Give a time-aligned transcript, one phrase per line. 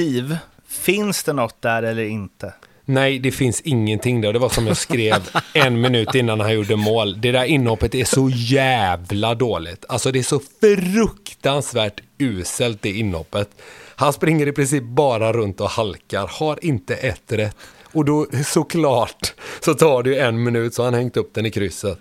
[0.00, 2.54] Steve, finns det något där eller inte?
[2.84, 4.32] Nej, det finns ingenting där.
[4.32, 7.20] Det var som jag skrev en minut innan han gjorde mål.
[7.20, 9.84] Det där inhoppet är så jävla dåligt.
[9.88, 13.50] Alltså det är så fruktansvärt uselt det inhoppet.
[13.96, 17.56] Han springer i princip bara runt och halkar, har inte ett rätt.
[17.92, 21.50] Och då såklart så tar det ju en minut så han hängt upp den i
[21.50, 21.98] krysset.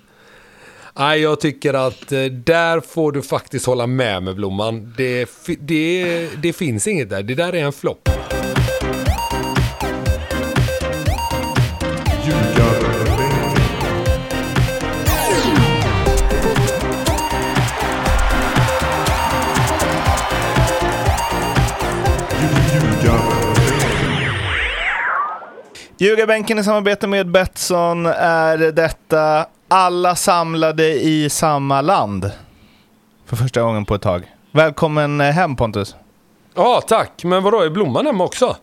[1.00, 4.94] Nej, jag tycker att eh, där får du faktiskt hålla med med Blomman.
[4.98, 5.30] Det,
[5.60, 7.24] det, det finns inget där.
[7.24, 8.10] Det där är en flopp.
[25.98, 32.32] Ljugarbänken i samarbete med Betsson är detta alla samlade i samma land.
[33.26, 34.24] För första gången på ett tag.
[34.52, 35.96] Välkommen hem Pontus.
[36.56, 37.24] Ja, tack.
[37.24, 38.56] Men vadå, är Blomman hemma också?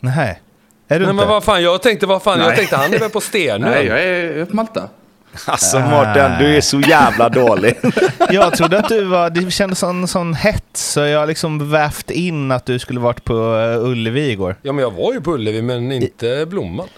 [0.00, 0.42] Nej.
[0.88, 1.12] Är du Nej, inte?
[1.24, 2.56] men vad fan, jag tänkte, vad fan, jag Nej.
[2.56, 3.90] tänkte han är väl på sten Nej, nu.
[3.90, 4.88] jag är på Malta.
[5.46, 7.74] Alltså Mårten, du är så jävla dålig.
[8.30, 11.70] Jag trodde att du var, det kändes som en sån hets, så jag har liksom
[11.70, 14.56] vävt in att du skulle varit på eh, Ullevi igår.
[14.62, 16.88] Ja, men jag var ju på Ullevi, men inte Blomman.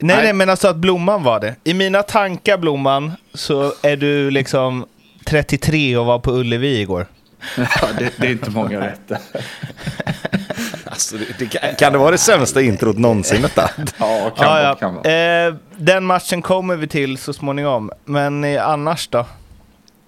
[0.00, 0.32] Nej, nej, Nej.
[0.32, 1.54] men alltså att Blomman var det.
[1.64, 4.86] I mina tankar, Blomman, så är du liksom
[5.24, 7.06] 33 och var på Ullevi igår.
[7.56, 7.64] Ja,
[7.98, 9.12] det, det är inte många rätt.
[10.84, 13.70] Alltså, det, det, kan- kan det vara det sämsta introt någonsin detta?
[13.98, 14.74] Ja, kan Ja, vara, ja.
[14.74, 15.12] kan vara.
[15.46, 17.90] Eh, den matchen kommer vi till så småningom.
[18.04, 19.26] Men eh, annars då?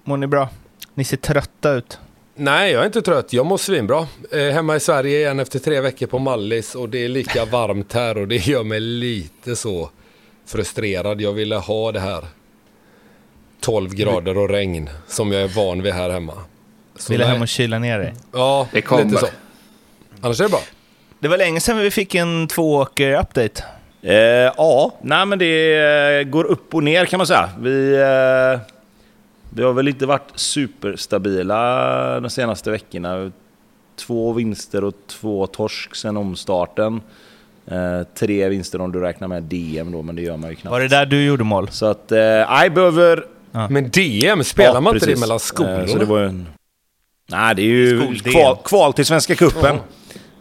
[0.05, 0.48] Mår ni bra?
[0.94, 1.98] Ni ser trötta ut.
[2.42, 3.33] Nej, jag är inte trött.
[3.33, 4.06] Jag mår svinbra.
[4.33, 7.92] Eh, hemma i Sverige igen efter tre veckor på Mallis och det är lika varmt
[7.92, 9.91] här och det gör mig lite så
[10.46, 11.20] frustrerad.
[11.20, 12.24] Jag ville ha det här
[13.61, 16.33] 12 grader och regn som jag är van vid här hemma.
[16.96, 17.28] Så Vill nej.
[17.28, 18.14] hem och kyla ner dig.
[18.33, 19.05] Ja, Det kommer.
[19.05, 19.27] lite så.
[20.20, 20.61] Annars är det bra.
[21.18, 23.62] Det var länge sedan vi fick en tvååker-update.
[24.02, 24.14] Eh,
[24.56, 27.50] ja, nej men det går upp och ner kan man säga.
[27.61, 28.61] Vi, eh,
[29.50, 33.33] vi har väl inte varit superstabila de senaste veckorna.
[33.96, 37.00] Två vinster och två torsk sen omstarten.
[37.66, 40.72] Eh, tre vinster om du räknar med DM då, men det gör man ju knappt.
[40.72, 41.68] Var det där du gjorde mål?
[41.70, 42.18] Så att, eh,
[42.74, 43.24] behöver...
[43.70, 45.20] Men DM, spelar Ja, man inte det precis.
[45.20, 45.86] mellan Eh, skolorna?
[45.86, 46.46] Så det var en...
[47.30, 49.77] Nej, det är ju kval, kval till Svenska Cupen.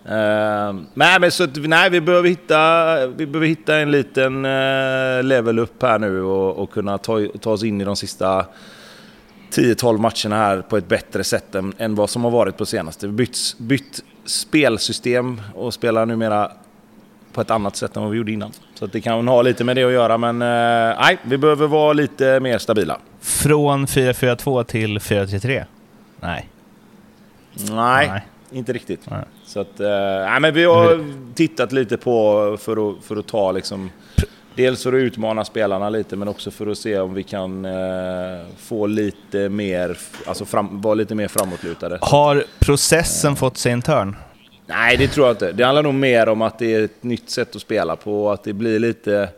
[0.06, 5.24] Eh, nej, men så att, nej, vi behöver hitta, vi behöver hitta en liten eh,
[5.24, 8.46] level upp här nu och, och kunna ta, ta oss in i de sista
[9.52, 13.08] 10-12 matcherna här på ett bättre sätt än, än vad som har varit på senaste.
[13.08, 16.52] Vi bytt, bytt spelsystem och spelar numera
[17.34, 18.52] på ett annat sätt än vad vi gjorde innan.
[18.76, 21.68] Så att det kan ha lite med det att göra, men eh, nej, vi behöver
[21.68, 23.00] vara lite mer stabila.
[23.22, 25.66] Från 4-4-2 till 4-3-3?
[26.20, 26.50] Nej.
[27.70, 28.28] Nej, Nej.
[28.52, 29.10] inte riktigt.
[29.10, 29.24] Nej.
[29.46, 29.90] Så att, eh,
[30.30, 33.90] nej, men vi har tittat lite på för att, för att ta liksom...
[34.60, 37.72] Dels för att utmana spelarna lite, men också för att se om vi kan eh,
[38.58, 41.98] få lite mer, alltså fram, vara lite mer framåtlutade.
[42.02, 44.16] Har processen fått sig en törn?
[44.66, 45.52] Nej, det tror jag inte.
[45.52, 48.34] Det handlar nog mer om att det är ett nytt sätt att spela på och
[48.34, 49.30] att det blir lite...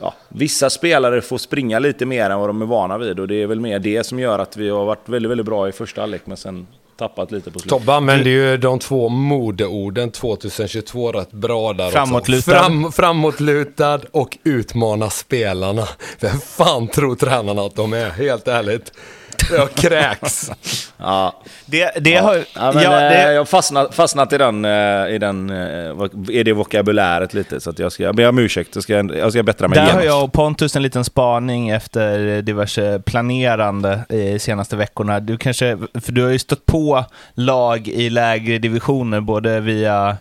[0.00, 3.42] Ja, vissa spelare får springa lite mer än vad de är vana vid och det
[3.42, 6.00] är väl mer det som gör att vi har varit väldigt, väldigt bra i första
[6.00, 7.78] halvlek men sen tappat lite på slutet.
[7.78, 12.38] Tobbe använder ju de två modeorden 2022 rätt bra där Framåtlutad.
[12.38, 12.50] också.
[12.50, 15.88] Fram, framåtlutad och utmana spelarna.
[16.20, 18.10] Vem fan tror tränarna att de är?
[18.10, 18.92] Helt ärligt.
[19.56, 20.50] Jag kräks.
[20.98, 22.36] Ja, Det, det har...
[22.54, 26.30] Ja, men, ja, eh, det, Jag har fastnat, fastnat i den, eh, i den eh,
[26.30, 27.60] i det vokabuläret lite.
[27.60, 28.74] Så att jag ska be om ursäkt.
[28.74, 30.06] Jag ska, jag ska bättra mig där har genast.
[30.06, 35.20] jag och Pontus en liten spaning efter diverse planerande i senaste veckorna.
[35.20, 37.04] Du kanske, för du har ju stött på
[37.34, 40.16] lag i lägre divisioner, både via,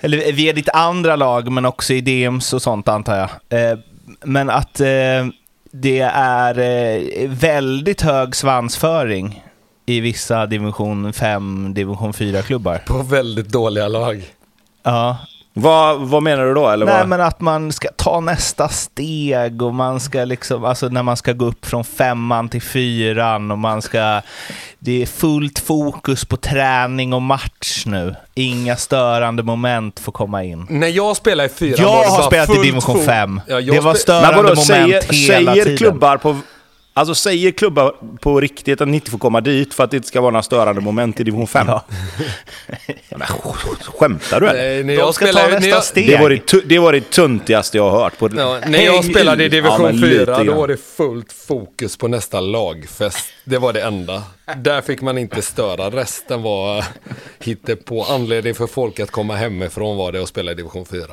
[0.00, 3.28] eller via ditt andra lag, men också i DMs och sånt antar jag.
[4.24, 4.80] Men att
[5.80, 9.44] det är eh, väldigt hög svansföring
[9.86, 12.78] i vissa division 5, division 4-klubbar.
[12.86, 14.24] På väldigt dåliga lag.
[14.82, 15.16] Ja,
[15.52, 16.68] Vad, vad menar du då?
[16.68, 17.08] Eller Nej, vad?
[17.08, 21.32] men att man ska ta nästa steg och man ska liksom, alltså när man ska
[21.32, 24.20] gå upp från femman till fyran och man ska,
[24.78, 28.14] det är fullt fokus på träning och match nu.
[28.34, 30.66] Inga störande moment får komma in.
[30.70, 33.04] När jag spelade i fyran var Jag det har bara spelat i fullt division fot-
[33.06, 33.40] 5.
[33.46, 35.78] Ja, jag det var spe- störande Men vadå, moment säger, hela säger tiden.
[35.78, 36.36] klubbar på...
[36.98, 40.08] Alltså säger klubbar på riktigt att ni inte får komma dit för att det inte
[40.08, 41.66] ska vara några störande moment i division 5?
[41.68, 41.84] Ja.
[43.10, 43.26] Men,
[43.98, 44.62] skämtar du eller?
[44.62, 46.08] Nej, när De jag ska ta spelade, när nästa jag, steg.
[46.08, 48.18] Det var det, det var det tuntigaste jag har hört.
[48.18, 51.32] På, Ja, när jag spelade i division Ja, men lite 4 då var det fullt
[51.32, 53.26] fokus på nästa lagfest.
[53.44, 54.22] Det var det enda.
[54.56, 55.90] Där fick man inte störa.
[55.90, 56.84] Resten var
[57.84, 61.04] på anledning för folk att komma hemifrån var det att spela i division 4.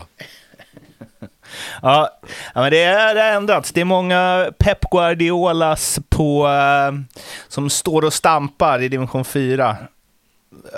[1.81, 2.09] Ja,
[2.53, 3.71] men det är, har ändrats.
[3.71, 9.77] Det är många Pep Guardiolas på, eh, som står och stampar i division 4.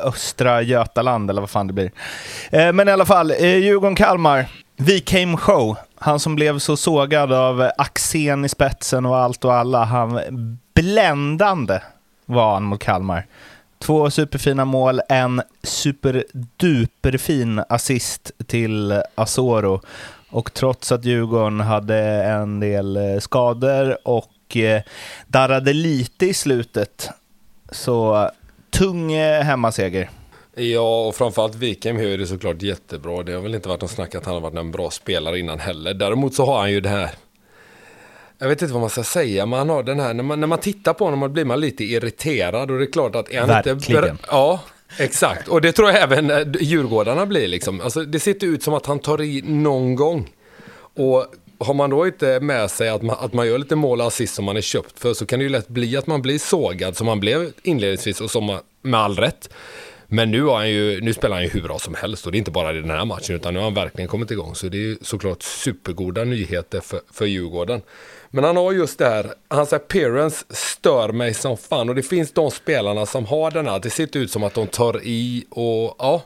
[0.03, 1.91] Östra Götaland eller vad fan det blir.
[2.51, 4.45] Eh, men i alla fall, eh, Djurgården-Kalmar.
[4.75, 5.77] Vi came show.
[5.95, 9.83] Han som blev så sågad av Axén i spetsen och allt och alla.
[9.83, 10.19] Han
[10.75, 11.79] bländande
[12.25, 13.25] var han mot Kalmar.
[13.79, 19.81] Två superfina mål, en superduperfin assist till Asoro.
[20.37, 24.81] Och trots att Djurgården hade en del eh, skador och eh,
[25.27, 27.09] darrade lite i slutet,
[27.71, 28.29] så
[28.69, 30.09] tung eh, hemmaseger.
[30.55, 33.23] Ja, och framförallt Wikheim är det såklart jättebra.
[33.23, 35.59] Det har väl inte varit någon snack att han har varit en bra spelare innan
[35.59, 35.93] heller.
[35.93, 37.09] Däremot så har han ju det här
[38.37, 40.47] jag vet inte vad man ska säga, men han har den här, när man, när
[40.47, 43.57] man tittar på honom blir man lite irriterad och det är klart att är han
[43.57, 43.73] inte...
[43.73, 44.17] Verkligen.
[44.27, 44.59] Ja,
[44.97, 45.47] exakt.
[45.47, 47.81] Och det tror jag även eh, djurgårdarna blir liksom.
[47.81, 50.29] Alltså, det ser inte ut som att han tar i någon gång.
[50.95, 51.25] Och
[51.59, 54.35] har man då inte med sig att man, att man gör lite mål och assist
[54.35, 56.97] som man är köpt för så kan det ju lätt bli att man blir sågad
[56.97, 59.49] som man blev inledningsvis och som man, med all rätt.
[60.07, 62.35] Men nu, har han ju, nu spelar han ju hur bra som helst och det
[62.35, 64.55] är inte bara i den här matchen utan nu har han verkligen kommit igång.
[64.55, 67.81] Så det är ju såklart supergoda nyheter för, för Djurgården.
[68.29, 72.31] Men han har just det här, hans appearance stör mig som fan och det finns
[72.31, 75.45] de spelarna som har den här, det ser inte ut som att de tar i
[75.49, 76.23] och ja.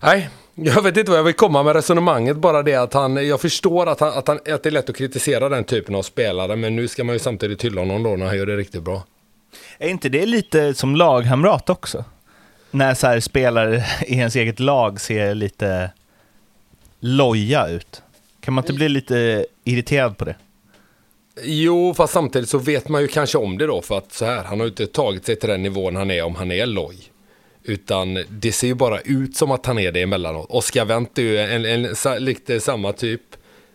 [0.00, 3.40] Nej, jag vet inte vad jag vill komma med resonemanget, bara det att han, jag
[3.40, 6.56] förstår att, han, att, han, att det är lätt att kritisera den typen av spelare,
[6.56, 9.02] men nu ska man ju samtidigt hylla honom då när han gör det riktigt bra.
[9.78, 12.04] Är inte det lite som lagkamrat också?
[12.74, 15.90] När så här spelare i ens eget lag ser lite
[17.00, 18.02] loja ut.
[18.40, 20.36] Kan man inte bli lite irriterad på det?
[21.42, 24.44] Jo, fast samtidigt så vet man ju kanske om det då, för att så här,
[24.44, 26.96] han har ju inte tagit sig till den nivån han är om han är loj.
[27.64, 30.46] Utan det ser ju bara ut som att han är det emellanåt.
[30.50, 33.22] Oskar Wendt är ju en, en, en, lite samma typ.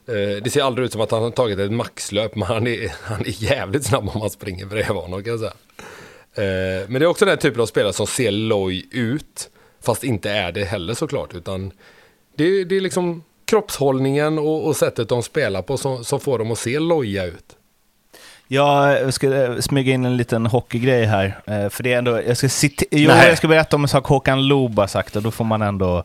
[0.08, 2.92] Eh, det ser aldrig ut som att han har tagit ett maxlöp, men han är,
[3.04, 5.54] han är jävligt snabb om man springer bredvid honom kan jag säga.
[6.38, 9.50] Eh, men det är också den typen av spelare som ser loj ut,
[9.84, 11.34] fast inte är det heller såklart.
[11.36, 11.72] Utan
[12.36, 16.52] det, det är liksom kroppshållningen och, och sättet de spelar på som, som får dem
[16.52, 17.54] att se loja ut.
[18.48, 21.40] Jag ska eh, smyga in en liten hockeygrej här.
[21.46, 22.48] eh, För det är ändå, jag ska,
[22.92, 23.30] jo, Nej.
[23.30, 26.04] jag ska berätta om en sak Håkan Loob har sagt och då får man ändå...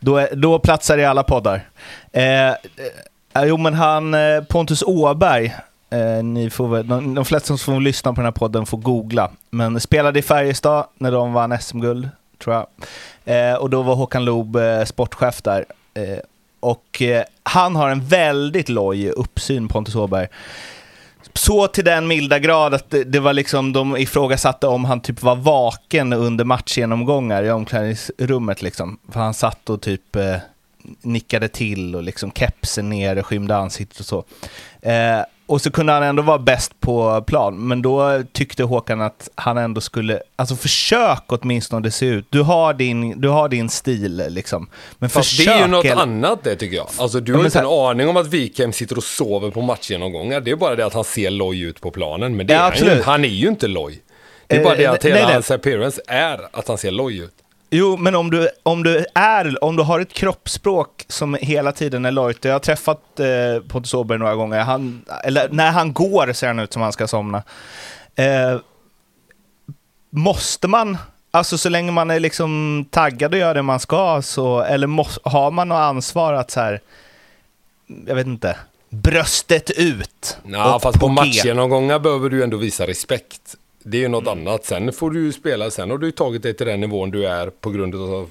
[0.00, 1.68] Då, då platsar det i alla poddar.
[2.12, 2.52] Eh,
[3.46, 4.16] jo, men han,
[4.48, 5.54] Pontus Åberg,
[5.92, 8.78] eh, ni får väl, de, de flesta som får lyssna på den här podden får
[8.78, 12.08] googla, men spelade i Färjestad när de vann SM-guld,
[12.38, 12.66] tror jag.
[13.24, 15.64] Eh, och då var Håkan Loob eh, sportchef där.
[15.94, 16.18] Eh,
[16.60, 20.28] och eh, han har en väldigt loj uppsyn, Pontus Åberg.
[21.34, 25.22] Så till den milda grad att det, det var liksom, de ifrågasatte om han typ
[25.22, 28.98] var vaken under matchgenomgångar i omklädningsrummet liksom.
[29.12, 30.36] För han satt och typ eh,
[31.02, 34.24] nickade till och liksom kepsen ner, och skymde ansiktet och så.
[34.82, 35.20] Eh,
[35.52, 39.58] och så kunde han ändå vara bäst på plan, men då tyckte Håkan att han
[39.58, 42.26] ändå skulle, alltså försök åtminstone det se ut.
[42.30, 44.68] Du har din, du har din stil liksom.
[44.98, 45.46] Men Fast försök...
[45.46, 46.86] det är ju något eller- annat det tycker jag.
[46.98, 49.60] Alltså du Ja, har inte en så aning om att Wikheim sitter och sover på
[49.60, 50.40] matchgenomgångar.
[50.40, 52.36] Det är bara det att han ser loj ut på planen.
[52.36, 53.02] Men det Ja, är han, ju.
[53.02, 54.02] han är ju inte loj.
[54.46, 55.34] Det är Eh, bara det att nej, hela nej.
[55.34, 57.34] hans appearance är att han ser loj ut.
[57.74, 62.04] Jo, men om du, om du är, om du har ett kroppsspråk som hela tiden
[62.04, 62.44] är lojt.
[62.44, 64.60] Jag har träffat eh, Pontus Åberg några gånger.
[64.60, 67.42] Han, eller när han går ser han ut som han ska somna.
[68.14, 68.58] Eh,
[70.10, 70.98] måste man,
[71.30, 75.18] alltså så länge man är liksom taggad och gör det man ska, så, eller mås,
[75.24, 76.80] har man något ansvar att så här,
[78.06, 78.56] jag vet inte,
[78.90, 80.38] bröstet ut?
[80.44, 81.12] Ja, fast på G.
[81.12, 83.56] matchgenomgångar behöver du ändå visa respekt.
[83.84, 84.12] Det är ju Mm.
[84.24, 84.64] något annat.
[84.64, 87.26] Sen får du ju spela, sen har du ju tagit dig till den nivån du
[87.26, 88.30] är på grund av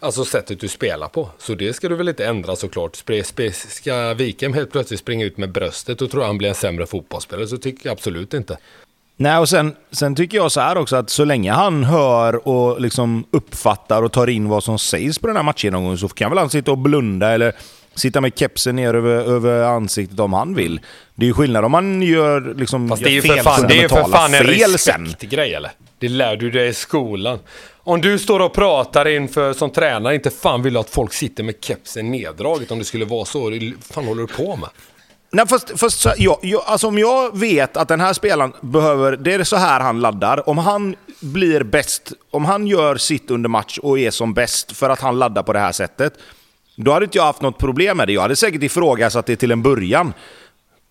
[0.00, 1.30] Alltså sättet du spelar på.
[1.38, 2.96] Så det ska du väl inte ändra såklart.
[2.96, 7.46] Ska Wikheim helt plötsligt springa ut med bröstet och tror han blir en sämre fotbollsspelare
[7.46, 8.58] så tycker jag absolut inte.
[9.16, 12.80] Nej, och sen, sen tycker jag så här också att så länge han hör och
[12.80, 16.38] liksom uppfattar och tar in vad som sägs på den här matchgenomgången så kan väl
[16.38, 17.52] han sitta och blunda eller
[17.94, 20.80] sitta med kepsen ner över, över ansiktet om han vill.
[21.14, 23.82] Det är ju skillnad om man gör liksom Fast det är ju för fan, det
[23.82, 25.70] är för fan en respektgrej eller?
[25.98, 27.38] Det lär du dig i skolan.
[27.76, 31.42] Om du står och pratar inför som tränare, inte fan vill du att folk sitter
[31.42, 33.50] med kepsen neddraget om det skulle vara så.
[33.50, 34.68] Vad fan håller du på med?
[35.36, 39.16] Nej, fast, fast så, jag, jag, alltså om jag vet att den här spelaren behöver,
[39.16, 40.48] det är så här han laddar.
[40.48, 44.90] Om han blir bäst, om han gör sitt under match och är som bäst för
[44.90, 46.12] att han laddar på det här sättet,
[46.76, 48.12] då hade inte jag haft något problem med det.
[48.12, 50.12] Jag hade säkert ifrågasatt det till en början.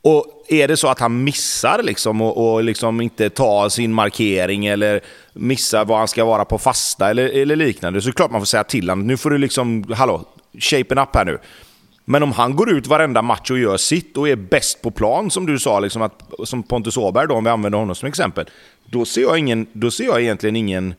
[0.02, 4.66] Och är det så att han missar liksom och, och liksom inte tar sin markering
[4.66, 5.02] eller
[5.34, 8.42] missar vad han ska vara på fasta eller, eller liknande, så är det klart man
[8.42, 9.08] får säga till honom.
[9.08, 10.25] Nu får du liksom, hallå,
[10.60, 11.40] shapen up här nu.
[12.05, 15.31] Men om han går ut varenda match och gör sitt och är bäst på plan,
[15.31, 18.50] som du sa, liksom att, som Pontus Åberg då, om vi använder honom som exempel,
[18.85, 20.93] då ser jag, ingen, då ser jag egentligen ingen...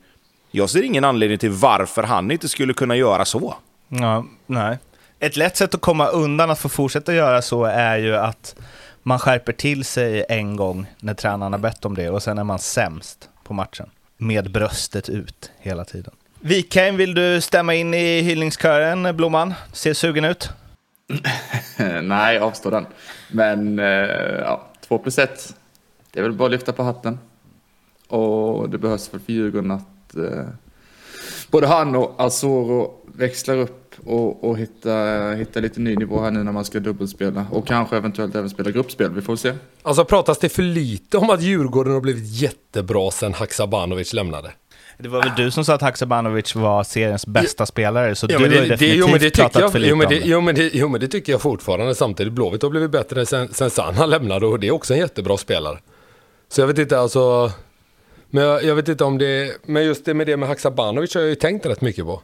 [0.50, 3.54] Jag ser ingen anledning till varför han inte skulle kunna göra så.
[3.88, 4.78] Ja, nej.
[5.18, 8.54] Ett lätt sätt att komma undan att få fortsätta göra så är ju att
[9.02, 12.44] man skärper till sig en gång när tränaren har bett om det och sen är
[12.44, 13.90] man sämst på matchen.
[14.18, 16.14] Med bröstet ut hela tiden.
[16.40, 19.54] Wikheim, vill du stämma in i hyllningskören, Blomman?
[19.72, 20.50] Ser sugen ut?
[22.02, 22.86] Nej, avstå den.
[23.32, 23.84] Men eh,
[24.40, 25.56] ja, två plus ett.
[26.12, 27.18] Det är väl bara att lyfta på hatten.
[28.08, 30.46] Och det behövs väl för Djurgården att eh,
[31.50, 34.94] både han och Asoro växlar upp och, och hitta,
[35.36, 37.46] hitta lite ny nivå här nu när man ska dubbelspela.
[37.50, 39.10] Och kanske eventuellt även spela gruppspel.
[39.10, 39.54] Vi får se.
[39.82, 44.52] Alltså pratas det för lite om att Djurgården har blivit jättebra sen Haksabanovic lämnade?
[44.98, 48.42] Det var väl du som sa att Haksabanovic var seriens bästa spelare, så Ja, du
[48.44, 49.96] men har ju det, det, definitivt jo, men det tycker pratat jag, för lite jo,
[49.96, 50.26] men om det, det.
[50.26, 51.94] jo, men det, jo, men det tycker jag fortfarande.
[51.94, 55.36] Samtidigt, Blåvitt har blivit bättre sen, sen Sanna lämnade och det är också en jättebra
[55.36, 55.78] spelare.
[56.48, 57.52] Så jag vet inte, alltså...
[58.30, 59.52] Men jag, jag vet inte om det...
[59.66, 62.22] Men just det med det med Haksabanovic har jag ju tänkt rätt mycket på.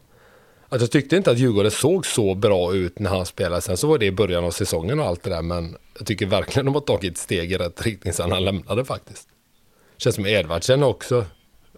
[0.69, 3.63] Att jag tyckte inte att Djurgården såg så bra ut när han spelade.
[3.63, 5.43] Sen så var det i början av säsongen och allt det där.
[5.43, 9.29] Men jag tycker verkligen de har tagit steg i rätt riktning sen han lämnade faktiskt.
[9.97, 11.25] Känns som Edvardsen också.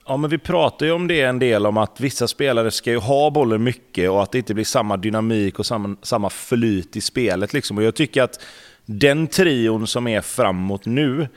[0.07, 2.99] Ja, men vi pratar ju om det en del, om att vissa spelare ska ju
[2.99, 7.01] ha bollen mycket och att det inte blir samma dynamik och samma, samma flyt i
[7.01, 7.53] spelet.
[7.53, 7.79] Liksom.
[7.79, 8.41] Och jag tycker att
[8.87, 11.29] den trion som är framåt nu,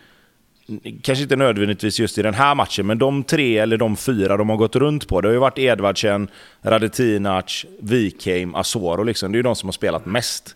[1.02, 4.50] kanske inte nödvändigtvis just i den här matchen, men de tre eller de fyra de
[4.50, 5.22] har gått runt på.
[5.22, 6.28] Det har ju varit Edvardsen,
[6.62, 9.04] Radetinac, Wikheim, Asoro.
[9.04, 9.32] Liksom.
[9.32, 10.56] Det är ju de som har spelat mest.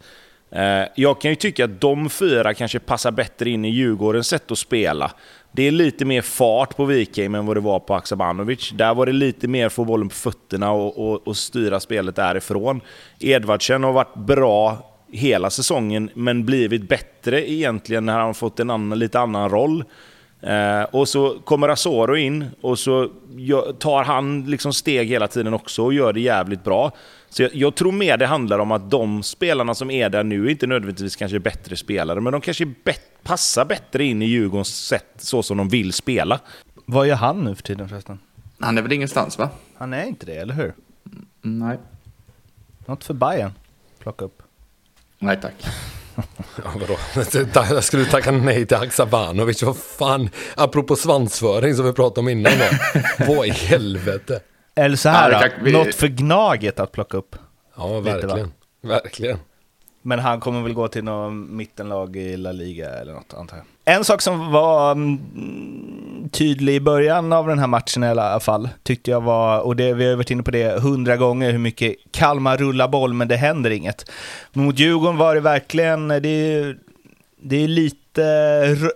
[0.51, 4.51] Eh, jag kan ju tycka att de fyra kanske passar bättre in i Djurgårdens sätt
[4.51, 5.11] att spela.
[5.53, 8.71] Det är lite mer fart på Wikheim än vad det var på Haksabanovic.
[8.73, 12.81] Där var det lite mer få bollen på fötterna och, och, och styra spelet därifrån.
[13.19, 14.77] Edvardsen har varit bra
[15.11, 19.83] hela säsongen, men blivit bättre egentligen när han fått en annan, lite annan roll.
[20.41, 25.53] Eh, och så kommer Asoro in och så gör, tar han liksom steg hela tiden
[25.53, 26.91] också och gör det jävligt bra.
[27.33, 30.45] Så jag, jag tror mer det handlar om att de spelarna som är där nu
[30.45, 34.87] är inte nödvändigtvis kanske bättre spelare, men de kanske bet- passar bättre in i Djurgårdens
[34.87, 36.39] sätt så som de vill spela.
[36.85, 38.19] Vad gör han nu för tiden förresten?
[38.59, 39.49] Han är väl ingenstans va?
[39.77, 40.73] Han är inte det, eller hur?
[41.41, 41.77] Nej.
[42.85, 43.51] Något för Bayern
[43.99, 44.41] plocka upp.
[45.19, 45.53] Nej tack.
[46.63, 46.97] Ja, vadå?
[47.75, 49.63] Jag skulle tacka nej till Haksabanovic.
[49.63, 50.29] Vad fan?
[50.55, 52.99] Apropå svansföring som vi pratade om innan då.
[53.35, 54.39] Vad i helvete?
[54.75, 57.35] Eller så här Ja, vi- något för Gnaget att plocka upp.
[57.77, 58.51] Ja, Lite, verkligen.
[58.81, 59.37] Verkligen.
[60.01, 63.65] Men han kommer väl gå till något mittenlag i La Liga eller något, antar jag.
[63.95, 68.69] En sak som var mm, tydlig i början av den här matchen i alla fall,
[68.83, 71.95] tyckte jag var, och det, vi har varit inne på det hundra gånger, hur mycket
[72.11, 74.11] Kalmar rullar boll, men det händer inget.
[74.53, 76.77] Mot Djurgården var det verkligen, det är,
[77.41, 78.23] det är lite,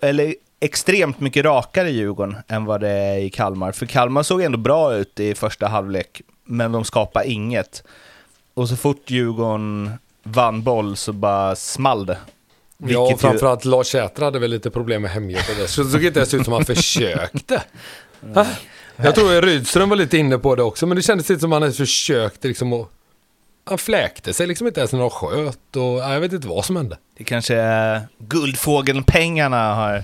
[0.01, 3.71] eller extremt mycket rakare i Djurgården än vad det är i Kalmar.
[3.71, 7.83] För Kalmar såg ändå bra ut i första halvlek, men de skapade inget.
[8.53, 9.91] Och så fort Djurgården
[10.23, 12.17] vann boll så bara small det.
[12.77, 15.57] Ja, ju- framförallt Lars Säter hade väl lite problem med hemjobbet.
[15.57, 17.63] Det såg inte ens ut som han försökte.
[18.19, 18.47] Va?
[18.95, 21.61] Jag tror Rydström var lite inne på det också, men det kändes inte som han
[21.61, 22.89] ens försökte liksom att...
[23.67, 26.65] Han fläkte sig liksom inte ens när de sköt och ja, jag vet inte vad
[26.65, 26.97] som hände.
[27.17, 30.03] Det kanske är Guldfågelpengarna har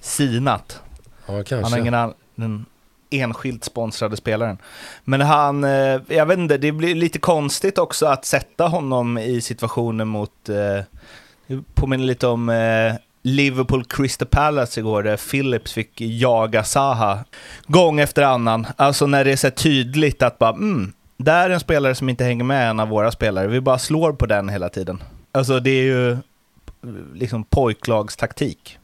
[0.00, 0.80] sinat.
[1.26, 1.70] Ja, Han kanske.
[1.74, 2.66] har ingen an- den
[3.10, 4.58] enskilt sponsrade spelaren.
[5.04, 9.40] Men han, eh, jag vet inte, det blir lite konstigt också att sätta honom i
[9.40, 10.54] situationen mot, eh,
[11.46, 17.24] det påminner lite om eh, Liverpool Crystal Palace igår där Phillips fick jaga Saha
[17.66, 18.66] gång efter annan.
[18.76, 22.24] Alltså när det är så tydligt att bara, mm, där är en spelare som inte
[22.24, 23.46] hänger med en av våra spelare.
[23.46, 25.02] Vi bara slår på den hela tiden.
[25.32, 26.18] Alltså det är ju eh,
[27.14, 28.78] liksom pojklagstaktik.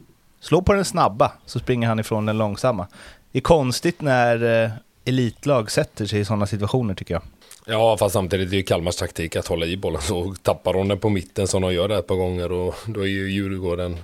[0.45, 2.87] Slå på den snabba så springer han ifrån den långsamma.
[3.33, 4.71] Det är konstigt när eh,
[5.05, 7.23] elitlag sätter sig i sådana situationer tycker jag.
[7.67, 10.03] Ja, fast samtidigt är det ju Kalmars taktik att hålla i bollen.
[10.03, 13.01] Så tappar de den på mitten som de gör det ett par gånger och då
[13.01, 13.99] är ju Djurgården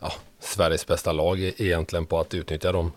[0.00, 2.92] ja, Sveriges bästa lag e- egentligen på att utnyttja de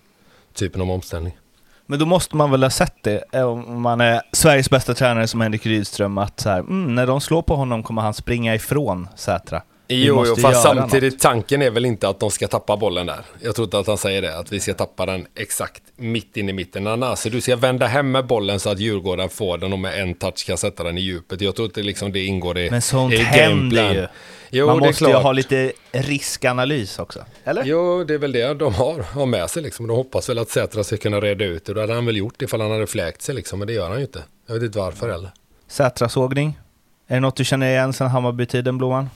[0.53, 1.37] typen av omställning.
[1.85, 5.27] Men då måste man väl ha sett det, eh, om man är Sveriges bästa tränare
[5.27, 8.55] som Henrik Rydström, att så här, mm, när de slår på honom kommer han springa
[8.55, 9.61] ifrån Sätra.
[9.89, 13.19] Jo, jo, fast samtidigt, tanken är väl inte att de ska tappa bollen där.
[13.41, 16.49] Jag tror inte att han säger det, att vi ska tappa den exakt mitt in
[16.49, 16.83] i mitten.
[16.83, 20.13] Nanasi, du ska vända hem med bollen så att Djurgården får den och med en
[20.13, 21.41] touch kan sätta den i djupet.
[21.41, 24.07] Jag tror inte liksom det ingår i Men sånt i händer ju.
[24.49, 27.19] Jo, Man måste ju ha lite riskanalys också.
[27.43, 27.63] Eller?
[27.65, 29.87] Jo, det är väl det de har, har med sig liksom.
[29.87, 31.73] De hoppas väl att Sätra ska kunna reda ut det.
[31.73, 33.97] Det hade han väl gjort ifall han hade fläkt sig liksom, men det gör han
[33.97, 34.23] ju inte.
[34.47, 35.31] Jag vet inte varför heller.
[35.67, 36.59] Sätrasågning.
[37.07, 39.09] Är det något du känner igen sedan Hammarby-tiden, Blomman?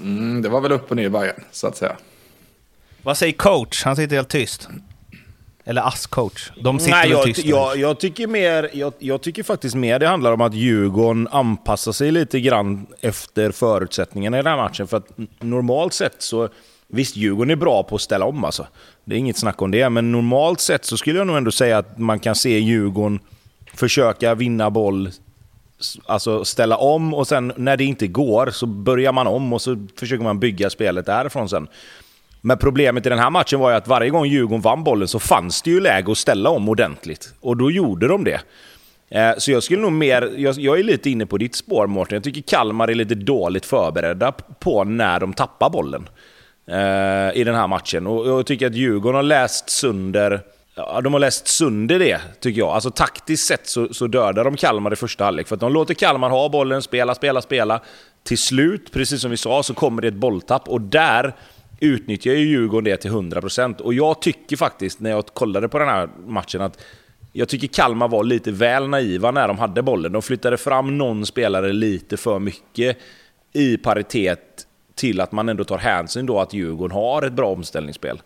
[0.00, 1.96] Mm, det var väl upp och ner i början, så att säga.
[3.02, 3.84] Vad säger coach?
[3.84, 4.68] Han sitter helt tyst.
[5.64, 6.52] Eller ass-coach.
[6.62, 10.32] De sitter Nej, jag, jag, jag, tycker mer, jag, jag tycker faktiskt mer det handlar
[10.32, 14.86] om att Djurgården anpassar sig lite grann efter förutsättningarna i den här matchen.
[14.86, 15.06] För att
[15.40, 16.48] normalt sett så,
[16.88, 18.66] visst Djurgården är bra på att ställa om alltså.
[19.04, 21.78] Det är inget snack om det, men normalt sett så skulle jag nog ändå säga
[21.78, 23.20] att man kan se Djurgården
[23.74, 25.10] försöka vinna boll,
[26.06, 29.86] alltså ställa om och sen när det inte går så börjar man om och så
[29.98, 31.68] försöker man bygga spelet därifrån sen.
[32.40, 35.18] Men problemet i den här matchen var ju att varje gång Djurgården vann bollen så
[35.18, 37.34] fanns det ju läge att ställa om ordentligt.
[37.40, 38.40] Och då gjorde de det.
[39.08, 42.16] Eh, så jag skulle nog mer, jag, jag är lite inne på ditt spår Mårten.
[42.16, 46.08] Jag tycker Kalmar är lite dåligt förberedda på när de tappar bollen.
[46.66, 48.06] Eh, I den här matchen.
[48.06, 50.40] Och jag tycker att Djurgården har läst sönder,
[50.74, 52.68] ja, de har läst sönder det, tycker jag.
[52.68, 55.48] Alltså taktiskt sett så, så dödar de Kalmar i första halvlek.
[55.48, 57.80] För att de låter Kalmar ha bollen, spela, spela, spela.
[58.22, 60.68] Till slut, precis som vi sa, så kommer det ett bolltapp.
[60.68, 61.34] Och där
[61.80, 63.80] utnyttjar ju Djurgården det till 100%.
[63.80, 66.78] Och jag tycker faktiskt, när jag kollade på den här matchen, att
[67.32, 70.12] jag tycker Kalmar var lite väl naiva när de hade bollen.
[70.12, 72.98] De flyttade fram någon spelare lite för mycket
[73.52, 78.20] i paritet till att man ändå tar hänsyn då att Djurgården har ett bra omställningsspel.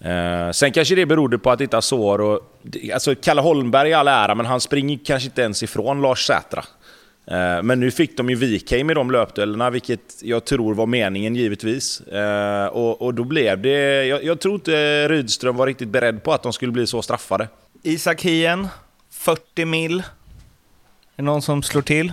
[0.00, 2.40] Eh, sen kanske det berodde på att inte Asoro...
[2.94, 6.64] Alltså Kalle Holmberg i all ära, men han springer kanske inte ens ifrån Lars Sätra.
[7.26, 11.36] Eh, Men nu fick de ju Wikheim i de löpduellerna, vilket jag tror var meningen
[11.36, 12.00] givetvis.
[12.00, 14.04] Eh, Och, och då blev det...
[14.06, 17.48] Jag, jag tror inte Rydström var riktigt beredd på att de skulle bli så straffade.
[17.82, 18.68] Isak Hien,
[19.10, 19.98] 40 mil.
[19.98, 20.02] Är
[21.16, 22.12] det någon som slår till?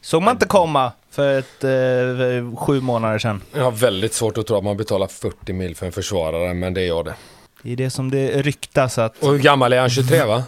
[0.00, 3.42] Såg man inte komma för ett, eh, sju månader sedan?
[3.52, 6.74] Jag har väldigt svårt att tro att man betalar 40 mil för en försvarare, men
[6.74, 7.14] det gör det.
[7.62, 9.22] Det är det som det ryktas att...
[9.22, 9.90] Och hur gammal är han?
[9.90, 10.44] 23 va?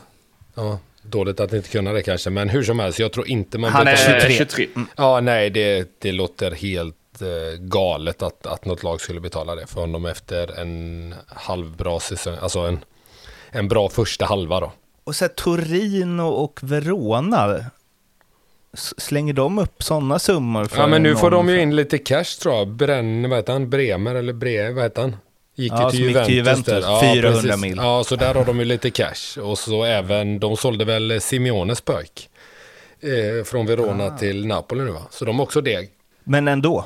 [0.55, 3.73] Ja, dåligt att inte kunna det kanske, men hur som helst, jag tror inte man
[3.73, 4.21] Han är betalar...
[4.21, 4.37] 23.
[4.37, 4.67] 23.
[4.97, 9.67] Ja, nej, det, det låter helt eh, galet att, att något lag skulle betala det
[9.67, 12.85] för honom efter en halvbra säsong, alltså en,
[13.51, 14.73] en bra första halva då.
[15.05, 17.65] Och så här, Torino och Verona.
[18.75, 20.65] Slänger de upp sådana summor?
[20.65, 22.69] För Ja, men nu får de ju in lite cash tror jag.
[22.69, 23.71] Brenn, vad heter han?
[23.71, 25.17] Bremer eller Bre, vad heter han?
[25.57, 27.01] Gick Ja, till gick Juventus, till Juventus, där.
[27.15, 27.61] 400 precis.
[27.63, 27.77] mil.
[27.77, 29.41] Ja, så där har de ju lite cash.
[29.43, 32.29] Och så även, de sålde väl Simeones pojk.
[33.01, 34.19] Eh, från Verona Ah.
[34.19, 35.03] till Napoli nu va?
[35.11, 35.91] Så de har också deg.
[36.25, 36.85] Men ändå.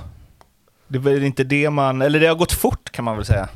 [0.89, 2.03] Det är inte det man...
[2.03, 3.49] Eller det har gått fort kan man väl säga.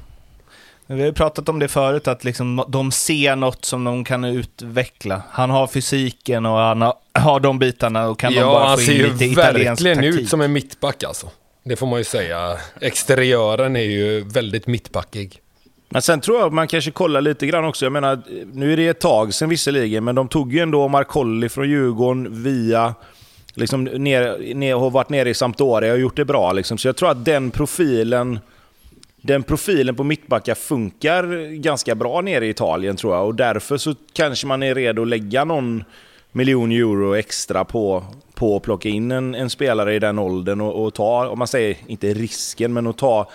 [0.90, 4.24] Vi har ju pratat om det förut, att liksom de ser något som de kan
[4.24, 5.22] utveckla.
[5.30, 8.78] Han har fysiken och han har, har de bitarna och kan de ja, bara han
[8.78, 10.24] få ser in ju lite italiensk verkligen taktik.
[10.24, 11.30] ut som en mittback alltså.
[11.64, 12.56] Det får man ju säga.
[12.80, 15.40] Exteriören är ju väldigt mittbackig.
[15.88, 17.84] Men sen tror jag man kanske kollar lite grann också.
[17.84, 18.22] Jag menar,
[18.52, 22.42] nu är det ett tag sedan visserligen, men de tog ju ändå Marcolli från Djurgården
[22.42, 22.94] via...
[23.54, 26.52] Liksom ner, ner, har varit nere i Sampdoria och gjort det bra.
[26.52, 26.78] Liksom.
[26.78, 28.38] Så jag tror att den profilen...
[29.20, 33.26] Den profilen på mittbackar funkar ganska bra nere i Italien tror jag.
[33.26, 35.84] Och därför så kanske man är redo att lägga någon
[36.32, 38.04] miljon euro extra på,
[38.34, 41.48] på att plocka in en, en spelare i den åldern och, och ta, om man
[41.48, 43.30] säger, inte risken, men att ta...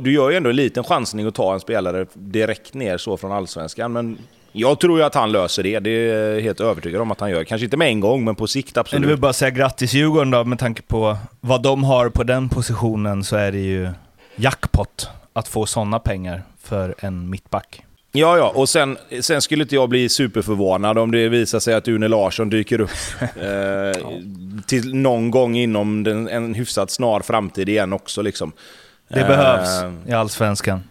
[0.00, 3.32] Du gör ju ändå en liten chansning att ta en spelare direkt ner så från
[3.32, 4.18] Allsvenskan, men
[4.52, 5.78] jag tror ju att han löser det.
[5.80, 7.44] Det är jag helt övertygad om att han gör.
[7.44, 9.02] Kanske inte med en gång, men på sikt Men absolut.
[9.02, 12.48] du vill bara säga grattis Djurgården då, med tanke på vad de har på den
[12.48, 13.88] positionen så är det ju
[14.36, 15.08] jackpot
[15.40, 17.84] att få sådana pengar för en mittback.
[18.12, 18.52] Ja, ja.
[18.54, 22.50] Och sen, sen skulle inte jag bli superförvånad om det visar sig att Une Larsson
[22.50, 24.02] dyker upp eh,
[24.66, 28.22] till någon gång inom den, en hyfsat snar framtid igen också.
[28.22, 28.52] Liksom.
[29.08, 29.68] Det Eh, behövs
[30.06, 30.82] i Allsvenskan.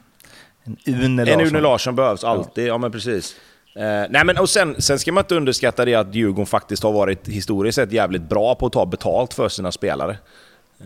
[0.64, 1.42] En Une Larsson.
[1.42, 3.36] En Une Larsson behövs alltid, ja, men precis.
[3.76, 6.92] Eh, nej, men, och sen, sen ska man inte underskatta det att Djurgården faktiskt har
[6.92, 10.18] varit historiskt sett jävligt bra på att ta betalt för sina spelare.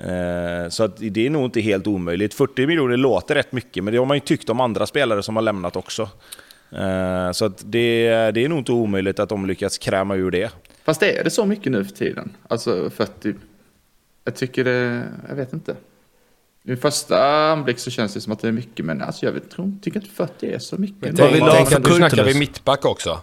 [0.02, 2.34] Eh, så att det är nog inte helt omöjligt.
[2.34, 5.36] 40 miljoner låter rätt mycket, men det har man ju tyckt om andra spelare som
[5.36, 6.10] har lämnat också.
[6.72, 10.52] Eh, så att det, det är nog inte omöjligt att de lyckats kräma ur det.
[10.84, 12.32] Fast är det så mycket nu för tiden?
[12.48, 13.34] Alltså 40?
[14.24, 15.76] Jag tycker det, jag vet inte.
[16.64, 19.52] Vid första anblick så känns det som att det är mycket, men alltså jag vet,
[19.52, 21.16] tror, tycker inte 40 är så mycket.
[21.16, 22.36] Du ha Tänk för att nu snackar vi Kurtulus?
[22.36, 23.20] mittback också.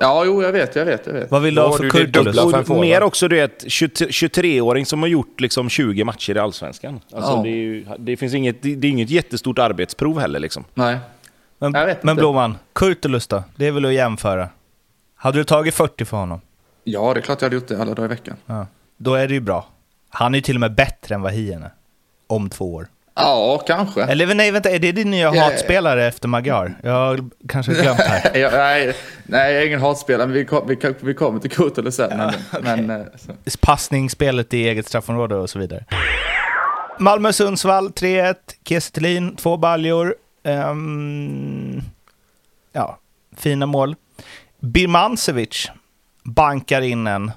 [0.00, 1.30] Ja, jo, jag vet, jag vet, jag vet.
[1.30, 2.80] Vad vill du ha för forward.
[2.80, 7.00] mer också, du vet, 20 23-åring som har gjort liksom 20 matcher i Allsvenskan.
[7.12, 7.42] Alltså, Ja.
[7.42, 10.64] det, är ju, det finns inget, det, är inget jättestort arbetsprov heller liksom.
[10.74, 10.98] Nej.
[11.58, 12.20] Men, Jag vet men inte.
[12.20, 13.42] Blomman, Kurtulus då?
[13.56, 14.48] Det är väl att jämföra?
[15.14, 16.40] Hade du tagit 40 för honom?
[16.84, 18.36] Ja, det är klart jag hade gjort det alla dagar i veckan.
[18.46, 18.66] Ja.
[18.96, 19.66] Då är det ju bra.
[20.08, 21.70] Han är ju till och med bättre än vad Hien är.
[22.26, 22.86] Om två år.
[23.16, 24.02] Ja, kanske.
[24.02, 26.74] Eller nej, vänta, är det din nya Ja, hatspelare efter Magyar?
[26.82, 28.36] Jag har kanske glömt här.
[28.40, 31.96] jag, nej, nej, jag är ingen hatspelare, men vi, kom, vi, vi kommer till Kurtulus
[31.96, 32.32] sen.
[32.62, 33.06] men, men, eh.
[33.60, 35.84] Passningsspelet i eget straffområde och så vidare.
[36.98, 38.34] Malmö-Sundsvall 3-1.
[38.64, 38.90] Kiese
[39.36, 40.14] två baljor.
[40.44, 41.82] Ehm,
[42.72, 42.98] ja,
[43.36, 43.96] fina mål.
[44.60, 45.70] Birmancevic
[46.22, 47.30] bankar in en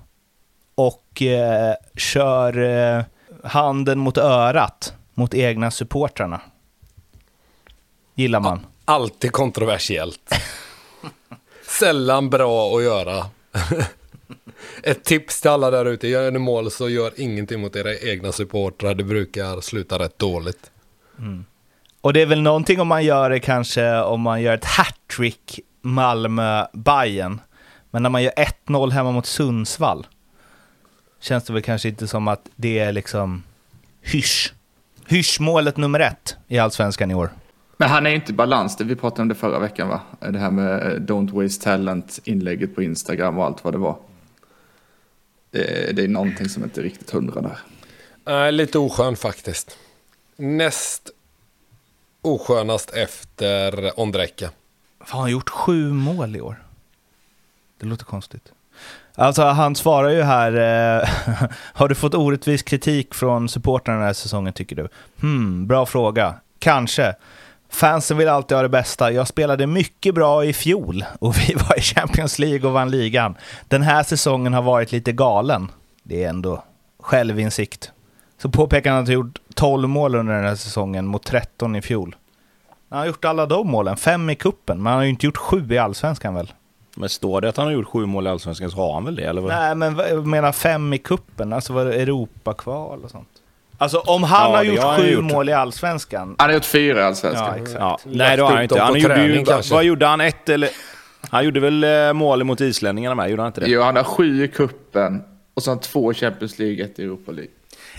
[0.76, 2.58] och eh, kör
[2.98, 3.04] eh,
[3.44, 6.42] handen mot örat mot egna supportrarna.
[8.16, 8.66] Gillar man.
[8.86, 10.34] Alltid kontroversiellt.
[11.80, 13.26] Sällan bra att göra.
[14.84, 18.32] Ett tips till alla där ute, gör ni mål så gör ingenting mot era egna
[18.32, 18.96] supportrar.
[18.96, 20.72] Det brukar sluta rätt dåligt.
[22.02, 25.60] Och det är väl någonting om man gör det kanske om man gör ett hattrick
[25.82, 27.42] Malmö-Bayern.
[27.92, 28.34] Men när man gör
[28.68, 30.08] 1-0 hemma mot Sundsvall
[31.22, 33.44] känns det väl kanske inte som att det är liksom
[34.02, 34.54] hysch.
[35.10, 37.30] Hysch-målet nummer ett i Allsvenskan i år.
[37.78, 40.02] men han är inte i balans, det vi pratade om det förra veckan va?
[40.20, 43.98] Det här med eh, Don't Waste Talent, inlägget på Instagram och allt vad det var.
[45.52, 47.60] Det, det är någonting som inte är riktigt hundra där.
[48.26, 49.78] Nej, lite oskön faktiskt.
[50.36, 51.10] Näst
[52.22, 54.46] oskönast efter Ondrejka.
[54.46, 56.64] Fan, han har gjort sju mål i år.
[57.78, 58.54] Det låter konstigt.
[59.20, 61.10] Alltså han svarar ju här, eh,
[61.74, 64.88] har du fått orättvis kritik från supportrarna den här säsongen tycker du?
[65.22, 66.36] Hmm, bra fråga.
[66.60, 67.16] Kanske.
[67.70, 69.12] Fansen vill alltid ha det bästa.
[69.12, 73.36] Jag spelade mycket bra i fjol och vi var i Champions League och vann ligan.
[73.68, 75.72] Den här säsongen har varit lite galen.
[76.04, 76.64] Det är ändå
[77.00, 77.92] självinsikt.
[78.42, 81.82] Så påpekar han att han gjort 12 mål under den här säsongen mot 13 i
[81.82, 82.16] fjol.
[82.90, 85.38] Han har gjort alla de målen, fem i kuppen, men han har ju inte gjort
[85.38, 86.54] sju i allsvenskan väl?
[87.00, 89.16] Men står det att han har gjort sju mål i Allsvenskan så har han väl
[89.16, 89.42] det, eller?
[89.42, 89.52] Vad?
[89.52, 93.28] Nej, men jag menar fem i kuppen, alltså var det Europakval och sånt.
[93.78, 95.24] Alltså om han Ja, har gjort sju gjort.
[95.24, 97.46] mål i allsvenskan, Han har gjort fyra i Allsvenskan.
[97.48, 97.80] ja exakt.
[97.80, 98.80] Ja, nej, det har han inte.
[98.80, 99.74] Han gjorde ju, kanske.
[99.74, 100.22] vad gjorde han?
[100.22, 100.70] Ett eller...
[101.30, 103.68] Han gjorde väl eh, mål mot islänningarna med, gjorde han inte det?
[103.70, 107.32] Jo, han har sju i kuppen och sen två i Champions League, ett i Europa
[107.32, 107.52] League.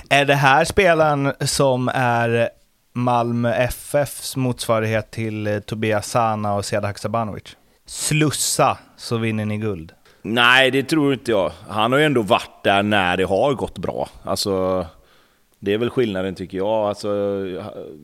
[0.08, 2.48] Är det här spelaren som är
[2.92, 7.56] Malmö FFs motsvarighet till eh, Tobias Sana och Sead Haksabanovic?
[7.90, 9.92] Slussa så vinner ni guld.
[10.22, 11.52] Nej, det tror inte jag.
[11.68, 14.08] Han har ju ändå varit där när det har gått bra.
[14.22, 14.86] Alltså,
[15.58, 16.88] det är väl skillnaden tycker jag.
[16.88, 17.08] Alltså,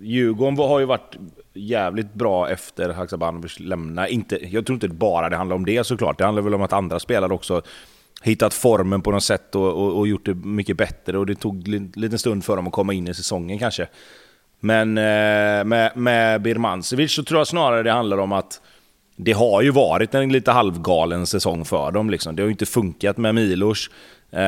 [0.01, 1.16] Djurgården har ju varit
[1.55, 4.11] jävligt bra efter Haksabanovic lämnade.
[4.11, 6.18] Inte, jag tror inte bara det handlar om det såklart.
[6.18, 7.62] Det handlar väl om att andra spelare också
[8.22, 11.18] hittat formen på något sätt och, och, och gjort det mycket bättre.
[11.18, 13.88] Och det tog en liten stund för dem att komma in i säsongen kanske.
[14.61, 18.61] Men eh, med, med Birmancevic så tror jag snarare det handlar om att
[19.16, 22.11] det har ju varit en lite halvgalen säsong för dem.
[22.11, 22.37] Liksom.
[22.37, 23.90] Det har ju inte funkat med Milos.
[24.31, 24.40] Eh,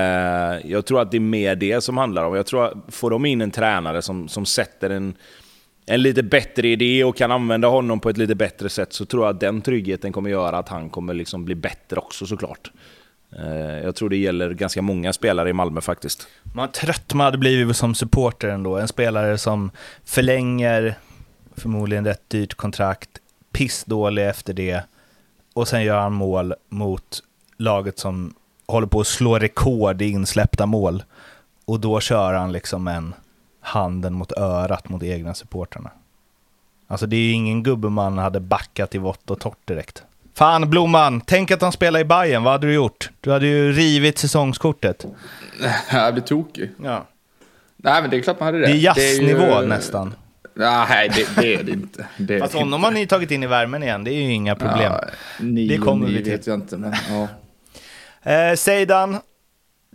[0.71, 2.35] jag tror att det är mer det som handlar om.
[2.35, 5.15] Jag tror att får de in en tränare som, som sätter en,
[5.87, 9.25] en lite bättre idé och kan använda honom på ett lite bättre sätt så tror
[9.25, 12.71] jag att den tryggheten kommer göra att han kommer liksom bli bättre också såklart.
[13.37, 16.29] Eh, jag tror det gäller ganska många spelare i Malmö faktiskt.
[16.55, 18.77] Man trött man hade blivit som supporter ändå.
[18.77, 19.71] En spelare som
[20.05, 20.95] förlänger
[21.57, 23.09] förmodligen rätt dyrt kontrakt,
[23.59, 24.83] pissdålig efter det
[25.55, 27.23] och sen gör han mål mot
[27.57, 28.35] laget som
[28.67, 31.03] håller på att slå rekord i insläppta mål.
[31.65, 33.15] Och då kör han liksom en
[33.61, 35.91] handen mot örat mot egna supportrarna.
[36.87, 40.03] Alltså det är ju ingen gubbe man hade backat i vått och torrt direkt.
[40.35, 42.43] Fan Blomman, tänk att han spelar i Bayern.
[42.45, 43.11] vad hade du gjort?
[43.21, 45.07] Du hade ju rivit säsongskortet.
[45.93, 46.71] Jag blir tokig.
[46.85, 47.05] Ja.
[47.77, 48.67] Nej, men det är klart man hade det.
[48.67, 50.15] Det är jazznivå ju- nästan.
[50.59, 52.07] Nej, det, det är det inte.
[52.17, 54.33] Det är Fast det honom har ni tagit in i värmen igen, det är ju
[54.33, 54.93] inga problem.
[54.93, 55.05] Ja,
[55.41, 56.33] ni Det kommer ni vi till.
[56.33, 57.29] vet jag inte, men ja.
[58.33, 59.17] Eh, Seidan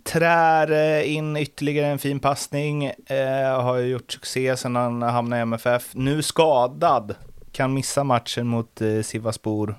[0.04, 2.84] trär eh, in ytterligare en fin passning.
[2.84, 5.90] Eh, har ju gjort succé sedan han hamnade i MFF.
[5.92, 7.14] Nu skadad.
[7.52, 9.74] Kan missa matchen mot eh, Sivasspor.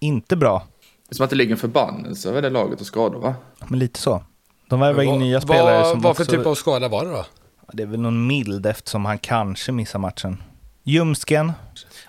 [0.00, 0.66] Inte bra,
[1.08, 3.34] Det är som att det ligger en förbannelse över det laget och skador, va?
[3.68, 4.22] men lite så.
[4.68, 6.36] De värvar in nya spelare vad, som vad för också...
[6.36, 7.24] typ av skada var det då?
[7.72, 10.42] Det är väl någon mild eftersom han kanske missar matchen.
[10.84, 11.52] Ljumsken.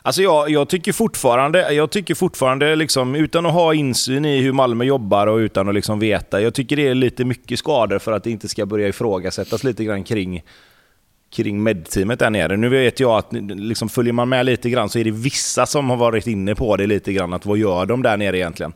[0.01, 4.51] Alltså jag, jag tycker fortfarande, jag tycker fortfarande liksom, utan att ha insyn i hur
[4.51, 8.11] Malmö jobbar och utan att liksom veta, jag tycker det är lite mycket skador för
[8.11, 10.43] att det inte ska börja ifrågasättas lite grann kring
[11.33, 12.57] kring medteamet där nere.
[12.57, 15.89] Nu vet jag att liksom, följer man med lite grann så är det vissa som
[15.89, 18.73] har varit inne på det lite grann, att vad gör de där nere egentligen?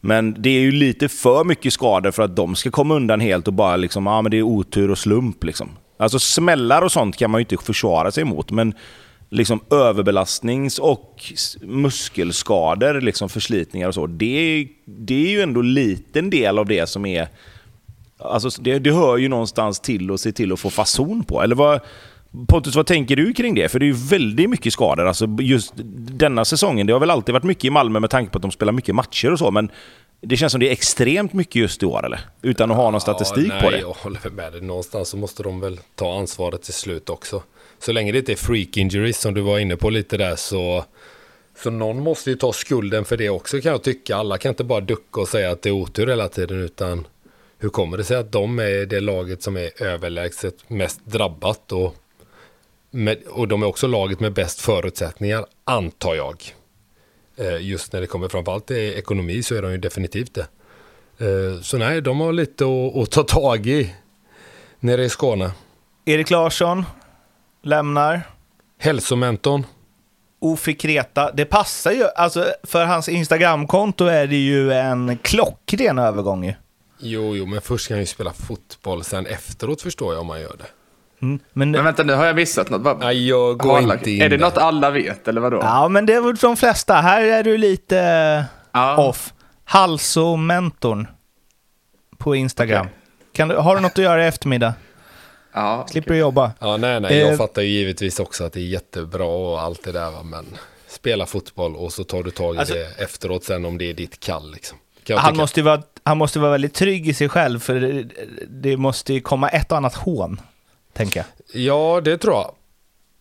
[0.00, 3.46] Men det är ju lite för mycket skador för att de ska komma undan helt
[3.48, 5.68] och bara liksom, ja men det är otur och slump liksom.
[5.96, 8.74] Alltså smällar och sånt kan man ju inte försvara sig emot, men
[9.28, 16.30] liksom överbelastnings och muskelskador, liksom förslitningar och så, det, det är ju ändå en liten
[16.30, 17.28] del av det som är...
[18.18, 21.42] Alltså det, det hör ju någonstans till att se till att få fason på.
[21.42, 21.80] Eller vad,
[22.48, 23.68] Pontus, vad tänker du kring det?
[23.68, 25.06] För det är ju väldigt mycket skador.
[25.06, 28.38] Alltså just denna säsongen, det har väl alltid varit mycket i Malmö med tanke på
[28.38, 29.70] att de spelar mycket matcher och så, men
[30.20, 32.20] det känns som det är extremt mycket just i år, eller?
[32.42, 33.78] Utan att ha någon statistik ja, på nej, det.
[33.78, 34.60] Jag håller med dig.
[34.60, 37.42] Någonstans så måste de väl ta ansvaret till slut också.
[37.78, 40.84] Så länge det inte är freak injuries som du var inne på lite där så
[41.62, 44.16] så någon måste ju ta skulden för det också kan jag tycka.
[44.16, 47.06] Alla kan inte bara ducka och säga att det är otur hela tiden utan
[47.58, 51.94] hur kommer det sig att de är det laget som är överlägset mest drabbat och,
[52.90, 56.54] med, och de är också laget med bäst förutsättningar antar jag.
[57.36, 60.46] Eh, just när det kommer framförallt till ekonomi så är de ju definitivt det.
[61.18, 63.94] Eh, så nej, de har lite att, att ta tag i
[64.80, 65.50] nere i Skåne.
[66.04, 66.84] Erik Larsson
[67.62, 68.22] lämnar.
[68.78, 69.66] Hälsomentorn.
[70.38, 71.32] Ofi Kreta.
[71.32, 76.54] Det passar ju, alltså för hans Instagramkonto är det ju en klockren övergång ju.
[76.98, 80.40] Jo, jo, men först kan han ju spela fotboll, sen efteråt förstår jag om man
[80.40, 80.66] gör det.
[81.22, 81.38] Mm.
[81.52, 82.82] Men, Men vänta nu, har jag missat något?
[82.82, 85.58] Vad- Nej, jag går alla- inte in Är det något alla vet, eller vadå?
[85.62, 86.94] ja, men det är väl de flesta.
[86.94, 88.96] Här är du lite Ja.
[88.96, 89.32] off.
[89.64, 91.06] Halsomentorn
[92.18, 92.86] på Instagram.
[93.32, 94.74] Kan du, har du något att göra i eftermiddag?
[95.52, 96.52] Ja, Slipper du jobba?
[96.58, 99.84] Ja, nej, nej, jag Eh, fattar ju givetvis också att det är jättebra och allt
[99.84, 100.46] det där, va, men
[100.88, 103.94] spela fotboll och så tar du tag i Alltså- det efteråt sen om det är
[103.94, 104.50] ditt kall.
[104.52, 104.78] Liksom.
[105.16, 108.04] Han måste, ju vara, han måste vara väldigt trygg i sig själv, för det,
[108.48, 110.40] det måste ju komma ett och annat hån,
[110.96, 111.62] tänker jag.
[111.62, 112.54] Ja, det tror jag.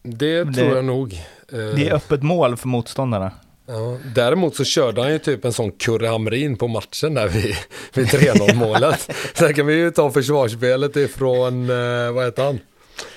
[0.04, 1.14] Det, Det- tror jag nog.
[1.52, 3.32] Eh, Det är öppet mål för motståndarna.
[3.68, 3.98] ja.
[4.16, 7.56] Däremot så körde han ju typ en sån Kurre Hamrin på matchen där vid,
[7.94, 9.10] vid 3-0 målet.
[9.34, 12.60] Sen kan vi ju ta försvarsspelet ifrån, eh, vad heter han?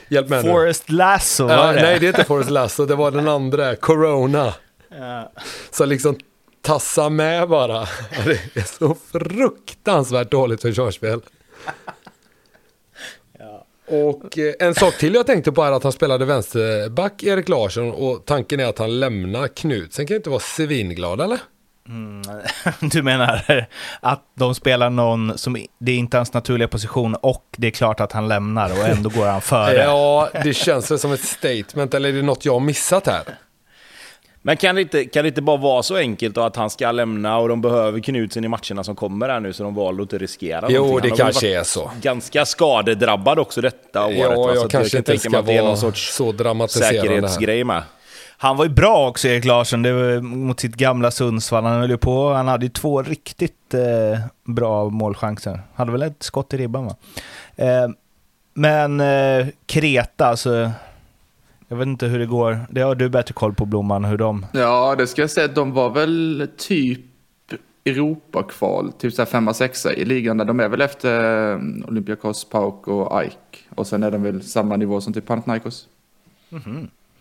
[0.08, 0.42] Hjälp mig.
[0.42, 1.82] Forrest Lasso, var Ja, det?
[1.82, 4.54] nej, det är inte Forrest Lasso, det var den andra, Corona.
[4.98, 5.32] Ja.
[5.70, 6.16] Så liksom
[6.62, 7.80] tassa med bara.
[8.24, 11.20] Det är så fruktansvärt dåligt försvarsspel.
[13.88, 17.90] Och eh, en sak till jag tänkte på är att han spelade vänsterback, Erik Larsson,
[17.92, 19.92] och tanken är att han lämnar Knut.
[19.92, 21.38] Sen kan jag inte vara svinglad eller?
[22.80, 23.66] Du menar
[24.00, 28.00] att de spelar någon som det är inte hans naturliga position och det är klart
[28.00, 29.74] att han lämnar och ändå går han före.
[29.84, 33.22] Ja, det känns väl som ett statement, eller är det något jag har missat här?
[34.42, 37.38] Men kan det, inte, kan det inte bara vara så enkelt att han ska lämna
[37.38, 40.18] och de behöver Knutsen i matcherna som kommer här nu så de valde att inte
[40.18, 41.10] riskera Jo, någonting?
[41.10, 41.90] det kanske är så.
[42.02, 44.18] Ganska skadedrabbad också detta året.
[44.18, 44.34] Ja, va?
[44.34, 46.32] Så jag att kanske kan inte ska mig att det är vara någon sorts så
[46.32, 47.82] dramatiserande säkerhetsgrej med.
[48.40, 51.64] Han var ju bra också, Erik Larsson, det var mot sitt gamla Sundsvall.
[51.64, 55.60] Han höll ju på, han hade ju två riktigt eh, bra målchanser.
[55.74, 56.96] Hade väl ett skott i ribban va?
[57.56, 57.88] Eh,
[58.54, 60.70] men eh, Kreta, alltså,
[61.68, 62.66] jag vet inte hur det går.
[62.70, 64.46] Det har du bättre koll på Blomman, hur de...
[64.52, 65.48] Ja, det ska jag säga.
[65.48, 67.00] De var väl typ
[67.84, 70.36] Europakval, typ så här femma, sexa i ligan.
[70.36, 73.66] Där de är väl efter eh, Olympiakos, PAOK och AIK.
[73.74, 75.86] Och sen är de väl samma nivå som typ Panathinaikos.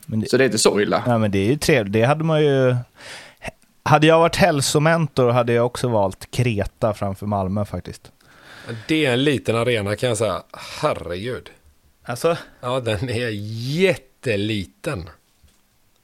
[0.05, 1.03] Men det, Så det är inte så illa.
[1.05, 2.75] ja, men det är ju trevligt, det hade man ju...
[3.83, 8.12] Hade jag varit hälsomentor hade jag också valt Kreta framför Malmö faktiskt.
[8.88, 10.41] Det är en liten arena kan jag säga.
[10.81, 11.49] Herregud.
[12.03, 13.29] Alltså, Ja, den är
[14.25, 15.10] jätteliten.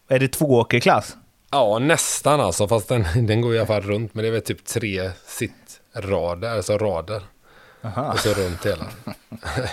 [0.08, 1.18] är det tvååkerklass?
[1.52, 2.68] Ja, nästan alltså.
[2.68, 4.14] Fast den, den går i alla fall runt.
[4.14, 7.22] Men det är väl typ tre sittrader, alltså rader.
[7.86, 8.12] Aha.
[8.14, 8.86] Och så runt hela.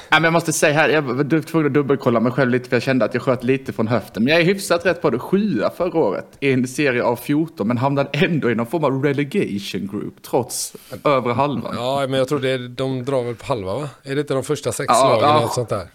[0.09, 2.76] Ja, men jag måste säga här, jag var tvungen att dubbelkolla mig själv lite för
[2.76, 4.24] jag kände att jag sköt lite från höften.
[4.24, 5.18] Men jag är hyfsat rätt på det.
[5.18, 9.05] Sjua förra året i en serie av 14 men hamnade ändå i någon form av
[9.05, 10.72] relegation group trots
[11.05, 11.74] övre halvan.
[11.76, 13.88] Ja, men jag tror det är, de drar väl på halva va?
[14.03, 15.31] Är det inte de första sex Ja, lagen ja.
[15.31, 15.87] eller något sånt där?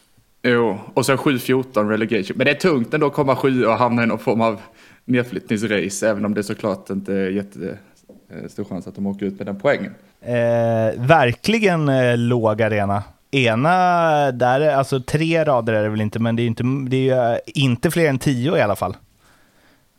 [0.47, 2.37] Jo, och sen 7-14 relegation.
[2.37, 4.61] Men det är tungt ändå att komma sjua och hamna i någon form av
[5.05, 9.59] nedflyttningsrace även om det såklart inte är jättestor chans att de åker ut med den
[9.59, 9.95] poängen.
[10.21, 13.03] Eh, verkligen eh, låg arena.
[13.31, 17.01] Ena, där alltså tre rader är det väl inte, men det är, inte, det är
[17.01, 18.97] ju eh, inte fler än tio i alla fall.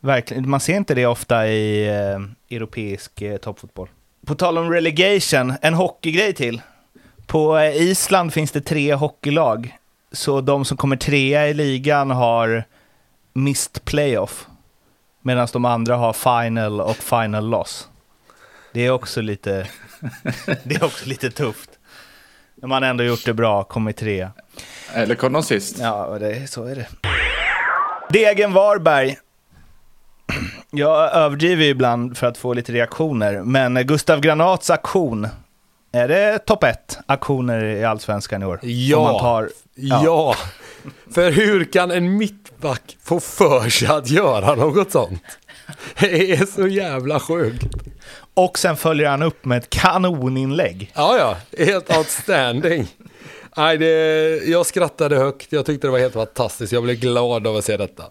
[0.00, 3.88] Verkligen, man ser inte det ofta i eh, europeisk eh, toppfotboll.
[4.26, 6.60] På tal om relegation, en hockeygrej till.
[7.26, 9.76] På eh, Island finns det tre hockeylag,
[10.16, 12.64] så de som kommer trea i ligan har
[13.32, 14.46] missed playoff,
[15.22, 17.88] medan de andra har final och final loss.
[18.72, 19.66] Det är också lite,
[20.64, 21.70] det är också lite tufft.
[22.54, 24.28] När man ändå gjort det bra, kommit tre.
[24.92, 25.78] Eller kom de sist?
[25.78, 26.86] Ja, det, så är det.
[28.10, 29.16] Degen Varberg.
[30.70, 35.28] Jag överdriver ibland för att få lite reaktioner, men Gustav Granats aktion,
[35.96, 38.60] är det topp ett aktioner i Allsvenskan i år?
[38.62, 39.18] Ja.
[39.20, 40.36] Tar, Ja.
[41.14, 45.22] För hur kan en mittback få för sig att göra något sånt?
[46.00, 47.74] Det är så jävla sjukt.
[48.34, 50.92] Och sen följer han upp med ett kanoninlägg.
[50.94, 51.64] Ja, ja.
[51.64, 52.86] Helt outstanding.
[53.56, 53.90] Nej, det,
[54.46, 55.52] jag skrattade högt.
[55.52, 56.72] Jag tyckte det var helt fantastiskt.
[56.72, 58.04] Jag blev glad av att se detta.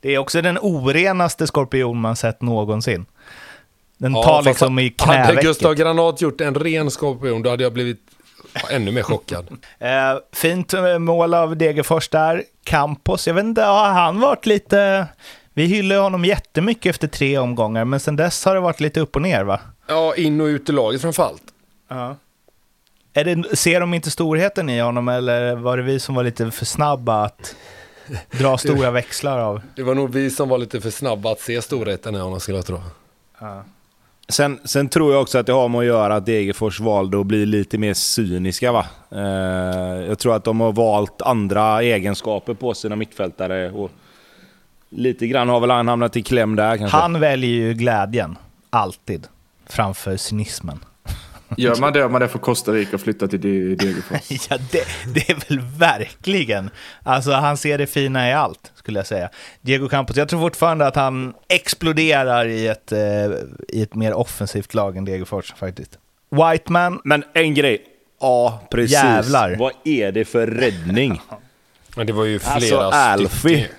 [0.00, 3.06] Det är också den orenaste skorpion man sett någonsin.
[4.04, 5.44] Den Ja, tar liksom i Hade knävecket.
[5.44, 8.00] Gustav Granat gjort en ren skorpion, då hade jag blivit
[8.52, 9.46] ja, ännu mer chockad.
[9.78, 12.44] Eh, fint eh, mål av Degerfors där.
[12.64, 15.06] Campos, jag vet inte, har han varit lite...
[15.54, 19.16] Vi hyllar honom jättemycket efter tre omgångar, men sen dess har det varit lite upp
[19.16, 19.60] och ner va?
[19.86, 21.42] Ja, in och ut ur laget framförallt.
[21.88, 22.16] Ja.
[23.12, 26.50] Är det, ser de inte storheten i honom eller var det vi som var lite
[26.50, 27.54] för snabba att
[28.30, 29.60] dra stora växlar av?
[29.76, 32.58] Det var nog vi som var lite för snabba att se storheten i honom, skulle
[32.58, 32.80] jag tro.
[34.28, 37.26] Sen, sen tror jag också att det har med att göra att Degerfors valde att
[37.26, 38.72] bli lite mer cyniska.
[38.72, 38.86] Va?
[39.10, 43.70] Eh, jag tror att de har valt andra egenskaper på sina mittfältare.
[43.70, 43.90] Och
[44.90, 46.96] lite grann har väl han hamnat i kläm där kanske.
[46.96, 48.38] Han väljer ju glädjen,
[48.70, 49.26] alltid,
[49.66, 50.84] framför cynismen.
[51.56, 54.46] Gör man det om man är från Costa Rica och flyttar till De- Degerfors?
[54.50, 56.70] Ja, det, det är väl verkligen.
[57.02, 59.28] Alltså, han ser det fina i allt, skulle jag säga.
[59.60, 62.98] Diego Campos, jag tror fortfarande att han exploderar i ett, eh,
[63.68, 65.98] i ett mer offensivt lag än Degerfors, faktiskt.
[66.30, 67.82] Whiteman, Men en grej.
[68.20, 68.92] Ja, precis.
[68.92, 69.56] Jävlar.
[69.58, 71.20] Vad är det för räddning?
[71.96, 73.28] Men det var ju flera Alltså Alfie.
[73.38, 73.76] stycken.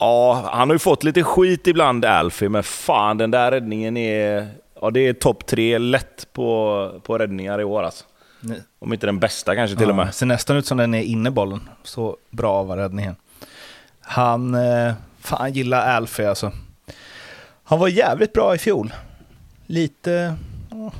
[0.00, 4.48] Ja, han har ju fått lite skit ibland Alfie, men fan den där räddningen är...
[4.80, 8.04] Ja, det är topp tre lätt på, på räddningar i år alltså.
[8.40, 8.62] Nej.
[8.78, 10.14] Om inte den bästa kanske till och ja, med.
[10.14, 11.68] ser nästan ut som den är inne bollen.
[11.82, 13.16] Så bra var räddningen.
[14.00, 16.52] Han, eh, fan gillar Alfie alltså.
[17.64, 18.92] Han var jävligt bra i fjol.
[19.66, 20.36] Lite
[20.70, 20.92] ja,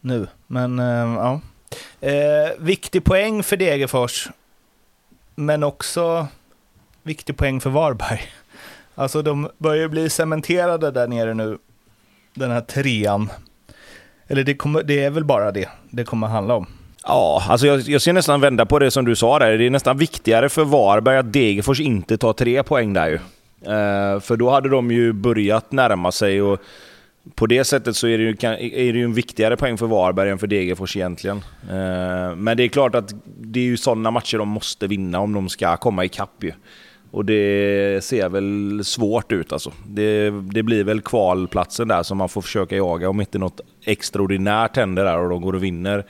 [0.00, 1.40] nu, men eh, ja.
[2.00, 4.28] Eh, viktig poäng för Degerfors.
[5.34, 6.26] Men också
[7.02, 8.20] viktig poäng för Varberg.
[8.94, 11.58] Alltså de börjar bli cementerade där nere nu.
[12.36, 13.30] Den här trean.
[14.28, 16.66] Eller det, kommer, det är väl bara det det kommer handla om.
[17.02, 19.58] Ja, alltså jag, jag ser nästan vända på det som du sa där.
[19.58, 23.14] Det är nästan viktigare för Varberg att Degerfors inte tar tre poäng där ju.
[23.14, 26.60] Uh, för då hade de ju börjat närma sig och
[27.34, 29.86] på det sättet så är det ju, kan- är det ju en viktigare poäng för
[29.86, 31.36] Varberg än för Degerfors egentligen.
[31.36, 35.32] Uh, men det är klart att det är ju sådana matcher de måste vinna om
[35.32, 36.52] de ska komma ikapp ju.
[37.16, 39.72] Och det ser väl svårt ut alltså.
[39.86, 44.76] Det, det blir väl kvalplatsen där som man får försöka jaga om inte något extraordinärt
[44.76, 46.06] händer där och de går och vinner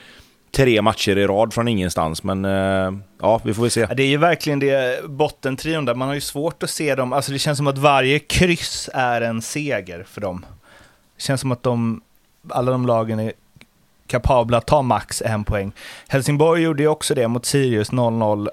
[0.50, 2.22] tre matcher i rad från ingenstans.
[2.22, 3.86] Men eh, ja, vi får väl se.
[3.86, 5.94] Det är ju verkligen det bottentrion där.
[5.94, 7.12] Man har ju svårt att se dem.
[7.12, 10.46] Alltså det känns som att varje kryss är en seger för dem.
[11.16, 12.00] Det känns som att de,
[12.48, 13.32] alla de lagen är
[14.06, 15.72] kapabla att ta max en poäng.
[16.08, 18.48] Helsingborg gjorde ju också det mot Sirius 0-0.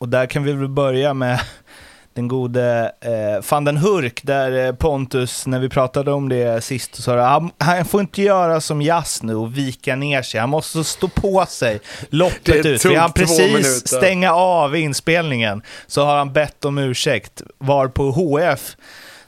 [0.00, 1.40] Och där kan vi väl börja med
[2.14, 6.94] den gode eh, van den Hurk, där eh, Pontus, när vi pratade om det sist,
[6.94, 10.40] så sa han, han får inte göra som Jazz nu och vika ner sig.
[10.40, 12.82] Han måste stå på sig loppet ut.
[12.82, 17.42] För han precis stänga av inspelningen så har han bett om ursäkt.
[17.58, 18.76] Var på HF,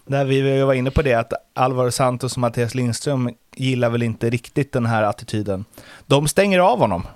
[0.07, 4.31] där vi var inne på det, att Alvaro Santos och Mattias Lindström gillar väl inte
[4.31, 5.65] riktigt den här attityden.
[6.07, 7.07] De stänger av honom.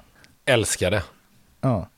[0.45, 1.03] Älskar det.
[1.61, 1.89] Ja.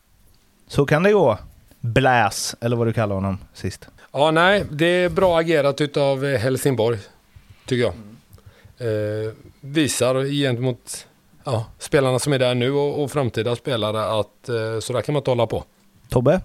[0.68, 1.38] Så kan det gå.
[1.81, 3.88] Bläs, eller vad du kallar honom sist.
[4.12, 6.98] Ja, nej, det är bra agerat utav eh, Helsingborg,
[7.66, 7.94] tycker jag.
[8.78, 11.07] Eh, visar gentemot
[11.44, 15.12] ja, spelarna som är där nu och, och framtida spelare att eh, så där kan
[15.12, 15.64] man inte hålla på.
[16.09, 16.40] Tobbe?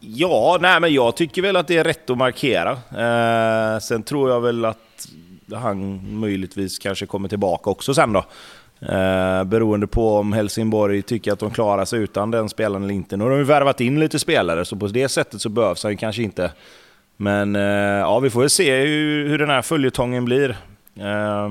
[0.00, 2.70] Ja, nej men jag tycker väl att det är rätt att markera.
[2.72, 5.08] Eh, sen tror jag väl att
[5.52, 8.24] han möjligtvis kanske kommer tillbaka också sen då.
[8.80, 13.16] Eh, beroende på om Helsingborg tycker att de klarar sig utan den spelaren eller inte.
[13.16, 15.96] Nu har de ju värvat in lite spelare, så på det sättet så behövs han
[15.96, 16.52] kanske inte.
[17.16, 20.50] Men eh, ja, vi får väl se hur, hur den här följetongen blir.
[20.96, 21.50] Eh,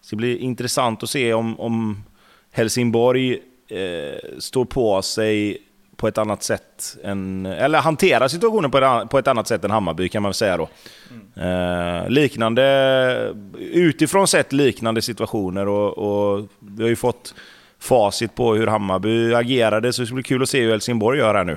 [0.00, 2.04] det ska bli intressant att se om, om
[2.52, 3.32] Helsingborg
[3.68, 5.58] eh, står på sig
[5.96, 9.70] på ett annat sätt än, eller hanterar situationen på ett, på ett annat sätt än
[9.70, 10.68] Hammarby kan man väl säga då.
[11.42, 17.34] Eh, liknande, utifrån sett liknande situationer och, och vi har ju fått
[17.78, 21.34] facit på hur Hammarby agerade så det ska bli kul att se hur Helsingborg gör
[21.34, 21.56] här nu.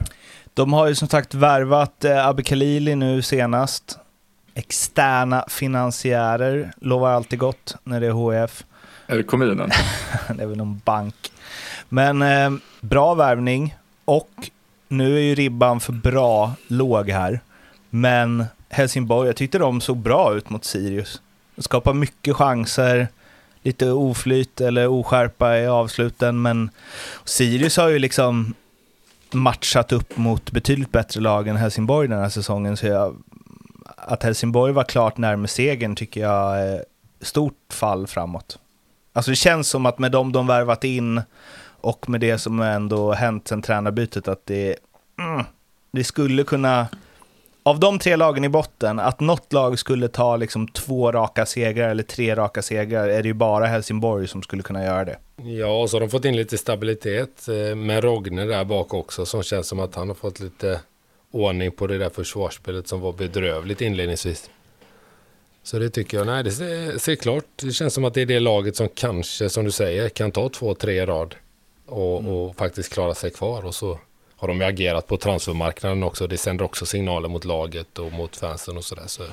[0.53, 3.99] De har ju som sagt värvat eh, Abbe Khalili nu senast.
[4.53, 8.63] Externa finansiärer lovar alltid gott när det är HF.
[9.07, 9.69] Är det kommunen?
[10.35, 11.31] det är väl någon bank.
[11.89, 12.51] Men eh,
[12.81, 13.76] bra värvning
[14.07, 14.49] och
[14.87, 17.39] nu är ju ribban för bra låg här.
[17.89, 21.21] Men Helsingborg, jag tyckte de såg bra ut mot Sirius.
[21.55, 23.07] De skapar mycket chanser,
[23.63, 26.69] lite oflyt eller oskärpa i avsluten, men
[27.25, 28.53] Sirius har ju liksom
[29.31, 33.15] matchat upp mot betydligt bättre lag än Helsingborg den här säsongen, så jag,
[33.95, 36.85] att Helsingborg var klart närmare segern tycker jag är
[37.21, 38.59] stort fall framåt.
[39.13, 41.21] Alltså det känns som att med dem de värvat in
[41.81, 44.75] och med det som ändå hänt sen tränarbytet att det,
[45.19, 45.45] mm,
[45.91, 46.87] det skulle kunna
[47.67, 51.89] av de tre lagen i botten, att något lag skulle ta liksom två raka segrar
[51.89, 55.17] eller tre raka segrar, är det ju bara Helsingborg som skulle kunna göra det.
[55.43, 59.25] Ja, och så har de fått in lite stabilitet eh, med Rogne där bak också,
[59.25, 60.79] som känns som att han har fått lite
[61.31, 64.49] ordning på det där försvarsspelet som var bedrövligt inledningsvis.
[65.63, 68.25] Så det tycker jag, nej det ser, ser klart, det känns som att det är
[68.25, 71.35] det laget som kanske, som du säger, kan ta två, tre rad
[71.87, 72.31] och, mm.
[72.31, 73.99] och faktiskt klara sig kvar och så
[74.35, 76.27] har de ju agerat på transfermarknaden också.
[76.27, 79.03] Det sänder också signaler mot laget och mot fansen och sådär.
[79.07, 79.23] Så,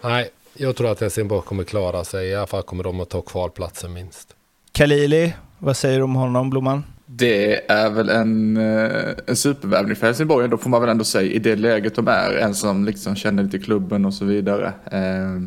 [0.00, 2.28] nej, jag tror att Helsingborg kommer klara sig.
[2.28, 4.34] I alla fall kommer de att ta kvar platsen minst.
[4.72, 6.84] Kalili, vad säger du om honom, Blomman?
[7.06, 11.32] Det är väl en, eh, en supervärvning för Helsingborg, då får man väl ändå säga,
[11.32, 12.36] i det läget de är.
[12.36, 14.72] En som liksom känner lite klubben och så vidare.
[14.90, 15.42] Eh,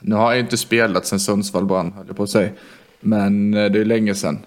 [0.00, 2.50] nu har jag inte spelat sen Sundsvall brann, höll jag på att säga.
[3.00, 4.38] Men eh, det är länge sedan.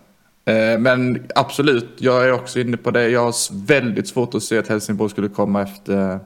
[0.47, 3.09] Eh, men absolut, jag är också inne på det.
[3.09, 6.19] Jag har väldigt svårt att se att Helsingborg skulle komma efter,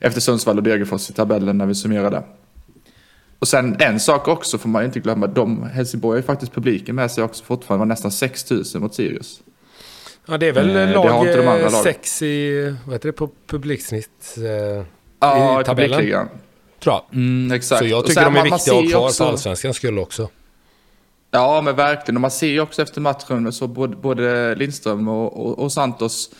[0.00, 2.22] efter Sundsvall och Degerfors i tabellen när vi summerar det.
[3.38, 5.26] Och sen en sak också får man inte glömma.
[5.26, 7.80] De, Helsingborg har ju faktiskt publiken med sig också fortfarande.
[7.80, 9.40] var nästan 6 000 mot Sirius.
[10.26, 14.84] Ja, det är väl eh, lag 6 i, vad heter det, på publiksnitt eh,
[15.20, 16.28] ja, i tabellen.
[16.82, 17.04] Tror jag.
[17.12, 17.78] Mm, exakt.
[17.78, 19.24] Så jag tycker de är viktiga att ha kvar också...
[19.24, 20.28] för allsvenskans skull också.
[21.30, 22.16] Ja, men verkligen.
[22.16, 26.30] Och man ser ju också efter matchen så både, både Lindström och, och, och, Santos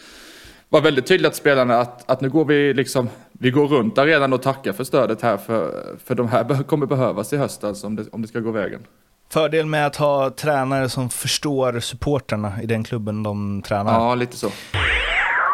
[0.68, 4.32] var väldigt tydliga till spelarna att, att nu går vi liksom, vi går runt arenan
[4.32, 7.96] och tackar för stödet här för, för de här kommer behövas i höst alltså om
[7.96, 8.80] det, om det ska gå vägen.
[9.30, 13.92] Fördel med att ha tränare som förstår supporterna i den klubben de tränar.
[13.92, 14.50] Ja, lite så.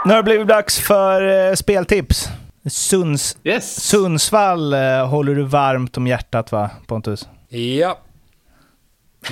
[0.04, 2.28] Nu har det blivit dags för eh, speltips.
[2.70, 3.88] Sunds, yes.
[3.88, 7.28] Sundsvall eh, håller du varmt om hjärtat va, Pontus?
[7.48, 7.98] Ja,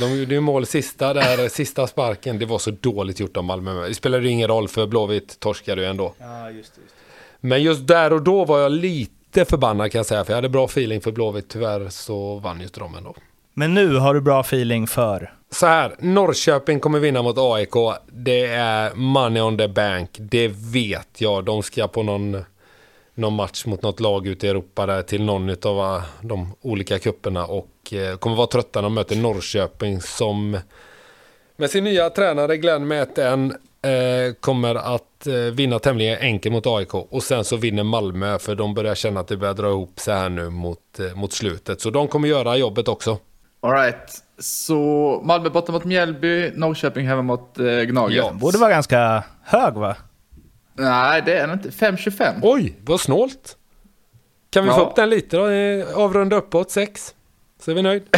[0.01, 2.39] de gjorde ju mål sista där, sista sparken.
[2.39, 3.89] Det var så dåligt gjort av Malmö.
[3.89, 6.15] Det spelade ju ingen roll för Blåvitt torskade ju ändå.
[6.19, 7.47] Ja, just det, just det.
[7.49, 10.25] Men just där och då var jag lite förbannad kan jag säga.
[10.25, 11.49] För jag hade bra feeling för Blåvitt.
[11.49, 13.15] Tyvärr så vann ju inte de ändå.
[13.55, 15.33] Men nu har du bra feeling för?
[15.51, 17.75] Så här, Norrköping kommer vinna mot AIK.
[18.13, 20.11] Det är money on the bank.
[20.19, 21.45] Det vet jag.
[21.45, 22.45] De ska på någon,
[23.15, 27.47] någon match mot något lag ute i Europa där till någon av de olika kupperna
[27.47, 30.59] och Eh, kommer vara trötta när de möter Norrköping som
[31.57, 33.51] med sin nya tränare Glenn Mäten
[33.83, 38.55] eh, kommer att eh, vinna tämligen enkelt mot AIK och sen så vinner Malmö för
[38.55, 41.81] de börjar känna att det börjar dra ihop sig här nu mot, mot slutet.
[41.81, 43.19] Så de kommer göra jobbet också.
[43.61, 48.17] Alright, så Malmö borta mot Mjällby, Norrköping hemma mot eh, Gnaget.
[48.17, 49.97] Ja, borde vara ganska hög va?
[50.75, 51.69] Nej, det är den inte.
[51.69, 52.39] 5,25.
[52.43, 53.57] Oj, vad snålt.
[54.51, 54.77] Kan vi ja.
[54.77, 55.45] få upp den lite då?
[56.03, 57.15] Avrunda uppåt 6?
[57.61, 58.03] Så är vi nöjd.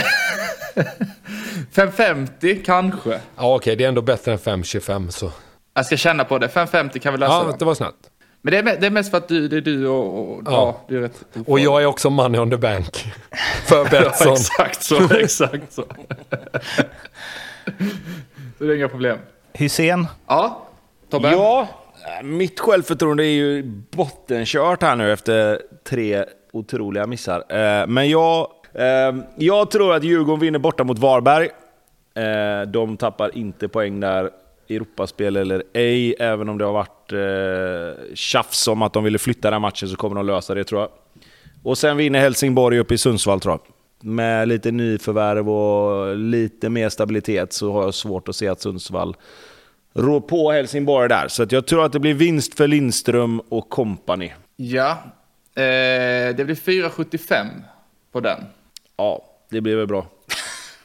[1.73, 3.11] 550 kanske.
[3.11, 5.31] Ja, okej, okay, det är ändå bättre än 525 så.
[5.75, 6.49] Jag ska känna på det.
[6.49, 7.33] 550 kan vi lösa.
[7.33, 8.11] Ja, det var snabbt.
[8.43, 10.19] Men det är, det är mest för att du, det är du och...
[10.19, 10.51] och ja.
[10.51, 13.05] ja du är rätt och jag är också money on the bank.
[13.65, 14.29] för Betsson.
[14.29, 15.15] ja, exakt så.
[15.15, 15.85] Exakt så.
[18.59, 19.19] så det är inga problem.
[19.53, 20.07] Hysén?
[20.27, 20.69] Ja,
[21.11, 21.31] Tobbe?
[21.31, 21.69] Ja,
[22.05, 27.45] Äh, mitt självförtroende är ju bottenkört här nu efter tre otroliga missar.
[27.49, 31.49] Äh, men jag äh, jag tror att Djurgården vinner borta mot Varberg.
[32.67, 34.31] De tappar inte poäng där,
[34.69, 36.15] Europaspel eller ej.
[36.19, 39.97] Även om det har varit eh, tjafs om att de ville flytta den matchen så
[39.97, 40.91] kommer de lösa det tror jag.
[41.63, 43.61] Och sen vinner Helsingborg uppe i Sundsvall tror jag.
[44.13, 49.17] Med lite nyförvärv och lite mer stabilitet så har jag svårt att se att Sundsvall
[49.95, 51.29] rår på Helsingborg där.
[51.29, 54.33] Så jag tror att det blir vinst för Lindström och kompani.
[54.57, 54.91] Ja,
[55.57, 57.47] eh, det blir 4,75
[58.13, 58.39] på den.
[58.97, 60.07] Ja, det blir väl bra.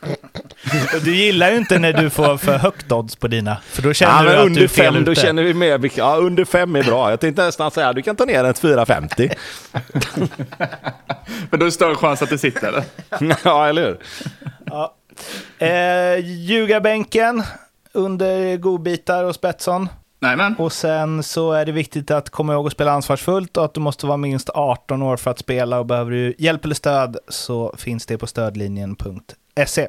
[1.04, 4.26] Du gillar ju inte när du får för högt odds på dina, för då känner
[4.26, 5.12] ja, du att under du är fel fem, ute.
[5.12, 7.10] Då känner vi mer, ja, under fem är bra.
[7.10, 9.32] Jag tänkte nästan säga du kan ta ner den till 4,50.
[11.50, 12.84] Men då är det större chans att det sitter, eller?
[13.44, 13.98] ja, eller hur?
[14.66, 14.96] Ja.
[15.60, 17.44] Eh, ljugarbänken
[17.94, 19.90] under godbitar och Spetsson.
[20.22, 20.56] Nämen.
[20.56, 23.80] Och sen så är det viktigt att komma ihåg att spela ansvarsfullt och att du
[23.80, 27.76] måste vara minst 18 år för att spela och behöver du hjälp eller stöd så
[27.78, 29.88] finns det på stödlinjen.se.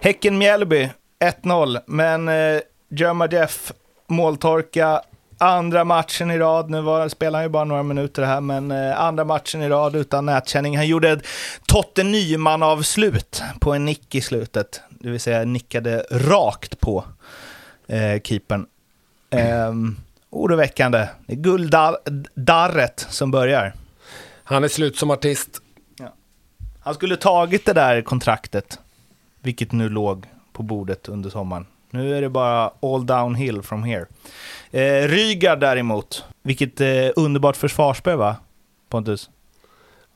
[0.00, 0.90] Häcken-Mjällby.
[1.20, 3.72] 1-0, men eh, Jerma Jeff
[4.06, 5.00] måltorka.
[5.38, 9.00] Andra matchen i rad, nu var, spelar han ju bara några minuter här, men eh,
[9.00, 10.76] andra matchen i rad utan nätkänning.
[10.76, 11.26] Han gjorde ett
[11.66, 17.04] Totte Nyman-avslut på en nick i slutet, det vill säga nickade rakt på
[17.86, 18.66] eh, keepern.
[19.30, 19.72] Eh,
[20.30, 21.08] oroväckande.
[21.26, 23.72] Det är gulddarret som börjar.
[24.44, 25.60] Han är slut som artist.
[26.80, 28.78] Han skulle tagit det där kontraktet,
[29.40, 31.66] vilket nu låg på bordet under sommaren.
[31.90, 34.06] Nu är det bara all downhill from here.
[34.70, 38.36] Eh, Rygaard däremot, vilket eh, underbart försvarsspel va,
[38.88, 39.30] Pontus?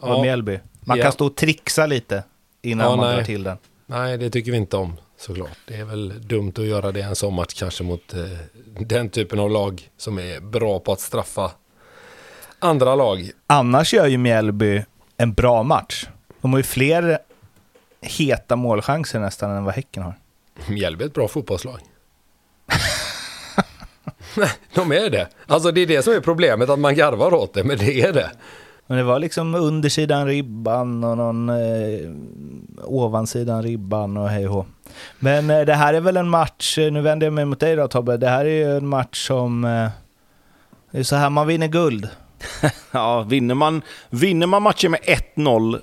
[0.00, 0.22] Av Ja.
[0.22, 0.60] Mjällby.
[0.80, 1.02] Man Ja.
[1.04, 2.24] kan stå och trixa lite
[2.62, 3.16] innan Ja, man nej.
[3.16, 3.58] drar till den.
[3.90, 5.58] Nej, det tycker vi inte om såklart.
[5.66, 8.24] Det är väl dumt att göra det en sån match kanske mot eh,
[8.78, 11.50] den typen av lag som är bra på att straffa
[12.58, 13.30] andra lag.
[13.46, 14.84] Annars gör ju Mjällby
[15.16, 16.06] en bra match.
[16.40, 17.18] De har ju fler
[18.00, 20.14] heta målchanser nästan än vad Häcken har.
[20.68, 21.80] Mjällby är ett bra fotbollslag.
[24.36, 25.28] Nej, de är det.
[25.46, 28.12] Alltså det är det som är problemet, att man garvar åt det, men det är
[28.12, 28.30] det.
[28.90, 32.10] Men det var liksom undersidan ribban och någon eh,
[32.84, 34.66] ovansidan ribban och hej och hå.
[35.18, 37.76] Men eh, det här är väl en match, eh, nu vänder jag mig mot dig
[37.76, 39.64] då Tobbe, det här är ju en match som...
[39.64, 39.88] Eh,
[40.90, 42.08] det är så här man vinner guld.
[42.90, 45.00] Ja, vinner man, vinner man matchen med
[45.36, 45.80] 1-0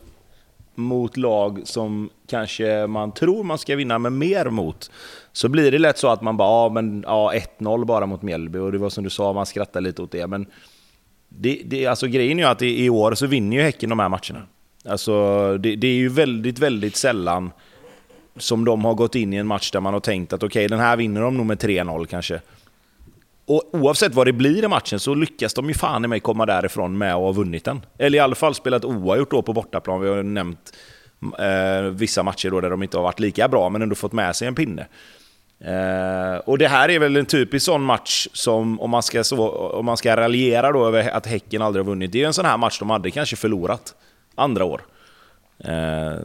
[0.75, 4.91] mot lag som kanske man tror man ska vinna med mer mot,
[5.31, 8.59] så blir det lätt så att man bara, ja men ja, 1-0 bara mot Mjällby.
[8.59, 10.27] Och det var som du sa, man skrattar lite åt det.
[10.27, 10.45] Men
[11.39, 13.99] det, det, alltså, grejen är ju att i, i år så vinner ju Häcken de
[13.99, 14.47] här matcherna.
[14.85, 17.51] Alltså, det, det är ju väldigt, väldigt sällan
[18.38, 20.79] som de har gått in i en match där man har tänkt att okej, den
[20.79, 22.41] här vinner de nog med 3-0 kanske.
[23.45, 26.45] Och oavsett vad det blir i matchen så lyckas de ju fan i mig komma
[26.45, 27.85] därifrån med att ha vunnit den.
[27.97, 30.01] Eller i alla fall spelat oavgjort då på bortaplan.
[30.01, 30.73] Vi har nämnt
[31.39, 34.35] eh, vissa matcher då där de inte har varit lika bra, men ändå fått med
[34.35, 34.88] sig en pinne.
[35.59, 39.49] Eh, och det här är väl en typisk sån match som, om man ska, så,
[39.49, 42.33] om man ska raljera då över att Häcken aldrig har vunnit, det är ju en
[42.33, 43.95] sån här match de hade kanske förlorat
[44.35, 44.81] andra år.
[45.59, 46.15] Eh,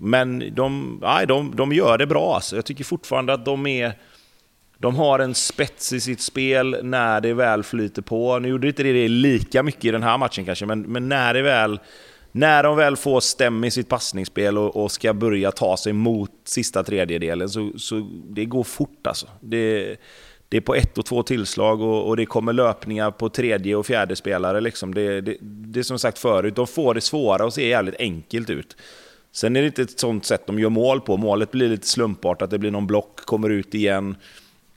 [0.00, 2.56] men de, nej, de, de gör det bra alltså.
[2.56, 3.92] Jag tycker fortfarande att de är...
[4.78, 8.38] De har en spets i sitt spel när det väl flyter på.
[8.38, 11.42] Nu gjorde inte det lika mycket i den här matchen kanske, men, men när, det
[11.42, 11.80] väl,
[12.32, 16.30] när de väl får stäm i sitt passningsspel och, och ska börja ta sig mot
[16.44, 19.26] sista tredjedelen så, så det går fort alltså.
[19.40, 19.96] Det,
[20.48, 23.86] det är på ett och två tillslag och, och det kommer löpningar på tredje och
[23.86, 24.60] fjärde spelare.
[24.60, 24.94] Liksom.
[24.94, 28.50] Det, det, det är som sagt förut, de får det svåra och ser jävligt enkelt
[28.50, 28.76] ut.
[29.32, 31.16] Sen är det inte ett sånt sätt de gör mål på.
[31.16, 34.16] Målet blir lite slumpartat, det blir någon block, kommer ut igen.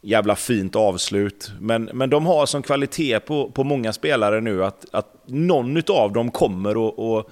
[0.05, 1.51] Jävla fint avslut.
[1.59, 6.13] Men, men de har som kvalitet på, på många spelare nu att, att någon av
[6.13, 7.29] dem kommer att och,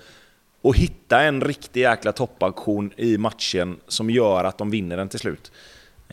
[0.62, 5.20] och hitta en riktig jäkla toppaktion i matchen som gör att de vinner den till
[5.20, 5.52] slut.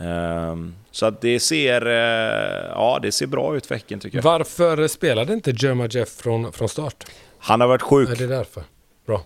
[0.01, 4.23] Ehm, så att det ser, eh, ja, det ser bra ut för Häcken tycker jag.
[4.23, 7.05] Varför spelade inte Jerma Jeff från, från start?
[7.39, 8.63] Han har varit sjuk, Är det därför?
[9.07, 9.23] Bra.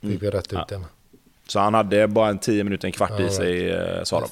[0.00, 0.88] Fick vi rätt ut det med.
[1.46, 3.34] så han hade bara en 10 minuter, en kvart All i right.
[3.34, 4.28] sig, eh, sa de.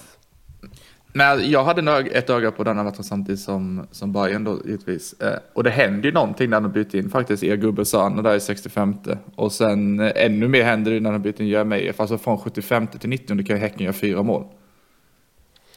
[1.15, 5.13] Nej, jag hade ett öga på denna matchen samtidigt som, som Bayern då givetvis.
[5.21, 8.37] Eh, och det hände ju någonting när de bytte in faktiskt er gubbe Sanna där
[8.37, 8.95] i 65.
[9.35, 12.01] Och sen eh, ännu mer händer det när de byter in Jeremejeff.
[12.01, 14.45] Alltså från 75 till 90 kan ju Häcken göra fyra mål.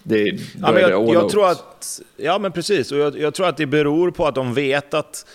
[0.04, 0.24] Det,
[0.62, 3.66] Ja, men jag, jag tror att, ja men precis, och jag, jag tror att det
[3.66, 5.26] beror på att de vet att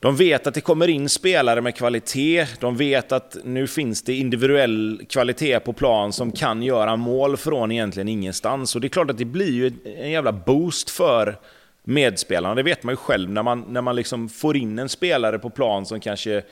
[0.00, 2.46] de vet att det kommer in spelare med kvalitet.
[2.60, 7.72] De vet att nu finns det individuell kvalitet på plan som kan göra mål från
[7.72, 8.74] egentligen ingenstans.
[8.74, 11.36] Och det är klart att det blir ju en jävla boost för
[11.84, 12.54] medspelarna.
[12.54, 15.50] Det vet man ju själv när man, när man liksom får in en spelare på
[15.50, 16.42] plan som kanske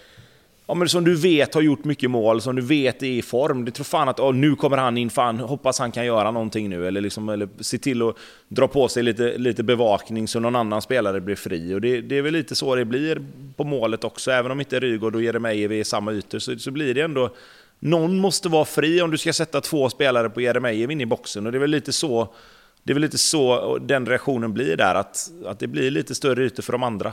[0.71, 3.65] Ja, men som du vet har gjort mycket mål, som du vet är i form.
[3.65, 6.69] Du tror fan att oh, nu kommer han in, fan hoppas han kan göra någonting
[6.69, 6.87] nu.
[6.87, 8.17] Eller, liksom, eller se till att
[8.49, 11.75] dra på sig lite, lite bevakning så någon annan spelare blir fri.
[11.75, 13.23] Och det, det är väl lite så det blir
[13.57, 14.31] på målet också.
[14.31, 17.35] Även om inte Rygaard och Jeremejeff är samma ytor så, så blir det ändå...
[17.79, 21.47] Någon måste vara fri om du ska sätta två spelare på Jeremejeff in i boxen.
[21.47, 22.35] Och det är väl lite så...
[22.83, 26.45] Det är väl lite så den reaktionen blir där, att, att det blir lite större
[26.45, 27.13] ytor för de andra.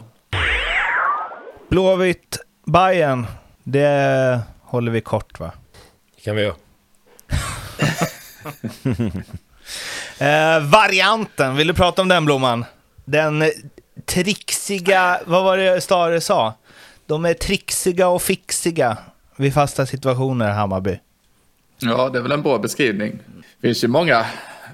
[1.69, 3.25] Blåvitt, Bayern
[3.65, 5.51] det håller vi kort va?
[6.15, 6.55] Det kan vi göra.
[10.17, 12.65] Eh, varianten, vill du prata om den Blomman?
[13.05, 13.43] Den
[14.05, 16.53] trixiga, vad var det Stare sa?
[17.05, 18.97] De är trixiga och fixiga
[19.35, 20.99] vid fasta situationer, Hammarby.
[21.79, 23.19] Ja, det är väl en bra beskrivning.
[23.35, 24.25] Det finns ju många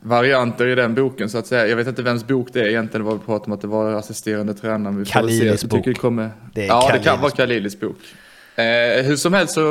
[0.02, 1.68] varianter i den boken så att säga.
[1.68, 3.06] Jag vet inte vems bok det är egentligen.
[3.06, 4.98] Det var vi pratade om att det var assisterande tränaren.
[4.98, 5.06] Vi.
[5.06, 5.86] Kalilis bok.
[5.86, 6.32] Det kommer...
[6.54, 7.98] Det ja, det Kalilis kan vara Kalilis bok.
[8.56, 9.62] Eh, hur som helst så,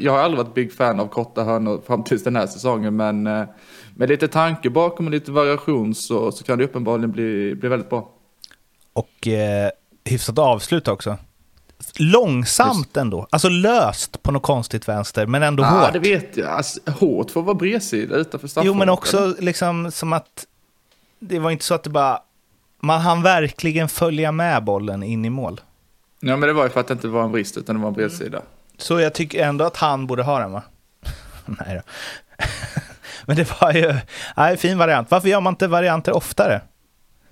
[0.00, 3.26] jag har aldrig varit big fan av korta hörnor fram tills den här säsongen, men,
[3.26, 3.44] eh,
[3.94, 7.90] med lite tanke bakom och lite variation så, så kan det uppenbarligen bli, bli väldigt
[7.90, 8.10] bra.
[8.92, 9.70] Och eh,
[10.04, 11.16] hyfsat avslut också.
[11.98, 15.88] Långsamt ändå, alltså löst på något konstigt vänster, men ändå Ja, hårt.
[15.88, 16.48] ah, det vet jag.
[16.48, 18.78] Alltså, hårt för att vara bredsida utanför Jo, straffområdet.
[18.78, 20.46] men också liksom som att
[21.20, 22.18] det var inte så att det bara...
[22.80, 25.60] Man hann verkligen följa med bollen in i mål.
[26.28, 27.88] Ja, men det var ju för att det inte var en brist utan det var
[27.88, 28.42] en bredsida.
[28.78, 30.62] Så jag tycker ändå att han borde ha den, va?
[31.46, 31.80] Nej då.
[33.26, 33.94] Men det var ju...
[34.36, 35.10] Nej, fin variant.
[35.10, 36.60] Varför gör man inte varianter oftare?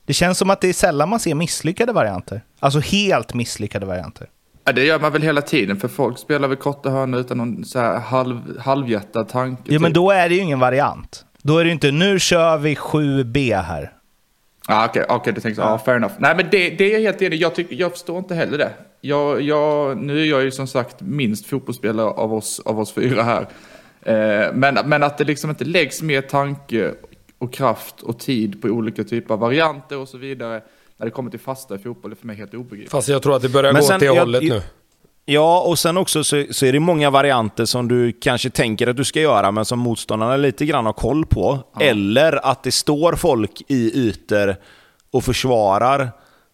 [0.05, 2.43] Det känns som att det är sällan man ser misslyckade varianter.
[2.61, 4.29] Alltså helt misslyckade varianter.
[4.65, 7.65] Ja, det gör man väl hela tiden, för folk spelar väl korta hörnor utan någon
[7.65, 9.75] så här halv, halvhjärtad tanke.
[9.75, 9.95] Ja, men typ.
[9.95, 11.25] då är det ju ingen variant.
[11.43, 13.93] Då är det ju inte, nu kör vi 7B här.
[14.69, 15.61] Ah, Okej, okay, du tänker så.
[15.63, 16.15] Ja, fair enough.
[16.19, 18.71] Nej, men det, det är jag helt enig jag, tycker, jag förstår inte heller det.
[19.01, 23.23] Jag, jag, nu är jag ju som sagt minst fotbollsspelare av oss, av oss fyra
[23.23, 23.47] här.
[24.03, 26.95] Eh, men, men att det liksom inte läggs mer tanke
[27.39, 30.63] och kraft och tid på olika typer av varianter och så vidare
[30.97, 32.91] när det kommer till fasta i fotboll är för mig helt obegripligt.
[32.91, 34.63] Fast jag tror att det börjar Men gå åt det jag- hållet jag- nu.
[35.27, 38.97] Ja, och sen också så, så är det många varianter som du kanske tänker att
[38.97, 41.59] du ska göra, men som motståndarna lite grann har koll på.
[41.81, 44.57] Eller att det står folk i ytor
[45.11, 46.11] och försvarar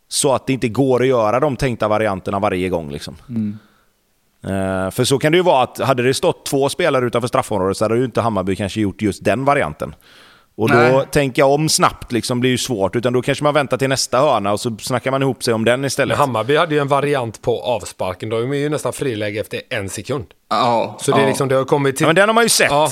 [0.09, 2.91] så att det inte går att göra de tänkta varianterna varje gång.
[2.91, 3.17] Liksom.
[4.45, 7.77] Eh, för så kan det ju vara att hade det stått två spelare utanför straffområdet
[7.77, 9.95] så hade ju inte Hammarby kanske gjort just den varianten.
[10.57, 11.07] Och då Nej.
[11.13, 14.53] tänka om snabbt liksom blir ju svårt, utan då kanske man väntar till nästa hörna
[14.53, 16.19] och så snackar man ihop sig om den Men istället.
[16.19, 18.29] Hammarby hade ju en variant på avsparken.
[18.29, 20.27] De är ju nästan friläge efter en sekund.
[20.51, 21.29] Ja, Så det, är ja.
[21.29, 22.05] liksom, det har kommit till...
[22.05, 22.71] Ja, men den har man ju sett.
[22.71, 22.91] Ja,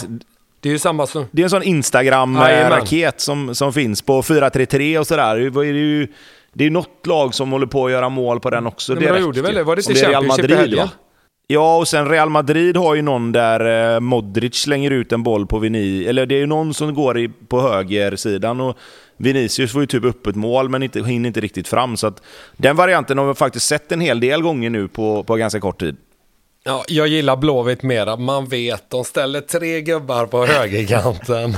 [0.61, 1.27] det är ju samma som...
[1.31, 1.63] Det är en sån.
[1.63, 5.37] Instagram-raket som, som finns på 433 och sådär.
[5.37, 6.09] Det är ju
[6.53, 8.93] det är något lag som håller på att göra mål på den också.
[8.93, 9.65] Nej, men de direkt gjorde väl det?
[9.65, 10.89] Var det till Real Championship i helgen?
[11.51, 15.47] Ja, och sen Real Madrid har ju någon där eh, Modric slänger ut en boll
[15.47, 16.05] på Vini.
[16.05, 18.77] Eller det är ju någon som går i, på högersidan och
[19.17, 21.97] Vinicius får ju typ upp ett mål men inte, hinner inte riktigt fram.
[21.97, 22.23] Så att
[22.57, 25.81] den varianten har vi faktiskt sett en hel del gånger nu på, på ganska kort
[25.81, 25.97] tid.
[26.65, 28.17] Ja, jag gillar Blåvitt mera.
[28.17, 31.57] Man vet, de ställer tre gubbar på högerkanten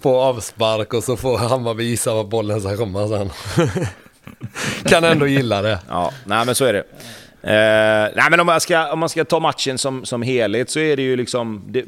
[0.00, 3.30] på avspark och så får Hammarby gissa var bollen ska komma sen.
[4.88, 5.78] kan ändå gilla det.
[5.88, 6.84] Ja, nej men så är det.
[7.44, 10.80] Eh, nej men om man, ska, om man ska ta matchen som, som helhet så
[10.80, 11.62] är det ju liksom...
[11.66, 11.84] Det,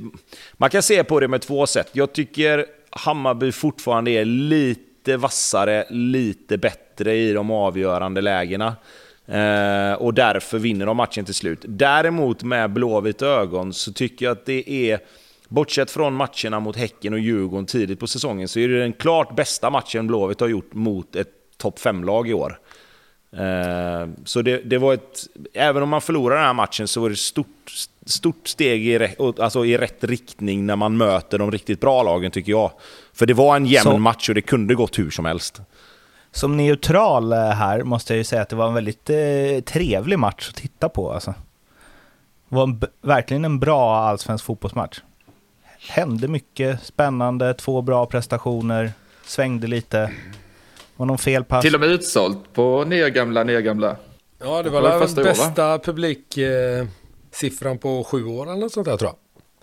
[0.52, 1.90] man kan se på det med två sätt.
[1.92, 8.76] Jag tycker Hammarby fortfarande är lite vassare, lite bättre i de avgörande lägena.
[9.26, 11.64] Eh, och därför vinner de matchen till slut.
[11.68, 14.98] Däremot med Blåvitt ögon så tycker jag att det är...
[15.48, 19.36] Bortsett från matcherna mot Häcken och Djurgården tidigt på säsongen så är det den klart
[19.36, 22.58] bästa matchen Blåvitt har gjort mot ett topp 5-lag i år.
[23.38, 25.18] Eh, Så det, det var ett...
[25.54, 27.70] Även om man förlorar den här matchen så var det ett stort,
[28.06, 32.52] stort steg i, alltså i rätt riktning när man möter de riktigt bra lagen, tycker
[32.52, 32.70] jag.
[33.14, 35.60] För det var en jämn Så- match och det kunde gått hur som helst.
[36.32, 40.18] Som neutral eh, här måste jag ju säga att det var en väldigt eh, trevlig
[40.18, 41.12] match att titta på.
[41.12, 41.34] Alltså.
[42.48, 45.00] Det var en, verkligen en bra allsvensk fotbollsmatch.
[45.88, 48.92] Hände mycket, spännande, två bra prestationer,
[49.26, 50.10] svängde lite.
[50.96, 51.62] Var någon fel pass?
[51.62, 53.96] Till och med utsålt på nya gamla, nya gamla.
[54.38, 55.32] Ja, det var var det den första i år, va?
[55.32, 59.16] bästa publiksiffran på sju år eller något sånt där tror jag.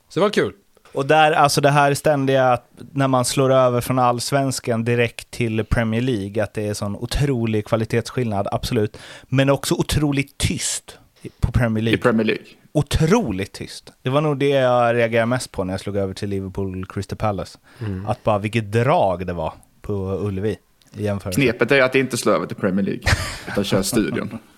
[0.10, 0.54] Så det var kul.
[0.94, 5.66] Och där, alltså det här ständiga, att när man slår över från allsvenskan direkt till
[5.66, 8.98] Premier League, att det är sån otrolig kvalitetsskillnad, absolut.
[9.24, 10.98] Men också otroligt tyst
[11.40, 12.02] på Premier I League.
[12.02, 12.46] Premier League.
[12.72, 13.92] otroligt tyst.
[14.02, 17.18] Det var nog det jag reagerade mest på när jag slog över till Liverpool Crystal
[17.18, 17.60] Palace.
[18.08, 20.58] Att bara vilket drag det var på Ullevi i
[20.92, 21.42] jämförelse.
[21.42, 23.04] Knepet är att inte slå över till Premier League,
[23.48, 24.40] utan köra studion.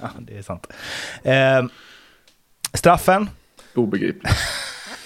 [0.00, 0.66] Ja, det är sant.
[1.22, 1.64] Eh,
[2.74, 3.30] straffen?
[3.74, 4.34] Obegripligt.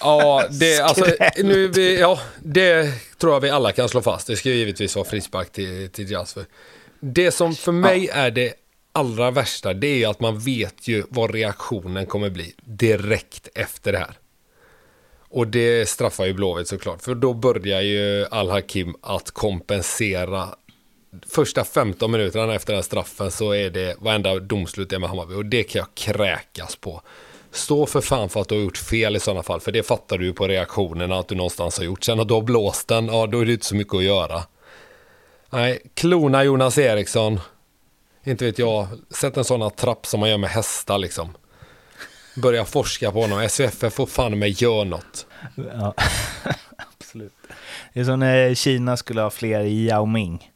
[0.00, 1.04] Ja, det, alltså,
[1.36, 4.26] nu, vi, ja, det tror jag vi alla kan slå fast.
[4.26, 6.44] Det ska ju givetvis vara frispark till, till Jasper.
[7.00, 8.54] Det som för mig är det
[8.92, 13.92] allra värsta, det är ju att man vet ju vad reaktionen kommer bli direkt efter
[13.92, 14.18] det här.
[15.36, 20.48] Och det straffar ju Blåvitt såklart, för då börjar ju Al-Hakim att kompensera.
[21.28, 25.34] Första 15 minuterna efter den här straffen så är det varenda domslut är med Hammarby
[25.34, 27.02] och det kan jag kräkas på.
[27.50, 30.18] Stå för fan för att du har gjort fel i sådana fall, för det fattar
[30.18, 32.04] du ju på reaktionerna att du någonstans har gjort.
[32.04, 34.42] Sen att du har blåst den, ja då är det inte så mycket att göra.
[35.50, 37.40] Nej, klona Jonas Eriksson.
[38.24, 41.28] Inte vet jag, sätt en sån här trapp som man gör med hästar liksom.
[42.36, 45.26] Börja forska på honom, SVF får fan med gör något.
[45.54, 45.94] Ja,
[46.98, 47.32] absolut.
[47.92, 50.52] Det är som när Kina skulle ha fler Yao Ming.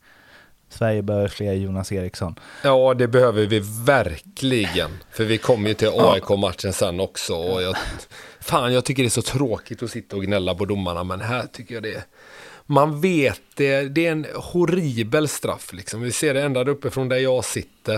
[0.68, 2.34] Sverige behöver fler Jonas Eriksson.
[2.62, 4.90] Ja, det behöver vi verkligen.
[5.10, 7.34] För vi kommer ju till AIK-matchen sen också.
[7.34, 7.76] Och jag,
[8.40, 11.46] fan, jag tycker det är så tråkigt att sitta och gnälla på domarna, men här
[11.52, 12.02] tycker jag det är...
[12.66, 16.00] Man vet det, det är en horribel straff liksom.
[16.00, 17.96] Vi ser det ända uppifrån där jag sitter.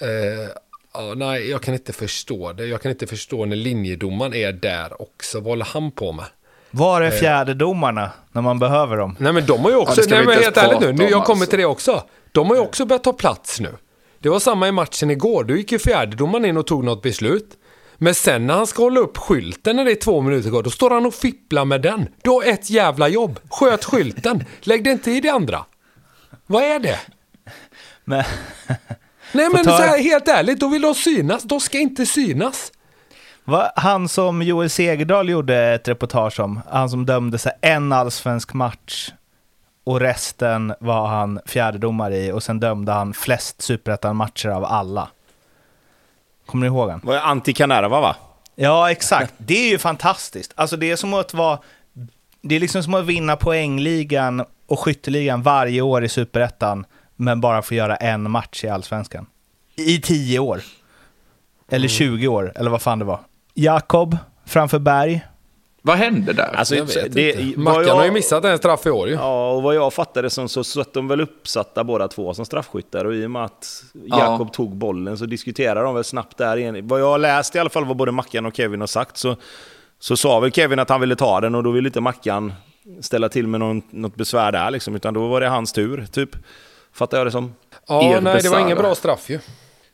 [0.00, 0.50] Eh,
[0.98, 2.66] ja, nej, jag kan inte förstå det.
[2.66, 5.40] Jag kan inte förstå när linjedomaren är där också.
[5.40, 6.24] Vad håller han på med?
[6.70, 9.16] Var är fjärdedomarna när man behöver dem?
[9.18, 11.18] Nej men de har ju också, Ja, nej men inte helt ärligt nu, nu jag
[11.18, 11.50] om, kommer alltså.
[11.50, 12.04] till det också.
[12.32, 13.74] De har ju också börjat ta plats nu.
[14.18, 17.58] Det var samma i matchen igår, då gick ju fjärdedomaren in och tog något beslut.
[17.96, 20.70] Men sen när han ska hålla upp skylten när det är två minuter kvar, då
[20.70, 22.08] står han och fipplar med den.
[22.22, 25.64] Du har ett jävla jobb, sköt skylten, lägg det inte i det andra.
[26.46, 26.98] Vad är det?
[28.04, 28.24] Men,
[29.32, 32.72] Nej men ta- så här, helt ärligt, då vill de synas, de ska inte synas.
[33.44, 38.52] va, han som Joel Segerdahl gjorde ett reportage om, han som dömde sig en allsvensk
[38.54, 39.10] match
[39.84, 45.08] och resten var han fjärdedomare i och sen dömde han flest superettan-matcher av alla.
[46.46, 47.00] Kommer ni ihåg han?
[47.04, 48.16] Var Antti Kanerva va?
[48.54, 49.34] Ja, exakt.
[49.38, 50.52] Det är ju fantastiskt.
[50.54, 51.58] Alltså det är som att vara...
[52.42, 56.86] Det är liksom som att vinna poängligan och skytteligan varje år i superettan,
[57.16, 59.26] men bara få göra en match i allsvenskan.
[59.76, 60.60] I tio år.
[61.68, 63.20] Eller 20 år, eller vad fan det var.
[63.54, 65.20] Jakob framför Berg.
[65.82, 66.54] Vad hände där?
[66.56, 67.58] Alltså, Jag vet det, inte.
[67.60, 69.14] Mackan jag- har ju missat en straff i år ju.
[69.14, 73.04] Ja, och vad jag fattade som så satt de väl uppsatta båda två som straffskyttar
[73.04, 74.18] och i och med att Ja.
[74.18, 76.88] Jakob tog bollen så diskuterar de väl snabbt där igen.
[76.88, 79.36] Vad jag har läst i alla fall vad både Mackan och Kevin har sagt så,
[79.98, 82.52] så sa väl Kevin att han ville ta den och då ville inte Mackan
[83.00, 86.30] ställa till med någon, något besvär där liksom, utan då var det hans tur, typ.
[86.96, 87.54] Fattar jag det som?
[87.88, 89.38] Ja, Er nej det var ingen bra straff ju.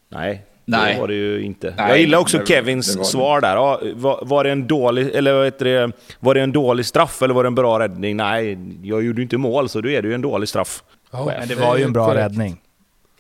[0.09, 0.95] Nej, Nej.
[0.95, 1.75] det var det ju inte.
[1.77, 3.11] Nej, jag gillar också det- Kevins det var det.
[3.11, 3.55] svar där.
[3.57, 7.23] Ja, var, var, det en dålig, eller vad heter det, var det en dålig straff
[7.23, 8.17] eller var det en bra räddning?
[8.17, 10.83] Nej, jag gjorde ju inte mål så då är det ju en dålig straff.
[11.11, 12.25] Ja, Men det var ju en bra korrekt.
[12.25, 12.61] räddning.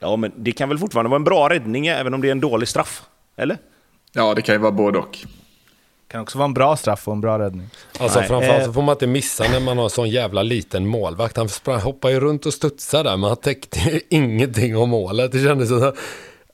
[0.01, 2.41] Ja, men det kan väl fortfarande vara en bra räddning även om det är en
[2.41, 3.03] dålig straff?
[3.37, 3.57] Eller?
[4.13, 5.19] Ja, det kan ju vara både och.
[6.13, 7.71] Kan också vara en bra straff och en bra räddning.
[7.99, 8.29] Alltså Nej.
[8.29, 8.67] framförallt Eh.
[8.67, 11.37] så får man inte missa när man har sån jävla liten målvakt.
[11.37, 15.33] Han sprang, hoppade ju runt och studsade där men han täckte ju ingenting om målet.
[15.33, 15.93] Det kändes så här,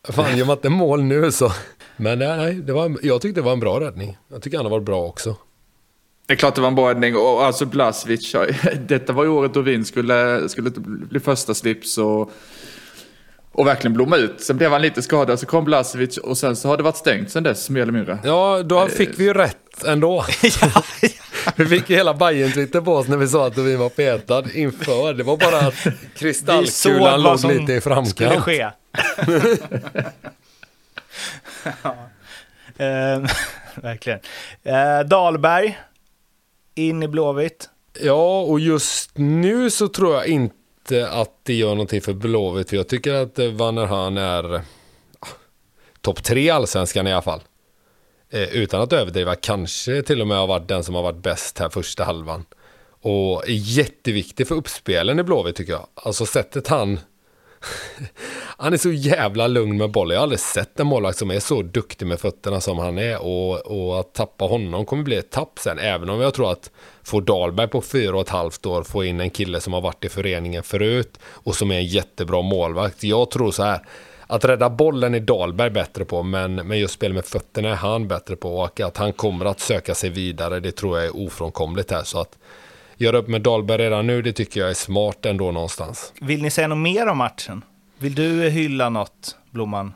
[0.08, 1.52] fan gör man inte mål nu så.
[1.96, 4.16] Men nej, det var, jag tyckte det var en bra räddning.
[4.32, 5.36] Jag tycker han har varit bra också.
[6.26, 7.16] Det är klart det var en bra räddning.
[7.16, 8.34] Och alltså Blasevic,
[8.88, 12.30] detta var ju året då Wien skulle, skulle bli första slips och,
[13.58, 14.40] och verkligen blomma ut.
[14.40, 17.30] Sen blev han lite skadad, så kom Blasevic och sen så har det varit stängt
[17.30, 18.18] sen dess, mer eller mindre.
[18.24, 20.24] Ja, då fick vi ju rätt ändå.
[21.56, 24.44] vi fick ju hela Bayern twitter på oss när vi sa att vi var petad
[24.54, 25.14] inför.
[25.14, 25.86] Det var bara att
[26.16, 28.42] kristallkulan låg som lite i skulle framkant.
[28.42, 28.58] ske.
[31.82, 31.96] ja.
[32.84, 33.22] Eh,
[33.74, 34.20] verkligen.
[34.62, 35.78] Eh, Dahlberg,
[36.74, 37.68] in i Blåvitt.
[38.00, 40.57] Ja, och just nu så tror jag inte
[40.92, 42.70] Eh, att det gör någonting för Blåvitt.
[42.70, 43.50] För jag tycker att eh,
[44.18, 44.54] är
[45.20, 45.26] ah,
[46.00, 47.40] topp tre i allsvenskan i alla fall.
[48.30, 51.58] Eh, utan att överdriva, kanske till och med har varit den som har varit bäst
[51.58, 52.44] här första halvan.
[53.00, 55.86] Och är jätteviktig för uppspelen i Blåvitt tycker jag.
[55.94, 57.00] Alltså sättet han...
[58.56, 60.14] han är så jävla lugn med bollen.
[60.14, 63.22] Jag har aldrig sett en målvakt som är så duktig med fötterna som han är.
[63.22, 65.78] Och, och att tappa honom kommer bli ett tapp sen.
[65.78, 66.70] Även om jag tror att
[67.02, 70.04] få Dahlberg på fyra och ett halvt år få in en kille som har varit
[70.04, 73.04] i föreningen förut och som är en jättebra målvakt.
[73.04, 73.80] Jag tror så här.
[74.30, 78.08] Att rädda bollen är Dahlberg bättre på, men, men just spel med fötterna är han
[78.08, 78.58] bättre på.
[78.58, 82.02] Och att han kommer att söka sig vidare, det tror jag är ofrånkomligt här.
[82.02, 82.38] Så att
[82.98, 86.12] göra upp med Dahlberg redan nu, det tycker jag är smart ändå någonstans.
[86.20, 87.64] Vill ni säga något mer om matchen?
[87.98, 89.92] Vill du hylla något, Blomman?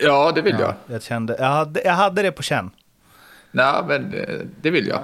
[0.00, 0.74] Ja, det vill jag.
[0.86, 2.70] Jag, kände, jag, hade, jag hade det på känn.
[3.50, 5.00] Nej, men eh, det vill jag.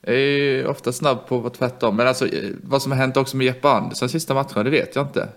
[0.00, 1.96] Jag är ofta snabb på att vara tvärtom.
[1.96, 4.96] Men alltså, eh, vad som har hänt också med Jeppe Andersson sista matcherna, det vet
[4.96, 5.28] jag inte.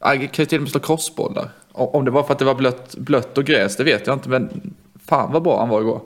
[0.00, 1.48] Han kan ju till och med slå crossbollar.
[1.72, 4.28] Om det var för att det var blött, blött och gräs, det vet jag inte.
[4.28, 4.74] Men
[5.06, 6.00] fan vad bra han var igår.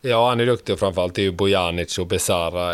[0.00, 2.72] Ja, han är duktig och framförallt det är ju Bojanic och Besara.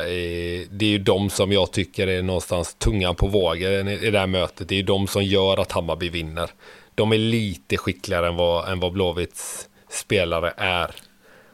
[0.70, 4.27] Det är ju de som jag tycker är någonstans tungan på vågen i det här
[4.27, 4.68] mötet.
[4.68, 6.51] Det är ju de som gör att Hammarby vinner.
[6.95, 10.95] De är lite skickligare än vad, än vad Blåvitts spelare är.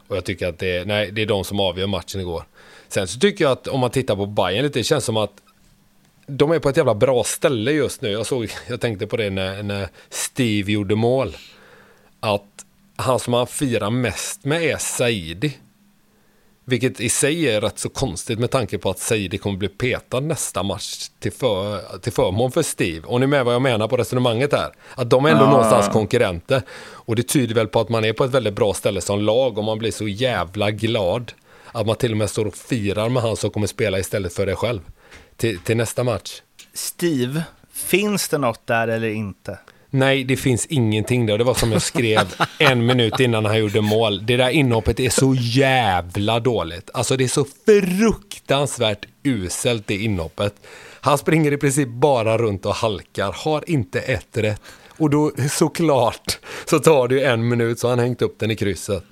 [0.09, 2.45] Och jag tycker att det är, nej, det är de som avgör matchen igår.
[2.89, 5.33] Sen så tycker jag att om man tittar på Bayern lite, det känns som att
[6.27, 8.11] de är på ett jävla bra ställe just nu.
[8.11, 11.37] Jag, såg, jag tänkte på det när, när Steve gjorde mål.
[12.21, 12.65] Att
[13.01, 15.57] han som han firar mest med är Saidi.
[16.65, 20.21] Vilket i sig är rätt så konstigt med tanke på att Saidi kommer bli petad
[20.21, 23.07] nästa match till, för, till förmån för Steve.
[23.07, 24.73] Och ni är med vad jag menar på resonemanget här.
[24.95, 25.51] Att de är ändå Ja.
[25.51, 26.63] någonstans konkurrenter.
[26.81, 29.59] Och det tyder väl på att man är på ett väldigt bra ställe som lag
[29.59, 31.33] och man blir så jävla glad.
[31.73, 34.47] Att man till och med står och firar med han som kommer spela istället för
[34.47, 34.81] dig själv.
[35.37, 36.43] Till, till nästa match.
[36.75, 37.43] Steve
[37.73, 39.59] Finns det något där eller inte?
[39.91, 41.39] Nej, det finns ingenting där.
[41.39, 44.27] Det var som jag skrev en minut innan han gjorde mål.
[44.27, 46.91] Det där inhoppet är så jävla dåligt.
[46.95, 50.55] Alltså det är så fruktansvärt uselt det inhoppet.
[51.01, 54.63] Han springer i princip bara runt och halkar, har inte ett rätt.
[54.89, 58.57] Och då såklart så tar det ju en minut så han hängt upp den i
[58.57, 59.05] krysset.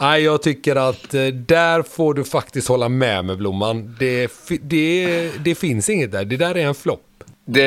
[0.00, 3.96] Nej, jag tycker att eh, där får du faktiskt hålla med med Blomman.
[3.98, 4.30] Det,
[4.60, 6.24] det, det finns inget där.
[6.24, 7.02] Det där är en flopp.
[7.44, 7.62] Det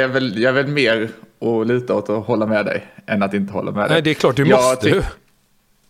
[0.00, 1.10] är väl, jag är väl mer
[1.40, 3.90] att luta åt att hålla med dig än att inte hålla med dig.
[3.90, 4.88] Nej, det är klart du Jag måste.
[4.88, 5.04] tyck-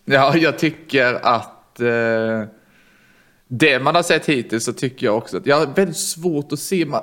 [0.05, 2.43] Ja, jag tycker att eh,
[3.49, 6.59] det man har sett hittills så tycker jag också att jag har väldigt svårt att
[6.59, 6.87] se.
[6.87, 7.03] Man,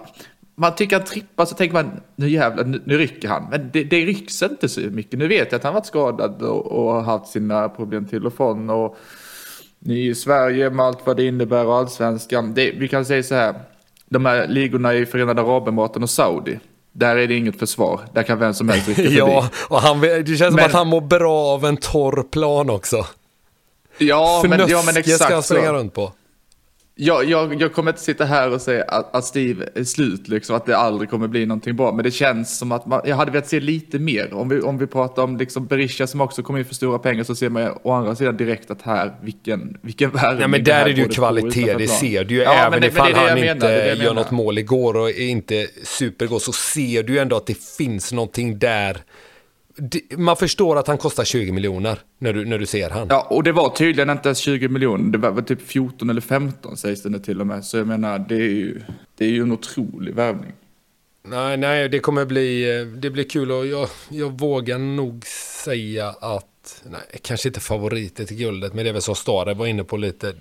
[0.55, 3.47] man tycker att trippar så tänker man nu jävlar, nu, nu rycker han.
[3.51, 5.19] Men det, det rycks inte så mycket.
[5.19, 8.33] Nu vet jag att han varit skadad och, och har haft sina problem till och
[8.33, 8.69] från.
[8.69, 8.97] Och
[9.85, 12.53] i Sverige med allt vad det innebär och allsvenskan.
[12.53, 13.55] Det, vi kan säga så här.
[14.09, 16.59] De här ligorna i Förenade Arabemiraten och Saudi.
[16.93, 17.99] Där är det inget försvar.
[18.13, 19.17] Där kan vem som helst rycka förbi.
[19.17, 22.69] Ja, och han, det känns som Men- att han mår bra av en torr plan
[22.69, 23.05] också.
[23.97, 25.73] ja, men, ja, men Fnöske ska han exakt springa så.
[25.73, 26.11] runt på.
[26.95, 30.55] Jag, jag, jag kommer inte sitta här och säga att, att Steve är slut, liksom,
[30.55, 31.91] att det aldrig kommer bli någonting bra.
[31.91, 34.33] Men det känns som att man, jag hade velat se lite mer.
[34.33, 37.23] Om vi, om vi pratar om liksom Berisha som också kommer in för stora pengar
[37.23, 40.39] så ser man å andra sidan direkt att här, vilken, vilken värvning.
[40.39, 42.41] Nej, men där är det ju kvalitet, det ser du ju.
[42.41, 44.57] Ja, Även men det- ifall men det han inte menar, det jag gör något mål
[44.57, 48.97] igår och är inte supergod så ser du ju ändå att det finns någonting där.
[49.81, 53.07] Det- Man förstår att han kostar 20 miljoner när du, när du ser han.
[53.09, 55.11] Ja, och det var tydligen inte ens 20 miljoner.
[55.11, 57.65] Det var väl typ 14 eller 15 sägs det nu till och med.
[57.65, 58.81] Så jag menar, det är ju,
[59.17, 60.51] det är ju en otrolig värvning.
[61.27, 62.65] Nej, nej, det kommer bli,
[62.97, 65.25] det blir kul och jag, jag vågar nog
[65.63, 69.67] säga att, nej, kanske inte favoriter till guldet, men det är väl som Stare var
[69.67, 70.33] inne på lite.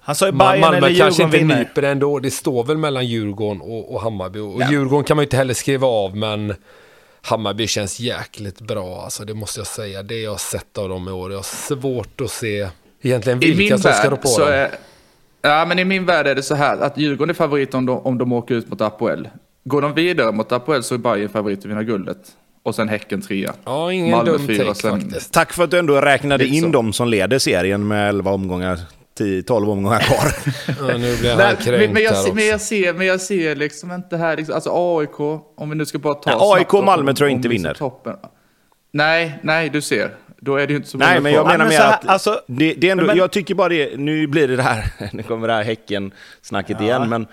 [0.00, 2.18] Han sa ju Bayern Malmö eller kanske Djurgården inte nyper ändå.
[2.18, 4.38] Det står väl mellan Djurgården och, och Hammarby.
[4.38, 4.70] Och Ja.
[4.70, 6.54] Djurgården kan man ju inte heller skriva av, men
[7.26, 9.02] Hammarby känns jäkligt bra.
[9.04, 10.02] Alltså, det måste jag säga.
[10.02, 11.30] Det jag har sett av dem i år.
[11.30, 12.68] Jag har svårt att se
[13.02, 14.48] egentligen vilka som ska rå på dem.
[14.48, 14.70] är...
[15.42, 17.98] Ja, men i min värld är det så här att Djurgården är favorit om de,
[17.98, 19.28] om de åker ut mot Apoel.
[19.64, 22.18] Går de vidare mot Apoel så är Bayern favorit att vinna guldet.
[22.62, 23.54] Och sen Häcken trea.
[23.64, 25.32] Ja, ingen Malmö dum fyra, take sen- faktiskt.
[25.32, 26.68] Tack för att du ändå räknade in så.
[26.68, 28.80] dem som leder serien med 11 omgångar,
[29.16, 30.32] 10, 12 omgångar kvar.
[30.88, 32.34] Ja, nu blir han Nej, kränkt men, jag, här också.
[32.34, 35.20] men, jag ser, men jag ser liksom inte här, liksom, alltså AIK,
[35.56, 37.74] om vi nu ska bara ta Nej, AIK och Malmö om- tror jag inte vinner.
[37.74, 38.16] Toppen.
[38.92, 40.10] Nej, nej, du ser.
[40.46, 41.52] Då är det ju inte så Nej, många men jag kvar.
[41.52, 43.96] Ja, menar men mer att alltså- det, det är ändå, men- jag tycker bara det,
[43.98, 47.26] nu blir det det här, nu kommer det här Häcken-snacket igen, men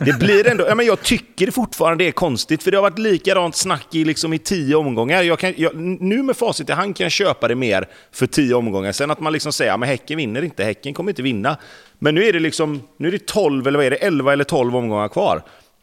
[0.00, 2.98] det blir ändå, ja, men jag tycker fortfarande det är konstigt, för det har varit
[2.98, 5.22] likadant snack i, liksom, i tio omgångar.
[5.22, 8.54] Jag kan, jag, nu med facit i hand kan jag köpa det mer för tio
[8.54, 8.92] omgångar.
[8.92, 11.56] Sen att man liksom säger, ja, men Häcken vinner inte, Häcken kommer inte vinna.
[11.98, 14.44] Men nu är det liksom, nu är det 12 eller vad är det, 11 eller
[14.44, 15.42] 12 omgångar kvar.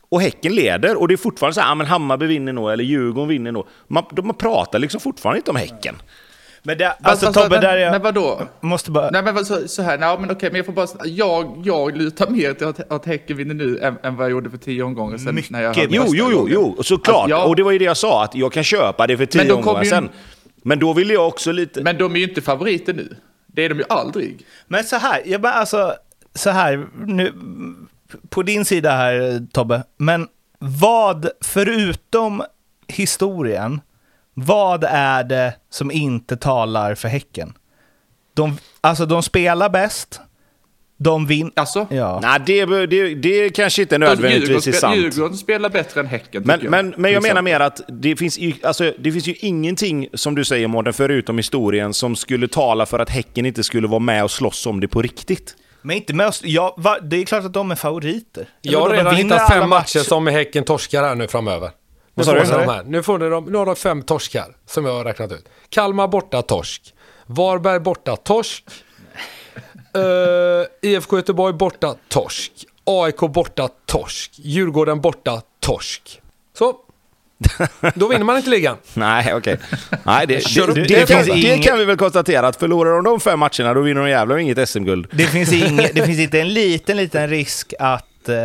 [0.10, 2.84] Och Häcken leder och det är fortfarande så här, ja, men Hammarby vinner nog, eller
[2.84, 3.68] Djurgården vinner nog.
[3.88, 5.96] Man, de- man pratar liksom fortfarande inte om Häcken.
[6.64, 7.92] Men det, alltså fast- Tobbe, men, där är jag...
[7.92, 8.42] men vadå?
[8.62, 9.10] Måste bara...
[9.10, 12.30] Nej men så, så här, nej men okej, men jag får bara, jag, jag lutar
[12.30, 15.18] mer till att, att Häcken vinner nu än, än vad jag gjorde för tio omgångar
[15.18, 15.36] sedan.
[15.36, 17.16] Mycket när jag Jo, jo, jo, jo, såklart.
[17.16, 17.44] Alltså, ja.
[17.46, 19.84] Och det var ju det jag sa, att jag kan köpa det för tio omgångar
[19.84, 20.10] ju- sen.
[20.64, 21.82] Men då vill jag också lite...
[21.82, 23.16] Men de är ju inte favoriter nu.
[23.48, 24.46] Det är de ju aldrig.
[24.68, 25.94] Men så här, jag bara alltså,
[26.36, 27.34] så här, nu,
[28.30, 30.28] på din sida här Tobbe, men
[30.60, 32.44] vad, förutom
[32.88, 33.82] historien,
[34.40, 37.54] vad är det som inte talar för Häcken?
[38.34, 40.20] De, alltså de spelar bäst,
[40.98, 42.20] de vinner, Alltså, ja.
[42.22, 44.98] Nej, det, det, det kanske inte Djurgården, nödvändigtvis är spel, sant.
[44.98, 48.38] Djurgården spelar bättre än Häcken Men, tycker men, men jag menar mer att det finns,
[48.38, 52.86] ju, alltså, det finns ju ingenting, som du säger Mårten, förutom historien, som skulle tala
[52.86, 55.56] för att Häcken inte skulle vara med och slåss om det på riktigt.
[55.82, 58.50] Men inte med oss, ja, va, det är klart att de är favoriter.
[58.62, 61.72] Jag har De redan vinner hittat alla fem matcher som Häcken torskar här nu framöver.
[62.18, 62.40] Nu får du?
[62.40, 62.84] ni de här.
[62.84, 65.50] Nu, får ni de, nu har de fem torskar som jag har räknat ut.
[65.70, 66.94] Kalmar borta, torsk.
[67.26, 68.64] Varberg borta, torsk.
[69.98, 72.52] Uh, IFK Göteborg borta, torsk.
[72.84, 74.32] AIK borta, torsk.
[74.36, 76.22] Djurgården borta, torsk.
[76.54, 76.76] Så.
[77.96, 78.78] Då vinner man inte ligan.
[78.94, 79.58] Nej, okej.
[80.04, 83.20] Nej, det, det, det, Det kan, det kan vi väl konstatera, att förlorar de de
[83.20, 85.08] fem matcherna, då vinner de jävlar inget SM-guld.
[85.12, 85.50] Det finns,
[85.94, 88.36] det finns inte en liten, liten risk att eh,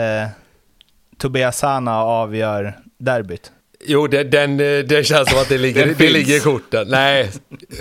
[1.18, 3.52] Tobias Sana avgör derbyt.
[3.84, 6.12] Jo, det, den, eh, det känns som att det ligger, det finns.
[6.12, 6.88] ligger i korten.
[6.90, 7.30] Nej,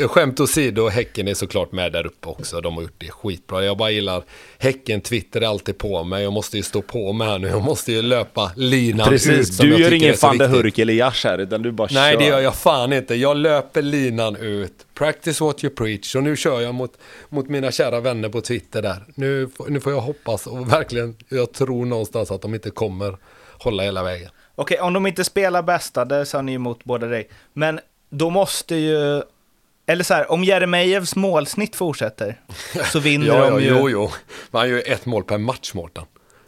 [0.07, 2.61] skämt åsido, Häcken är såklart med där uppe också.
[2.61, 3.63] De har gjort det skitbra.
[3.65, 4.23] Jag bara gillar
[4.57, 6.23] Häcken, Twitter är alltid på mig.
[6.23, 7.47] Jag måste ju stå på mig här nu.
[7.47, 9.09] Jag måste ju löpa linan ut.
[9.09, 10.49] Precis, som du gör ingen van viktigt.
[10.51, 12.19] Hurk eller Jars här, utan du bara Nej, kör.
[12.19, 13.15] det gör jag fan inte.
[13.15, 14.73] Jag löper linan ut.
[14.93, 16.15] Practice what you preach.
[16.15, 16.97] Och nu kör jag mot,
[17.29, 19.03] mot mina kära vänner på Twitter där.
[19.15, 23.17] Nu, nu får jag hoppas och verkligen, jag tror någonstans att de inte kommer
[23.57, 24.29] hålla hela vägen.
[24.61, 27.29] Okej, om de inte spelar bästa, det sa ni emot båda dig.
[27.53, 29.21] Men då måste ju...
[29.85, 32.39] Eller så här, om Jeremejeffs målsnitt fortsätter
[32.91, 33.69] så vinner Ja, ja, de ju...
[33.69, 34.11] jo, jo.
[34.51, 36.03] Men han gör ju ett mål per match, Mårten.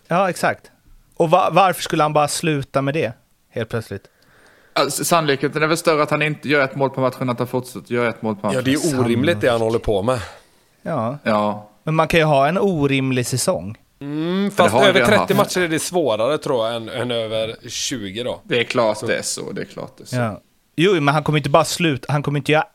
[0.07, 0.71] Ja, exakt.
[1.17, 3.13] Och va- varför skulle han bara sluta med det
[3.49, 4.03] helt plötsligt?
[4.73, 7.39] Alltså, sannolikheten är väl större att han inte gör ett mål på matchen än att
[7.39, 8.55] han fortsätter göra ett mål på matchen.
[8.57, 10.19] Ja, det är ju orimligt det han håller på med.
[10.81, 13.77] Ja, Ja, men man kan ju ha en orimlig säsong.
[14.03, 15.35] Mm, fast över redan 30 haft.
[15.35, 18.41] matcher är det svårare tror jag än, än över 20 då.
[18.43, 19.51] det är klart det är så.
[19.51, 20.15] Det är klart det är så.
[20.15, 20.41] Ja.
[20.75, 22.65] Jo, men han kommer inte bara sluta, han kommer inte göra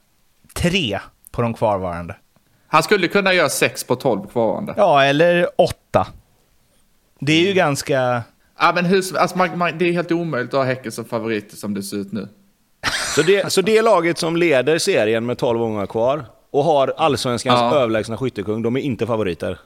[0.55, 0.99] tre
[1.31, 2.17] på de kvarvarande.
[2.67, 4.75] Han skulle kunna göra 6 på 12 kvarvarande.
[4.77, 6.07] Ja, eller åtta.
[7.21, 8.23] Det är ju ganska...
[8.61, 11.57] Ja, men hur, alltså, man, man, det är helt omöjligt att ha Häcken som favoriter
[11.57, 12.29] som det ser ut nu.
[13.15, 17.61] Så det, så det laget som leder serien med 12 gånger kvar och har allsvenskans
[17.61, 17.75] Ja.
[17.75, 19.59] överlägsna skyttekung, de är inte favoriter.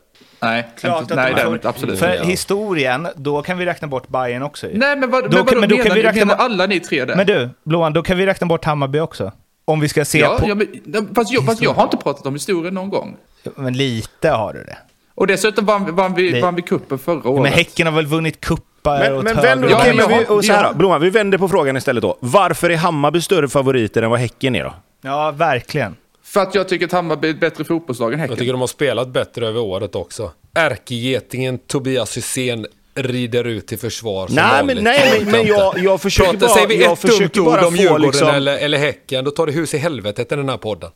[0.43, 2.27] Nej, Klart inte, att nej de får- absolut För inte.
[2.27, 4.79] historien, då kan vi räkna bort Bayern också ju.
[4.79, 6.67] Nej, men, vad, Då men, kan- vadå, men då kan menar, vi räkna bort- alla
[6.67, 7.17] ni tre det?
[7.17, 9.33] Men du, Blåan, då kan vi räkna bort Hammarby också.
[9.65, 10.49] Om vi ska se ja, på...
[10.49, 13.17] ja, men, fast, jag, fast jag har inte pratat om historien någon gång.
[13.57, 14.77] Men lite har du det.
[15.15, 17.43] Och dessutom vann, vann, vi, vann vi kuppen förra året.
[17.43, 20.45] Men Häcken har väl vunnit kuppar Men, åt men vänd, och Ja, men vi, och
[20.45, 22.17] så här då, Blomman, vi vänder på frågan istället då.
[22.21, 24.75] Varför är Hammarby större favoriter än vad Häcken är då?
[25.03, 25.97] Ja, verkligen.
[26.33, 28.33] För att jag tycker att Hammarby är ett bättre fotbollslag än Häcken.
[28.33, 30.33] Jag tycker de har spelat bättre över året också.
[30.55, 34.77] Ärkegetingen Tobias Hysén rider ut till försvar som Nej, vanligt.
[34.77, 37.47] men, nej, men, men jag, jag försöker Pratar, bara, säger vi jag ett försöker dumt
[37.47, 38.29] ord bara om Djurgården liksom...
[38.29, 40.91] eller, eller Häcken, då tar det hus i helvetet i den här podden.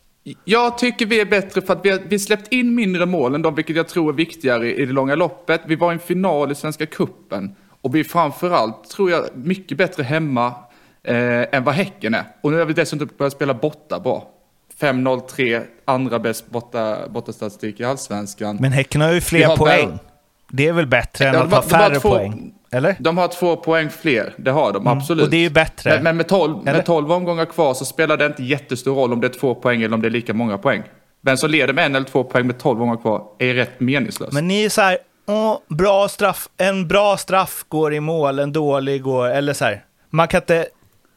[0.44, 3.34] Jag tycker vi är bättre för att vi har, vi har släppt in mindre mål
[3.34, 5.60] än de, vilket jag tror är viktigare i det långa loppet.
[5.66, 9.78] Vi var i en final i Svenska Kuppen och vi är framförallt, tror jag, mycket
[9.78, 10.46] bättre hemma
[11.02, 12.24] eh, än vad Häcken är.
[12.40, 14.32] Och nu har vi dessutom börjat spela borta bra.
[14.80, 18.56] 5-0-3, andra bäst borta, bortastatistik i Allsvenskan.
[18.60, 19.88] Men Häcken har ju fler har poäng.
[19.88, 19.98] väl-
[20.50, 22.52] Det är väl bättre än att ha färre två- poäng?
[22.72, 22.96] Eller?
[22.98, 25.24] De har två poäng fler, det har de absolut.
[25.24, 25.90] Och det är ju bättre.
[25.94, 26.72] Men, men med, 12, Eller?
[26.72, 29.82] med 12 omgångar kvar så spelar det inte jättestor roll om det är två poäng
[29.82, 30.82] eller om det är lika många poäng.
[31.20, 34.32] Vem som leder med en eller två poäng med 12 omgångar kvar är rätt meningslöst.
[34.32, 38.52] Men ni är så här, åh, bra straff, en bra straff går i mål, en
[38.52, 39.84] dålig går, eller så här.
[40.10, 40.66] Man kan inte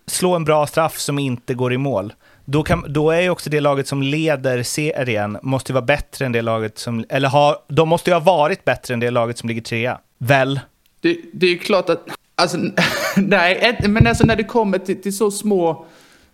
[0.07, 2.13] slå en bra straff som inte går i mål.
[2.51, 6.25] Då, kan, då är ju också det laget som leder serien, måste ju vara bättre
[6.25, 9.37] än det laget som, eller ha, de måste ju ha varit bättre än det laget
[9.37, 9.99] som ligger trea.
[10.17, 10.59] Väl?
[11.01, 12.03] Det, det är ju klart att,
[12.35, 12.57] alltså,
[13.17, 15.85] nej, men alltså när det kommer till, till så små,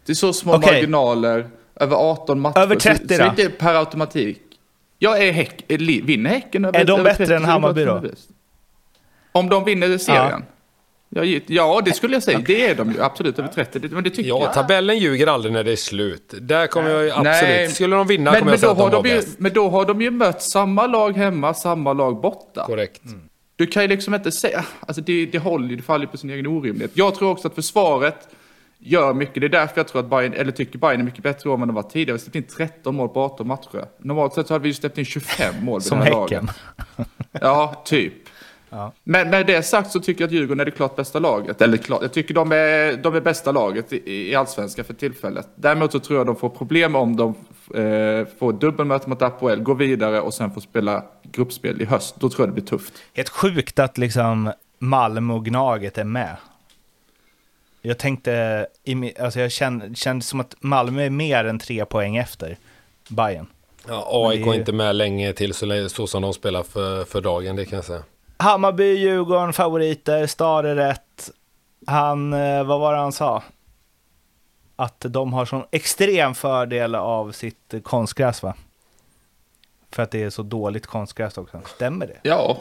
[0.05, 0.73] till så små Okej.
[0.73, 3.13] marginaler, över 18 matcher, Över 30 så, så då?
[3.13, 4.41] är det inte per automatik.
[4.99, 8.03] Jag är häck, vinner Häcken över Är de över bättre 30 än så Hammarby då?
[9.31, 10.43] Om de vinner serien?
[10.47, 10.54] Ja,
[11.47, 12.41] ja, det skulle jag säga.
[12.45, 14.53] Det är de ju absolut över 30, det- men det tycker Ja, jag.
[14.53, 16.33] tabellen ljuger aldrig när det är slut.
[16.41, 17.31] Där kommer jag ju absolut...
[17.41, 17.69] Nej.
[17.69, 19.15] Skulle de vinna Men, kommer men, jag säga då att de har var de ju,
[19.15, 19.39] bäst.
[19.39, 22.63] men då har de ju mött samma lag hemma, samma lag borta.
[22.65, 23.01] Korrekt.
[23.55, 26.29] Du kan ju liksom inte säga, alltså det, det håller ju, det faller på sin
[26.29, 26.91] egen orimlighet.
[26.93, 28.27] Jag tror också att försvaret
[28.79, 31.53] gör mycket, det är därför jag tror att Bayern, eller tycker Bayern är mycket bättre
[31.53, 32.05] än vad de var tidigare.
[32.05, 33.85] Vi har släppt in 13 mål på 18 matcher.
[33.99, 36.45] Normalt sett så hade vi ju släppt in 25 mål vid Som det här Häcken.
[36.97, 37.09] laget.
[37.41, 38.13] Ja, typ.
[38.77, 38.91] Ja.
[39.03, 41.61] Men med det sagt så tycker jag att Djurgården är det klart bästa laget.
[41.61, 45.47] Eller klart, jag tycker de är, de är bästa laget i, i allsvenskan för tillfället.
[45.55, 47.29] Däremot så tror jag de får problem om de
[47.81, 52.15] eh, får dubbelmöte mot Apoel, går vidare och sen får spela gruppspel i höst.
[52.19, 52.93] Då tror jag det blir tufft.
[53.13, 56.35] Helt sjukt att liksom Malmö och Gnaget är med.
[57.81, 58.67] Jag tänkte,
[59.19, 62.57] alltså jag kände, kände som att Malmö är mer än tre poäng efter
[63.09, 63.45] Bayern.
[63.87, 67.03] Ja, AIK är ju- inte med länge till så, länge- så som de spelar för,
[67.05, 68.03] för dagen, det kan jag säga.
[68.37, 71.31] Hammarby, Djurgården, favoriter, Stare rätt.
[71.87, 73.43] Han, eh, vad var det han sa?
[74.75, 78.53] Att de har sån extrem fördel av sitt konstgräs va?
[79.91, 81.61] För att det är så dåligt konstgräs också.
[81.75, 82.17] Stämmer det?
[82.23, 82.57] Ja,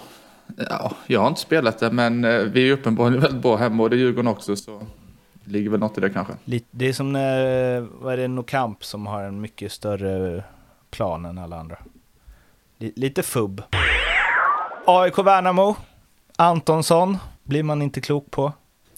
[0.70, 3.90] ja jag har inte spelat det men eh, vi är uppenbarligen väldigt bra hemma och
[3.90, 4.86] det är Djurgården också så
[5.44, 6.32] det ligger väl något i det kanske.
[6.70, 10.44] Det är som när, vad är det, Nokamp som har en mycket större
[10.90, 11.78] plan än alla andra.
[12.78, 13.62] Li- Lite fubb.
[14.87, 15.76] AIK Värnamo,
[16.37, 18.53] Antonsson, blir man inte klok på.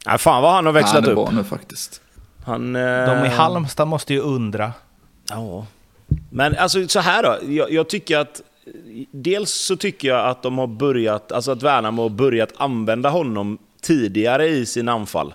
[0.06, 1.16] Nej, fan vad han har växlat Han är upp.
[1.16, 2.00] bra nu faktiskt.
[2.44, 4.72] Han, eh, De i Halmstad måste ju undra.
[5.28, 5.66] Ja.
[6.30, 8.42] Men alltså så här då, jag, jag tycker att
[9.10, 13.58] Dels så tycker jag att de har börjat, alltså att Värnamo har börjat använda honom
[13.82, 15.34] tidigare i sin anfall.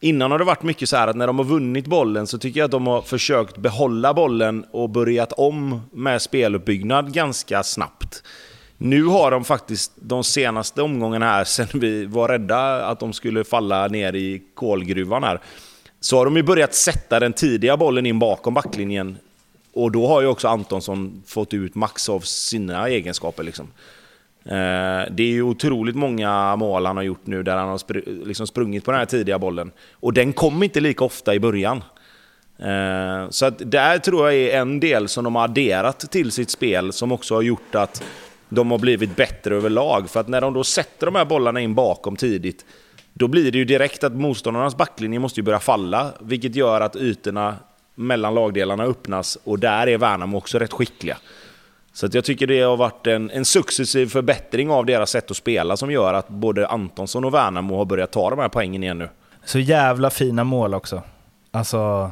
[0.00, 2.60] Innan har det varit mycket så här att när de har vunnit bollen så tycker
[2.60, 8.22] jag att de har försökt behålla bollen och börjat om med speluppbyggnad ganska snabbt.
[8.84, 13.44] Nu har de faktiskt de senaste omgångarna här, sen vi var rädda att de skulle
[13.44, 15.40] falla ner i kolgruvan här,
[16.00, 19.16] så har de ju börjat sätta den tidiga bollen in bakom backlinjen.
[19.74, 23.42] Och då har ju också Antonsson fått ut max av sina egenskaper.
[23.42, 23.66] Liksom.
[24.44, 28.24] Eh, det är ju otroligt många mål han har gjort nu där han har spr
[28.24, 29.70] liksom sprungit på den här tidiga bollen.
[29.92, 31.84] Och den kom inte lika ofta i början.
[32.58, 36.50] Eh, så att där tror jag är en del som de har adderat till sitt
[36.50, 38.02] spel som också har gjort att
[38.54, 40.10] de har blivit bättre överlag.
[40.10, 42.64] För att när de då sätter de här bollarna in bakom tidigt,
[43.12, 46.96] då blir det ju direkt att motståndarnas backlinje måste ju börja falla, vilket gör att
[46.96, 47.56] ytorna
[47.94, 51.16] mellan lagdelarna öppnas och där är Värnamo också rätt skickliga.
[51.92, 55.36] Så att jag tycker det har varit en, en successiv förbättring av deras sätt att
[55.36, 58.98] spela som gör att både Antonsson och Värnamo har börjat ta de här poängen igen
[58.98, 59.08] nu.
[59.44, 61.02] Så jävla fina mål också.
[61.50, 62.10] Alltså,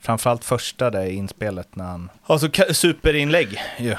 [0.00, 2.10] framförallt första där i inspelet när han...
[2.26, 3.94] Alltså superinlägg ju.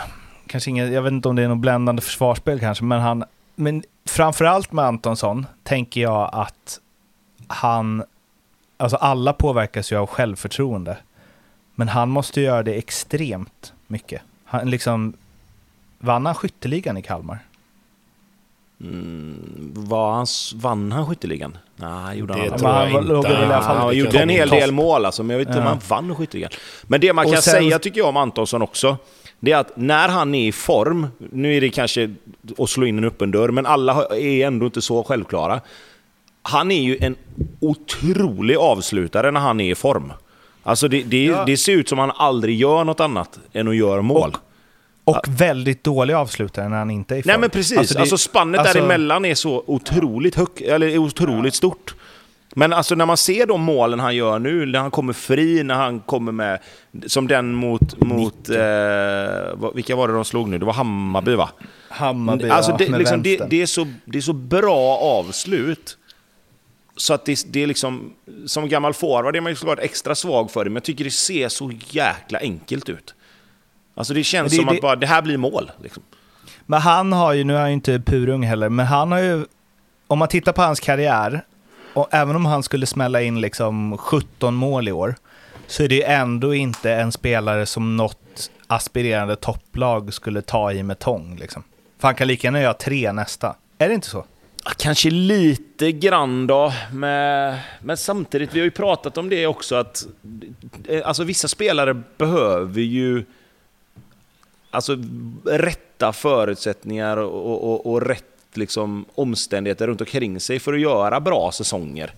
[0.47, 3.23] Kanske ingen, jag vet inte om det är något bländande försvarsspel kanske, men han...
[3.55, 6.79] Men framförallt med Antonsson tänker jag att
[7.47, 8.03] han...
[8.77, 10.97] Alltså alla påverkas ju av självförtroende.
[11.75, 14.21] Men han måste göra det extremt mycket.
[14.45, 15.13] Han liksom...
[15.99, 17.39] Vann han skytteligan i Kalmar?
[18.81, 20.25] Mm, var han,
[20.55, 21.57] vann han skytteligan?
[21.75, 23.01] Nej, gjorde Det han tror jag han inte.
[23.13, 25.47] låg väl i alla fall- Han gjorde en hel del mål alltså, men jag vet
[25.47, 25.69] inte om Ja.
[25.69, 26.51] han vann skytteligan.
[26.83, 28.97] Men det man Och kan sen- säga tycker jag om Antonsson också,
[29.39, 32.15] det är att när han är i form, nu är det kanske
[32.57, 35.61] att slå in en öppen dörr, men alla är ändå inte så självklara.
[36.41, 37.15] Han är ju en
[37.59, 40.13] otrolig avslutare när han är i form.
[40.63, 41.43] Alltså det, det, Ja.
[41.45, 44.29] det ser ut som han aldrig gör något annat än att göra mål.
[44.29, 44.37] Och
[45.27, 47.27] väldigt dålig avslutare när han inte är i form.
[47.31, 51.95] Nej men precis, alltså, det- spannet alltså- däremellan är så otroligt högt, eller otroligt stort.
[52.57, 55.75] Men alltså när man ser de målen han gör nu, när han kommer fri, när
[55.75, 56.59] han kommer med,
[57.07, 60.57] som den mot, mot eh, vilka var det de slog nu?
[60.57, 61.49] Det var Hammarby va?
[61.89, 65.97] Hammarby, alltså ja, det, med liksom, det, det, är så, det är så bra avslut.
[66.97, 68.13] Så att det, det är liksom,
[68.45, 71.11] som gammal forward är man ju såklart extra svag för det, men jag tycker det
[71.11, 73.13] ser så jäkla enkelt ut.
[73.95, 75.71] Alltså det känns det som det- att bara, det här blir mål.
[75.83, 76.03] Liksom.
[76.65, 79.45] Men han har ju, nu är han ju inte purung heller, men han har ju,
[80.07, 81.41] om man tittar på hans karriär,
[81.93, 85.15] och även om han skulle smälla in liksom 17 mål i år,
[85.67, 90.83] så är det ju ändå inte en spelare som något aspirerande topplag skulle ta i
[90.83, 91.37] med tång.
[91.39, 91.63] Liksom.
[91.99, 93.55] För han kan lika gärna göra tre nästa.
[93.77, 94.25] Är det inte så?
[94.77, 100.05] Kanske lite grann då, men, men samtidigt, vi har ju pratat om det också att
[100.87, 103.25] eh, alltså, vissa spelare behöver ju
[104.75, 104.97] alltså,
[105.45, 108.23] rätta förutsättningar och, och, och rätt
[108.53, 112.13] liksom, omständigheter runt omkring sig för att göra bra säsonger.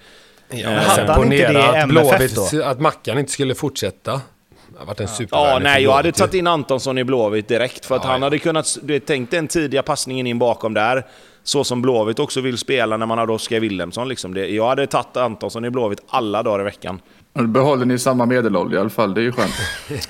[0.49, 2.63] Ja, Men men hade han inte det i MFF då?
[2.63, 4.11] att Mackan inte skulle fortsätta.
[4.11, 7.85] Det har varit en Ja, supervärde nej, jag hade tagit in Antonsson i Blåvitt direkt
[7.85, 8.25] för att Ja, han ja.
[8.25, 11.05] hade kunnat, du vet, tänk den tidiga passningen in bakom där.
[11.43, 14.09] Så som Blåvitt också vill spela när man hade Oskar Wilhelmsson.
[14.09, 14.33] Liksom.
[14.33, 17.01] Det, jag hade tagit Antonsson i Blåvitt alla dagar i veckan.
[17.37, 19.53] Då behåller ni samma medelålder i alla fall, det är ju skönt.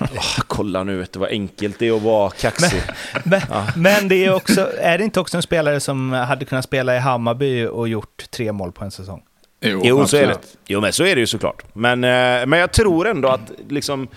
[0.00, 2.82] Ah, kolla nu, vet du vad enkelt det är att vara kaxig.
[3.24, 3.40] Men,
[3.76, 6.98] men det är, också, är det inte också en spelare som hade kunnat spela i
[6.98, 9.22] Hammarby och gjort tre mål på en säsong?
[9.60, 10.38] Jo, så är det.
[10.66, 11.64] Jo, men så är det ju såklart.
[11.72, 14.08] Men, eh, men jag tror ändå att liksom,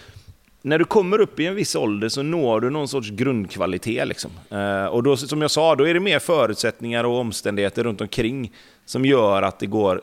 [0.62, 4.08] när du kommer upp i en viss ålder så når du någon sorts grundkvalitet.
[4.08, 4.32] Liksom.
[4.50, 8.52] Eh, och då, som jag sa, då är det mer förutsättningar och omständigheter runt omkring
[8.86, 10.02] som gör att det går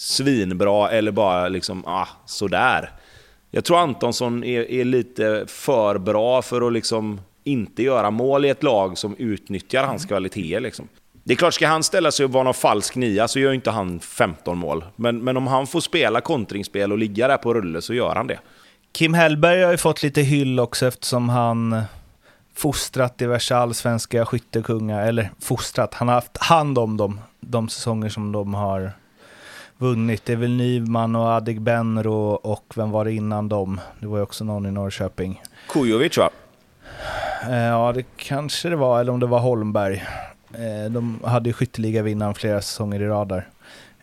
[0.00, 2.90] svinbra eller bara liksom, ah, sådär.
[3.50, 8.48] Jag tror Antonsson är, är lite för bra för att liksom inte göra mål i
[8.48, 10.60] ett lag som utnyttjar hans kvaliteter.
[10.60, 10.88] Liksom.
[11.24, 13.70] Det är klart, ska han ställa sig och vara någon falsk nia så gör inte
[13.70, 14.84] han 15 mål.
[14.96, 18.26] Men, men om han får spela kontringsspel och ligga där på rulle så gör han
[18.26, 18.38] det.
[18.92, 21.82] Kim Hellberg har ju fått lite hyll också eftersom han
[22.54, 28.32] fostrat diverse allsvenska skyttekungar, eller fostrat, han har haft hand om dem de säsonger som
[28.32, 28.92] de har
[29.80, 30.24] vunnit.
[30.24, 33.80] Det är väl Nyman och Adegbenro och vem var det innan dem?
[34.00, 35.42] Det var ju också någon i Norrköping.
[35.68, 36.30] Kujovic va?
[37.48, 40.04] Eh, Ja, det kanske det var, eller om det var Holmberg.
[40.54, 43.48] Eh, De hade ju skytteligavinnaren flera säsonger i rad där.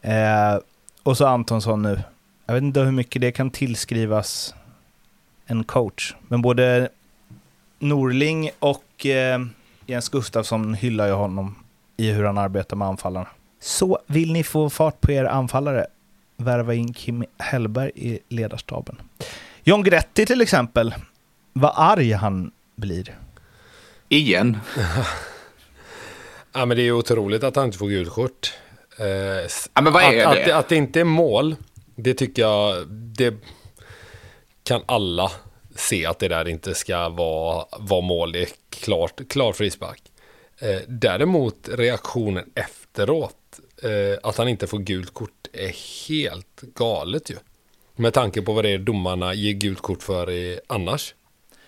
[0.01, 0.59] Eh,
[1.03, 2.01] Och så Antonsson nu.
[2.45, 4.55] Jag vet inte hur mycket det kan tillskrivas
[5.45, 6.15] en coach.
[6.27, 6.89] Men både
[7.79, 9.05] Norling och
[9.85, 11.55] Jens Gustafsson hyllar ju honom
[11.97, 13.27] i hur han arbetar med anfallarna.
[13.59, 15.85] Så vill ni få fart på er anfallare,
[16.37, 19.01] värva in Kim Hellberg i ledarstaben.
[19.63, 20.95] John Gretti till exempel,
[21.53, 23.15] vad arg han blir.
[24.09, 24.57] Igen.
[26.53, 28.53] Ja, men det är ju otroligt att han inte får gult kort.
[28.99, 29.05] Eh,
[29.73, 30.43] Ja, men vad är att, det?
[30.43, 31.55] Att, att det inte är mål,
[31.95, 33.33] det tycker jag, det
[34.63, 35.31] kan alla
[35.75, 38.31] se att det där inte ska vara, vara mål.
[38.31, 40.01] Det är klart, klar frispark.
[40.59, 42.49] Eh, däremot reaktionen
[42.97, 47.35] efteråt, eh, att han inte får gult kort, är helt galet ju.
[47.95, 51.15] Med tanke på vad det är domarna ger gult kort för i, annars.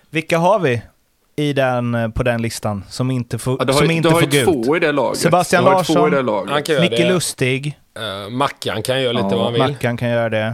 [0.10, 0.82] Vilka har vi
[1.36, 4.10] i den, eh, på den listan som inte får, Ja, du har som ju, inte
[4.10, 4.66] du har får ju gult?
[4.66, 5.20] två i det laget.
[5.20, 6.12] Sebastian du Larsson.
[6.82, 7.10] Micke det.
[7.10, 9.62] Lustig, Uh, Mackan kan göra lite Ja, vad han vill.
[9.62, 10.54] Mackan kan göra det.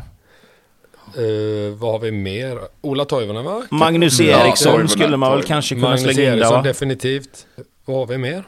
[1.18, 2.60] Eh, vad har vi mer?
[2.82, 3.64] Ola Toivonen va?
[3.72, 6.62] Magnus Ja, Eriksson Toivonen, skulle man väl kanske kunna Magnus slänga in där Eriksson va?
[6.62, 7.48] definitivt.
[7.86, 8.44] Vad har vi mer?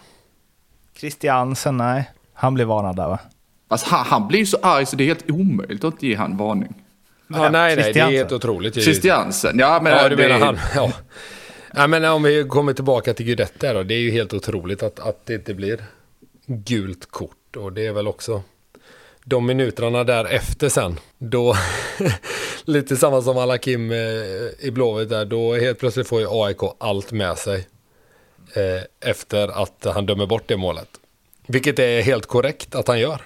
[0.98, 2.12] Christiansen, nej.
[2.38, 3.20] Han blir varnad där va?
[3.68, 6.38] Alltså, han, han blir så arg så det är helt omöjligt att inte ge han
[6.38, 6.74] varning.
[7.28, 8.74] Ja, nej, nej, det är helt otroligt.
[8.84, 9.94] Christiansen, ja men...
[9.94, 10.58] Ja, du det- menar han.
[10.76, 10.92] Ja.
[11.74, 13.84] Nej, men om vi kommer tillbaka till Guidetti där då.
[13.84, 15.84] Det är ju helt otroligt att, att det inte blir
[16.46, 17.56] gult kort.
[17.58, 18.42] Och det är väl också
[19.24, 21.00] de minuterna därefter sen.
[21.18, 21.56] Då,
[22.66, 23.98] lite samma som Alakim eh,
[24.60, 25.26] i Blåvitt där.
[25.26, 27.68] Då helt plötsligt får ju AIK allt med sig.
[28.54, 30.90] Eh, efter att han dömer bort det målet.
[31.48, 33.22] Vilket är helt korrekt att han gör.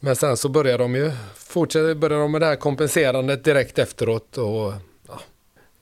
[0.00, 4.38] Men sen så börjar de ju, fortsätta börjar de med det här kompenserandet direkt efteråt.
[4.38, 4.72] Och
[5.08, 5.20] ja,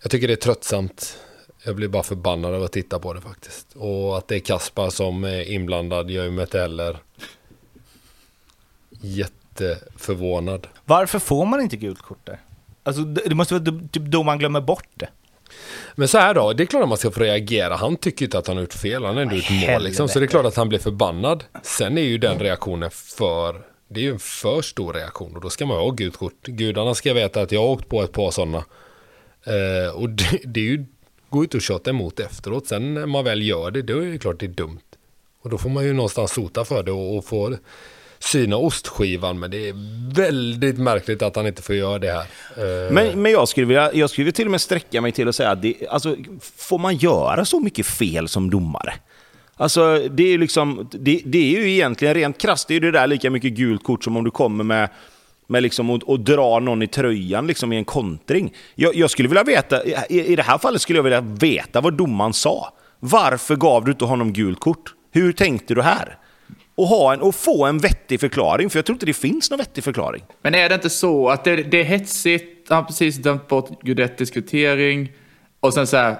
[0.02, 1.18] jag tycker det är tröttsamt.
[1.64, 3.76] Jag blir bara förbannad av att titta på det faktiskt.
[3.76, 6.98] Och att det är Kaspar som är inblandad gör ju mig inte heller
[8.90, 10.66] jätteförvånad.
[10.84, 12.40] Varför får man inte gult kort där?
[12.82, 15.08] Alltså, det det måste vara typ då man glömmer bort det.
[15.94, 17.76] Men så här då, det är klart att man ska få reagera.
[17.76, 20.08] Han tycker inte att han har gjort fel, han har ändå gjort mål liksom.
[20.08, 21.44] Så det är klart att han blir förbannad.
[21.62, 25.50] Sen är ju den reaktionen för, det är ju en för stor reaktion och då
[25.50, 26.18] ska man ha gult.
[26.42, 28.64] Gudarna ska veta att jag har åkt på ett par sådana.
[29.46, 30.84] Eh, och det, det är ju,
[31.28, 32.66] går inte att tjata emot efteråt.
[32.66, 34.80] Sen när man väl gör det, då är det klart det är dumt.
[35.42, 37.56] Och då får man ju någonstans sota för det och, och få
[38.24, 39.38] syna ostskivan.
[39.38, 39.74] Men det är
[40.14, 42.26] väldigt märkligt att han inte får göra det här.
[42.56, 45.34] Eh, men, men jag, skulle vilja, jag skulle till och med sträcka mig till att
[45.34, 46.16] säga att det, alltså,
[46.56, 48.94] får man göra så mycket fel som domare?
[49.56, 52.80] Alltså, det är ju liksom, det, det är ju egentligen rent krasst, det är ju
[52.80, 54.88] det där lika mycket gult kort som om du kommer med,
[55.46, 58.52] med liksom och, och drar någon i tröjan liksom i en kontring.
[58.74, 61.94] Jag, jag skulle vilja veta, i, i det här fallet skulle jag vilja veta vad
[61.94, 62.72] domaren sa.
[63.00, 64.94] Varför gav du inte honom gult kort?
[65.12, 66.18] Hur tänkte du här?
[66.76, 69.58] Och, ha en, och få en vettig förklaring, för jag tror inte det finns någon
[69.58, 70.22] vettig förklaring.
[70.42, 73.82] Men är det inte så att det, det är hetsigt, han har precis dömt bort
[73.82, 75.12] Guidettis kvittering
[75.60, 76.16] och sen så här,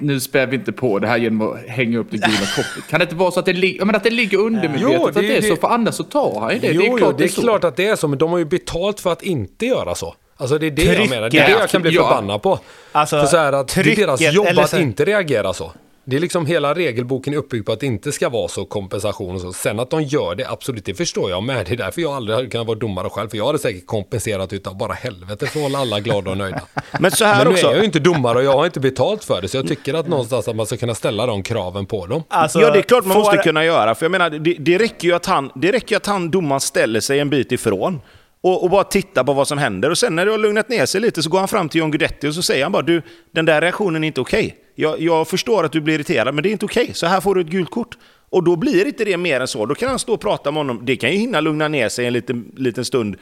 [0.00, 2.88] nu spär vi inte på det här genom att hänga upp det gula kortet.
[2.90, 5.14] Kan det inte vara så att det, li- men att det ligger undermedvetet Jo, att
[5.14, 6.66] det är det- så, för annars så tar han ju det.
[6.72, 7.40] Jo, det är klart jo, det är så.
[7.40, 10.14] klart att det är så, men de har ju betalt för att inte göra så.
[10.36, 11.10] Alltså det är det jag Trycket.
[11.10, 12.58] menar, det är det jag kan bli förbannad på.
[12.92, 15.72] Alltså, för så här att det är deras jobb att så- inte reagera så.
[16.08, 19.34] Det är liksom hela regelboken är uppbyggd på att det inte ska vara så kompensation
[19.34, 19.52] och så.
[19.52, 21.66] Sen att de gör det, absolut, det förstår jag med.
[21.66, 23.28] Det är därför jag aldrig hade kunnat vara domare själv.
[23.28, 26.60] För jag hade säkert kompenserat utav bara helvete för att hålla alla glada och nöjda.
[27.00, 27.66] Men så här Men nu också.
[27.66, 29.48] är jag ju inte domare och jag har inte betalt för det.
[29.48, 32.22] Så jag tycker att någonstans att man ska kunna ställa de kraven på dem.
[32.28, 33.94] Alltså, ja, det är klart man får- måste kunna göra.
[33.94, 36.60] För jag menar, det, det räcker ju att han, det räcker ju att han domaren
[36.60, 38.00] ställer sig en bit ifrån.
[38.46, 39.90] Och, och bara tittar på vad som händer.
[39.90, 41.90] Och sen när det har lugnat ner sig lite så går han fram till John
[41.90, 44.56] Guidetti och så säger han bara du, den där reaktionen är inte okej.
[44.74, 46.90] Jag, jag förstår att du blir irriterad, men det är inte okej.
[46.94, 47.96] Så här får du ett gult kort.
[48.30, 49.66] Och då blir inte det mer än så.
[49.66, 50.80] Då kan han stå och prata med honom.
[50.82, 53.16] Det kan ju hinna lugna ner sig en liten, liten stund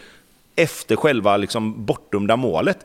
[0.56, 2.78] efter själva liksom, bortdömda målet.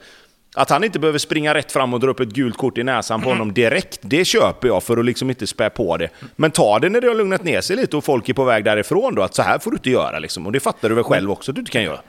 [0.55, 3.21] Att han inte behöver springa rätt fram och dra upp ett gult kort i näsan
[3.21, 6.09] på honom direkt, det köper jag för att liksom inte spä på det.
[6.35, 8.63] Men ta det när det har lugnat ner sig lite och folk är på väg
[8.63, 10.45] därifrån då, att så här får du inte göra liksom.
[10.45, 11.99] Och det fattar du väl själv också att du inte kan göra.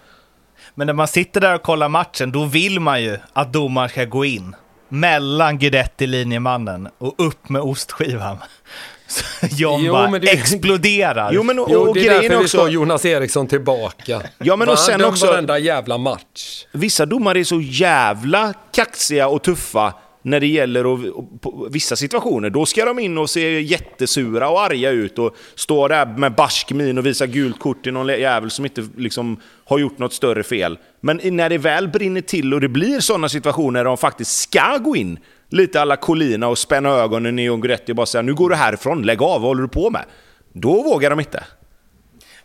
[0.75, 4.05] Men när man sitter där och kollar matchen, då vill man ju att domaren ska
[4.05, 4.55] gå in
[4.89, 8.39] mellan Guidetti, linjemannen, och upp med ostskivan.
[9.07, 11.31] Så John Jo, bara men det- exploderar.
[11.33, 14.23] Jo men och, Jo, och det är därför är vi ska också, Jonas Eriksson tillbaka.
[14.39, 16.65] Ja, men och sen Döm också- varenda jävla match.
[16.73, 21.97] vissa domare är så jävla kaxiga och tuffa när det gäller att, och på vissa
[21.97, 22.51] situationer.
[22.51, 26.73] Då ska de in och se jättesura och arga ut och stå där med barsk
[26.73, 30.43] min och visa gult kort till någon jävel som inte liksom har gjort något större
[30.43, 30.79] fel.
[31.01, 34.79] Men när det väl brinner till och det blir sådana situationer där de faktiskt ska
[34.79, 35.19] gå in,
[35.49, 39.03] lite alla Colina och spänna ögonen i John och bara säga nu går du härifrån,
[39.03, 40.05] lägg av, vad håller du på med?
[40.53, 41.45] Då vågar de inte.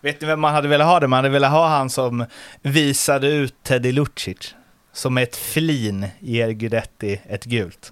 [0.01, 1.07] Vet ni vem man hade velat ha det?
[1.07, 2.25] Man hade velat ha han som
[2.61, 4.55] visade ut Teddy Lucic.
[4.95, 7.91] Som ett flin ger Guidetti ett gult.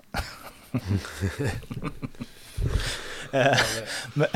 [3.31, 3.57] Eh,
[4.13, 4.27] men,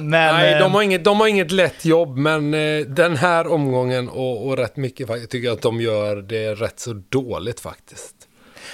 [0.00, 4.08] Nej, eh, de har, inget, de har inget lätt jobb, men eh, den här omgången
[4.08, 8.14] och, och rätt mycket faktiskt, tycker jag att de gör det rätt så dåligt faktiskt.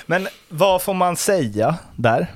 [0.07, 2.35] men vad får man säga där?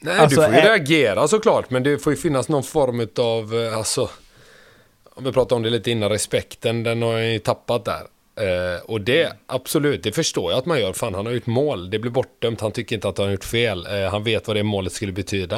[0.00, 3.08] Nej, Alltså, du får ju är- reagera såklart, men det får ju finnas någon form
[3.18, 4.10] av, eh, alltså,
[5.14, 8.02] om vi pratade om det lite innan, respekten, den har jag ju tappat där.
[8.40, 10.92] Eh, och det, absolut, det förstår jag att man gör.
[10.92, 13.44] Fan, han har gjort mål, det blir bortdömt, han tycker inte att han har gjort
[13.44, 13.86] fel.
[13.86, 15.56] Eh, han vet vad det målet skulle betyda.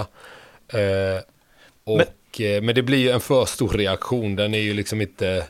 [0.73, 1.23] Eh,
[1.85, 1.97] och,
[2.39, 5.45] men, men det blir ju en för stor reaktion, den är ju liksom inte,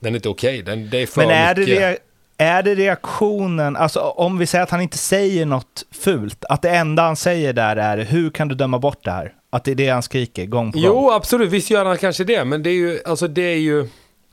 [0.00, 0.62] den är inte okej.
[0.62, 1.78] Den, det är för Men är det, mycket.
[1.78, 1.96] rea-
[2.38, 6.70] Är det reaktionen, alltså om vi säger att han inte säger något fult, att det
[6.70, 9.32] enda han säger där är hur kan du döma bort det här?
[9.50, 10.86] Att det är det han skriker gång på gång.
[10.86, 13.88] Jo, absolut, visst gör han kanske det, men det är ju, alltså det är ju...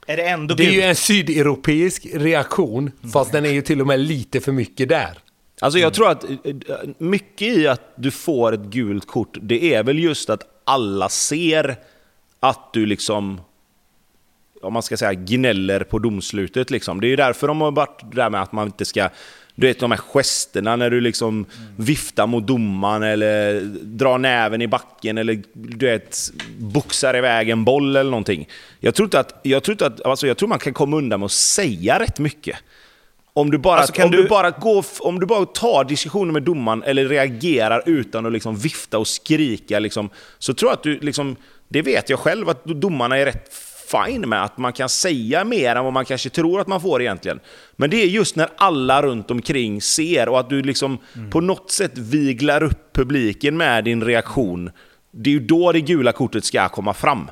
[0.10, 3.88] Är det ändå Det är ju en sydeuropeisk reaktion, fast den är ju till och
[3.88, 5.18] med lite för mycket där.
[5.62, 6.30] Alltså jag tror att eh,
[6.98, 11.76] mycket i att du får ett gult kort, det är väl just att alla ser
[12.40, 13.42] att du liksom,
[14.62, 17.02] om man ska säga gnäller på domslutet liksom.
[17.02, 19.10] Det är ju därför de har varit där med att man inte ska,
[19.56, 24.68] du vet de här gesterna när du liksom viftar mot domaren eller drar näven i
[24.68, 26.18] backen eller du vet,
[26.58, 28.48] boxar iväg en boll eller någonting.
[28.80, 31.20] Jag tror inte att, jag tror inte att, alltså jag tror man kan komma undan
[31.20, 32.58] med att säga rätt mycket.
[33.34, 34.22] Om du bara, Alltså, om du...
[34.22, 38.56] du- bara går, om du bara tar diskussioner med domaren eller reagerar utan att liksom
[38.56, 40.10] vifta och skrika, liksom,
[40.40, 41.36] så tror jag att du, liksom,
[41.70, 43.54] det vet jag själv, att domarna är rätt
[43.92, 47.02] fine med att man kan säga mer än vad man kanske tror att man får
[47.02, 47.40] egentligen.
[47.76, 50.98] Men det är just när alla runt omkring ser och att du liksom
[51.32, 54.72] på något sätt viglar upp publiken med din reaktion.
[55.12, 57.32] Det är ju då det gula kortet ska komma fram.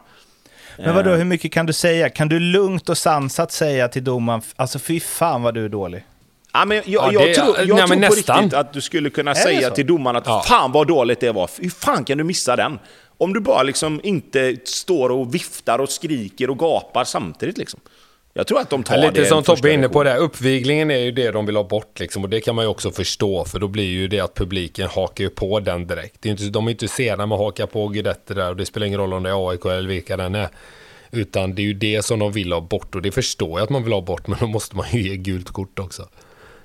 [0.77, 2.09] Men vadå, hur mycket kan du säga?
[2.09, 6.03] Kan du lugnt och sansat säga till domaren, alltså fy fan vad du är dålig?
[6.53, 8.37] Ja, men jag, Ja, jag det- tror, jag nej, tror men på nästan.
[8.37, 10.43] riktigt att du skulle kunna säga till domaren att Ja.
[10.47, 11.49] fan vad dåligt det var.
[11.59, 12.79] Hur fan kan du missa den?
[13.17, 17.57] Om du bara liksom inte står och viftar och skriker och gapar samtidigt.
[17.57, 17.79] Liksom.
[18.33, 19.07] Jag tror att de tar Ja, det.
[19.07, 21.99] lite som Tobbe är inne på det, uppviglingen är ju det de vill ha bort
[21.99, 24.87] liksom, och det kan man ju också förstå för då blir ju det att publiken
[24.89, 26.15] hakar på den direkt.
[26.21, 28.65] Det är inte, de är inte sena med att haka på Guidetti där och det
[28.65, 30.49] spelar ingen roll om det är AIK eller vilka den är.
[31.11, 33.69] Utan det är ju det som de vill ha bort och det förstår jag att
[33.69, 36.09] man vill ha bort men då måste man ju ge gult kort också.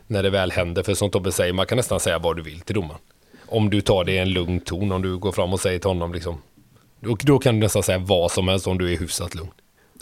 [0.06, 2.60] När det väl händer, för som Tobbe säger, man kan nästan säga vad du vill
[2.60, 3.00] till domaren.
[3.50, 5.90] Om du tar det i en lugn ton, om du går fram och säger till
[5.90, 6.42] honom liksom.
[7.00, 9.50] Då, då kan du nästan säga vad som helst om du är hyfsat lugn.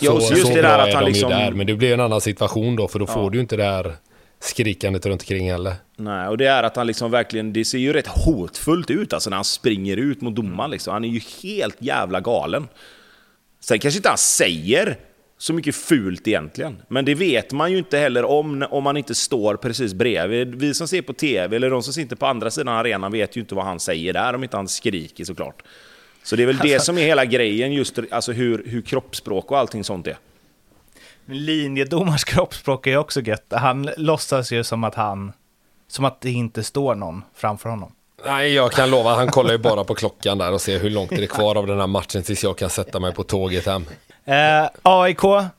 [0.01, 2.01] Ja, så just så det där att han de liksom- där, men det blir en
[2.01, 3.97] annan situation då, för då får du inte det här
[4.41, 5.75] skrikandet runt omkring heller.
[5.97, 9.31] Nej, och det är att han liksom verkligen, det ser ju rätt hotfullt ut alltså
[9.31, 10.71] när han springer ut mot domaren.
[10.71, 10.93] Liksom.
[10.93, 12.69] Han är ju helt jävla galen.
[13.61, 14.99] Sen kanske inte han säger
[15.39, 16.83] så mycket fult egentligen.
[16.89, 20.55] Men det vet man ju inte heller om, om man inte står precis bredvid.
[20.55, 23.41] Vi som ser på tv, eller de som sitter på andra sidan arenan, vet ju
[23.41, 25.63] inte vad han säger där, om inte han skriker såklart.
[26.23, 29.59] Så det är väl det som är hela grejen, just alltså hur, hur kroppsspråk och
[29.59, 30.19] allting sånt är.
[31.27, 33.47] Linjedomars kroppsspråk är också gött.
[33.51, 35.33] Han låtsas ju som att han,
[35.89, 37.93] som att det inte står någon framför honom.
[38.25, 41.13] Nej, jag kan lova, han kollar ju bara på klockan där och ser hur långt
[41.13, 43.85] är det kvar av den här matchen tills jag kan sätta mig på tåget hem.
[44.29, 45.51] Eh, AIK, Ja,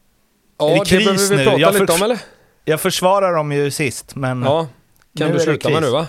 [0.57, 1.43] det det kris behöver vi nu?
[1.43, 2.19] prata Jag lite för- om eller?
[2.65, 4.69] jag försvarar dem ju sist, men Ja, kan
[5.13, 5.85] Nu är du det sluta med kris.
[5.87, 6.07] nu va?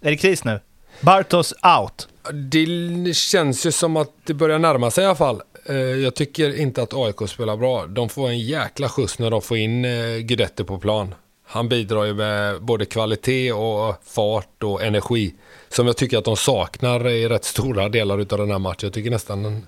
[0.00, 0.60] är det kris nu?
[1.00, 2.08] Bartos out.
[2.32, 5.42] Det känns ju som att det börjar närma sig i alla fall.
[5.66, 7.86] Eh, Jag tycker inte att AIK spelar bra.
[7.86, 11.14] De får en jäkla skjuts när de får in eh, Guidetti på plan.
[11.46, 15.34] Han bidrar ju med både kvalitet och fart och energi.
[15.68, 18.78] Som jag tycker att de saknar i rätt stora delar av den här matchen.
[18.86, 19.66] Jag tycker nästan,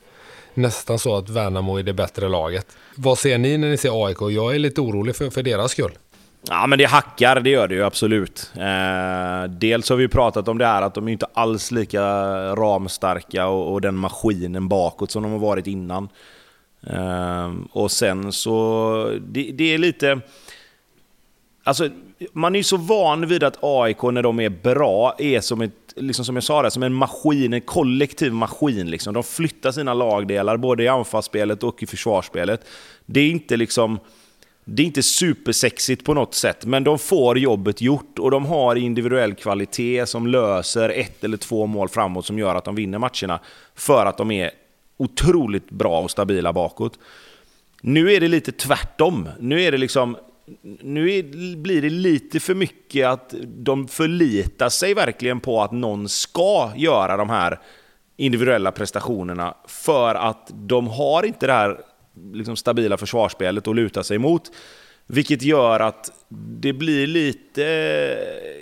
[0.55, 2.67] nästan så att Värnamo är det bättre laget.
[2.97, 4.19] Vad ser ni när ni ser AIK?
[4.21, 5.93] Jag är lite orolig för, för deras skull.
[6.49, 8.51] Ja, men det hackar, det gör det ju absolut.
[8.55, 12.03] Eh, dels har vi pratat om det här att de är inte alls lika
[12.55, 16.09] ramstarka och, och den maskinen bakåt som de har varit innan.
[16.87, 20.21] Eh, och sen så, det, det är lite...
[21.65, 21.89] Alltså,
[22.33, 25.73] man är ju så van vid att AIK när de är bra är som ett,
[25.97, 28.91] liksom som jag sa, det, som en maskin, en kollektiv maskin.
[28.91, 29.15] Liksom.
[29.15, 32.67] De flyttar sina lagdelar både i anfallsspelet och i försvarsspelet.
[33.07, 33.99] Det är inte liksom...
[34.65, 38.77] Det är inte supersexigt på något sätt, men de får jobbet gjort och de har
[38.77, 43.41] individuell kvalitet som löser ett eller två mål framåt som gör att de vinner matcherna.
[43.75, 44.51] För att de är
[44.97, 46.99] otroligt bra och stabila bakåt.
[47.81, 49.29] Nu är det lite tvärtom.
[49.41, 50.17] Nu är det liksom...
[50.81, 56.09] Nu är, blir det lite för mycket att de förlitar sig verkligen på att någon
[56.09, 57.61] ska göra de här
[58.17, 61.81] individuella prestationerna för att de har inte det här
[62.33, 64.53] liksom stabila försvarsspelet att luta sig mot.
[65.07, 66.13] Vilket gör att
[66.61, 67.63] det blir lite,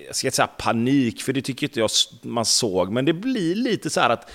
[0.07, 1.91] jag ska inte säga panik, för det tycker inte jag
[2.23, 4.31] man såg, men det blir lite så här att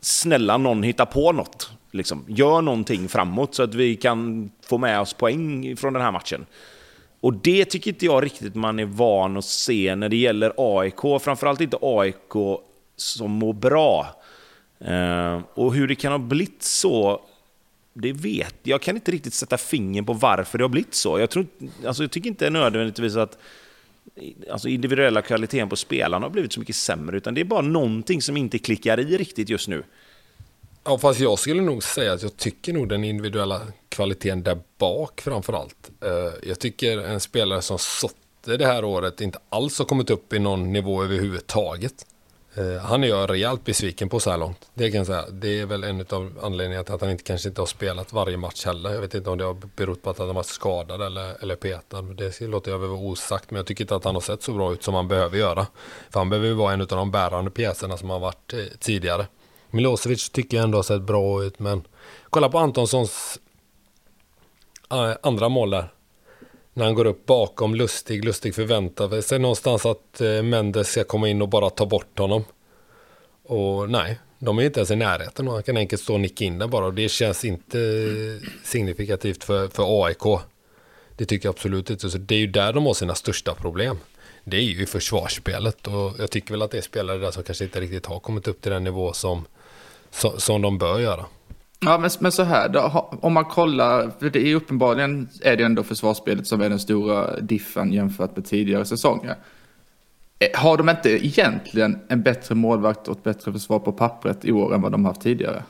[0.00, 1.70] snälla någon hitta på något.
[1.90, 6.12] Liksom, gör någonting framåt så att vi kan få med oss poäng från den här
[6.12, 6.46] matchen.
[7.20, 11.22] Och det tycker inte jag riktigt man är van att se när det gäller AIK,
[11.22, 12.60] framförallt inte AIK
[12.96, 14.22] som mår bra.
[14.80, 17.20] Eh, och hur det kan ha blivit så,
[17.92, 18.82] det vet jag.
[18.82, 21.18] kan inte riktigt sätta fingret på varför det har blivit så.
[21.18, 21.46] Jag, tror,
[21.86, 23.38] alltså jag tycker inte nödvändigtvis att
[24.50, 28.22] alltså individuella kvaliteten på spelarna har blivit så mycket sämre, utan det är bara någonting
[28.22, 29.82] som inte klickar i riktigt just nu.
[30.84, 35.20] Ja, fast jag skulle nog säga att jag tycker nog den individuella kvaliteten där bak
[35.20, 35.90] framförallt.
[36.04, 40.32] Eh, jag tycker en spelare som Sotte det här året inte alls har kommit upp
[40.32, 42.06] i någon nivå överhuvudtaget.
[42.54, 44.68] Eh, han är jag rejält besviken på så här långt.
[44.74, 45.24] Det kan jag säga.
[45.30, 48.36] Det är väl en av anledningarna till att han inte, kanske inte har spelat varje
[48.36, 48.94] match heller.
[48.94, 51.56] Jag vet inte om det har berott på att han har varit skadad eller, eller
[51.56, 52.02] petad.
[52.02, 53.50] Det låter jag väl vara osagt.
[53.50, 55.66] Men jag tycker inte att han har sett så bra ut som han behöver göra.
[56.10, 59.26] För han behöver ju vara en av de bärande pjäserna som han varit eh, tidigare.
[59.70, 61.58] Milosevic tycker jag ändå har sett bra ut.
[61.58, 61.82] Men
[62.30, 63.38] kolla på Antonssons
[64.90, 65.88] Eh, andra mål där
[66.78, 68.24] när han går upp bakom Lustig.
[68.24, 72.44] Lustig förväntar sig någonstans att eh, Mendes ska komma in och bara ta bort honom.
[73.44, 75.48] Och nej, de är inte ens i närheten.
[75.48, 76.86] Han kan enkelt stå och nicka in den bara.
[76.86, 80.42] Och det känns inte eh, signifikativt för, för AIK.
[81.16, 82.10] Det tycker jag absolut inte.
[82.10, 83.98] Så det är ju där de har sina största problem.
[84.44, 85.86] Det är ju i försvarsspelet.
[85.86, 88.48] Och jag tycker väl att det är spelare där som kanske inte riktigt har kommit
[88.48, 89.46] upp till den nivå som,
[90.10, 91.26] som, som de bör göra.
[91.80, 95.64] Ja, men, men så här, då, om man kollar, för det är uppenbarligen är det
[95.64, 99.36] ändå försvarsspelet som är den stora diffen jämfört med tidigare säsonger.
[100.38, 104.52] Eh, har de inte egentligen en bättre målvakt och ett bättre försvar på pappret i
[104.52, 105.62] år än vad de haft tidigare?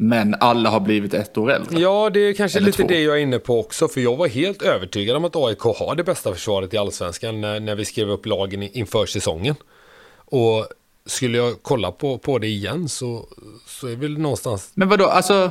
[0.00, 1.80] Men alla har blivit ett år äldre.
[1.80, 2.88] Ja, det är kanske Eller lite två.
[2.88, 3.88] det jag är inne på också.
[3.88, 7.60] För jag var helt övertygad om att AIK har det bästa försvaret i allsvenskan när,
[7.60, 9.54] när vi skrev upp lagen inför säsongen.
[10.16, 10.66] Och
[11.08, 13.28] skulle jag kolla på, på det igen så,
[13.66, 14.70] så är väl någonstans...
[14.74, 15.50] Men vadå, alltså,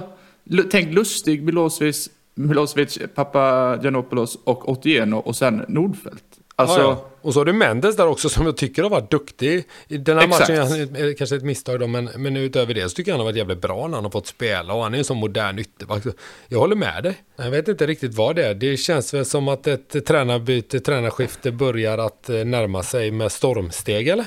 [0.71, 6.23] tänk Lustig, Milosevic, Milosevic Papagiannopoulos och Otieno och sen Nordfeldt.
[6.55, 6.79] Alltså...
[6.79, 7.09] Ja, ja.
[7.21, 9.63] Och så har du Mendes där också som jag tycker har varit duktig.
[9.87, 10.49] I den här Exakt.
[10.49, 13.25] matchen är kanske ett misstag då, men, men utöver det så tycker jag han har
[13.25, 16.03] varit jävligt bra när han har fått spela och han är en sån modern ytterback.
[16.47, 17.15] Jag håller med dig.
[17.35, 18.53] Jag vet inte riktigt vad det är.
[18.53, 24.07] Det känns väl som att ett tränarbyte, tränarskifte börjar att eh, närma sig med stormsteg,
[24.07, 24.25] eller?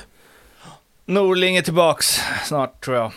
[1.10, 3.12] Norling är tillbaks snart tror jag.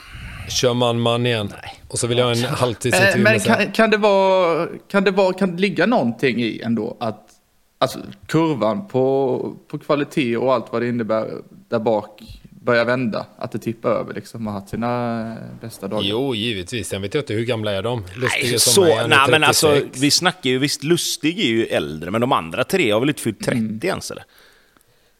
[0.50, 1.54] Kör man man igen?
[1.62, 1.80] Nej.
[1.88, 5.12] Och så vill jag ha en halvtidsintervju äh, Men kan, kan, det vara, kan, det
[5.12, 7.30] vara, kan det ligga någonting i ändå att
[7.78, 11.32] alltså, kurvan på, på kvalitet och allt vad det innebär
[11.70, 13.26] där bak börjar vända?
[13.38, 16.04] Att det tippar över liksom och haft sina bästa dagar?
[16.04, 16.88] Jo, givetvis.
[16.88, 18.04] Sen vet jag inte hur gamla är de?
[18.16, 22.12] Lustig är som så, nej, men alltså, vi snackar ju, visst Lustig är ju äldre,
[22.12, 23.80] men de andra tre har väl inte fyllt 30 mm.
[23.84, 24.24] ens eller?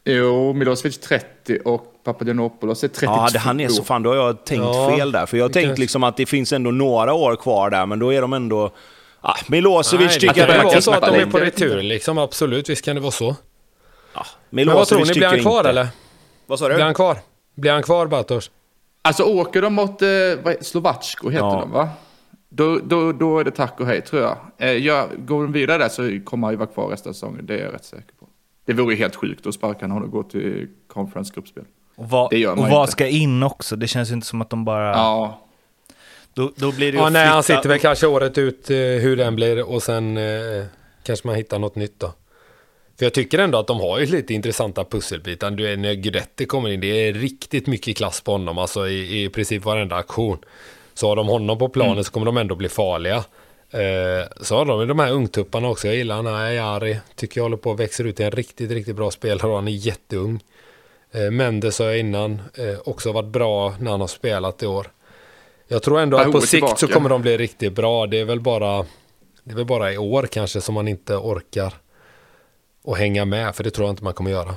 [0.04, 3.12] Jo, Milosevic 30 och Papagiannopoulos är 32.
[3.12, 5.26] Ja, det, han är så fan, då har jag tänkt ja, fel där.
[5.26, 8.12] För jag har tänkt liksom att det finns ändå några år kvar där, men då
[8.12, 8.70] är de ändå...
[9.20, 10.48] Ah, Milosevic Nej, tycker jag...
[10.48, 12.68] Det kan vara så att de är på retur liksom, absolut.
[12.68, 13.36] Visst kan det vara så.
[14.14, 15.70] Ja, men vad tror ni, blir han kvar inte.
[15.70, 15.88] eller?
[16.46, 16.74] Vad sa du?
[16.74, 17.18] Blir han kvar?
[17.54, 18.50] Blir han kvar, Bartosz?
[19.02, 20.08] Alltså åker de mot eh,
[20.60, 21.60] Slovacko, heter ja.
[21.60, 21.88] de va?
[22.48, 24.36] Då, då, då är det tack och hej tror jag.
[24.58, 27.46] Eh, jag går de vidare där så kommer han ju vara kvar resten av säsongen,
[27.46, 28.28] det är jag rätt säker på.
[28.64, 31.64] Det vore helt sjukt att sparka honom och gå till conference-gruppspel.
[31.96, 33.76] Och vad, det gör man och vad ska in också?
[33.76, 34.90] Det känns ju inte som att de bara...
[34.90, 35.40] Ja.
[36.34, 39.16] Då, då blir det ju ja, nej, han sitter väl kanske året ut eh, hur
[39.16, 40.64] den blir och sen eh,
[41.02, 42.12] kanske man hittar något nytt då.
[42.98, 45.50] För jag tycker ändå att de har ju lite intressanta pusselbitar.
[45.50, 49.24] Du är, när Guidetti kommer in, det är riktigt mycket klass på honom, alltså i,
[49.24, 50.38] i princip varenda aktion.
[50.94, 52.04] Så har de honom på planen mm.
[52.04, 53.24] så kommer de ändå bli farliga.
[53.70, 55.86] Eh, så har de de här ungtupparna också.
[55.86, 56.96] Jag gillar han här Jari.
[57.14, 59.68] Tycker jag håller på att växa ut till en riktigt, riktigt bra spelare och han
[59.68, 60.40] är jätteung.
[61.14, 62.42] Eh, Mendes sa jag innan.
[62.54, 64.90] Eh, också varit bra när han har spelat i år.
[65.68, 66.76] Jag tror ändå att på sikt tillbaka.
[66.76, 68.06] så kommer de bli riktigt bra.
[68.06, 68.86] Det är väl bara,
[69.44, 71.74] det är väl bara i år kanske som man inte orkar
[72.86, 73.56] att hänga med.
[73.56, 74.54] För det tror jag inte man kommer göra.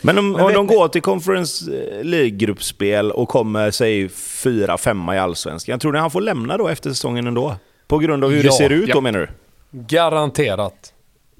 [0.00, 1.70] Men om, om de går till Conference
[2.02, 5.78] League-gruppspel och kommer, säg, fyra, femma i Allsvenskan.
[5.78, 7.56] Tror ni han får lämna då efter säsongen ändå?
[7.86, 8.94] På grund av hur ja, det ser ut ja.
[8.94, 9.28] då menar du?
[9.70, 10.92] Garanterat.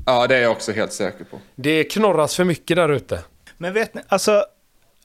[0.07, 1.39] Ja, det är jag också helt säker på.
[1.55, 3.21] Det knorras för mycket där ute.
[3.59, 4.45] Men vet ni, alltså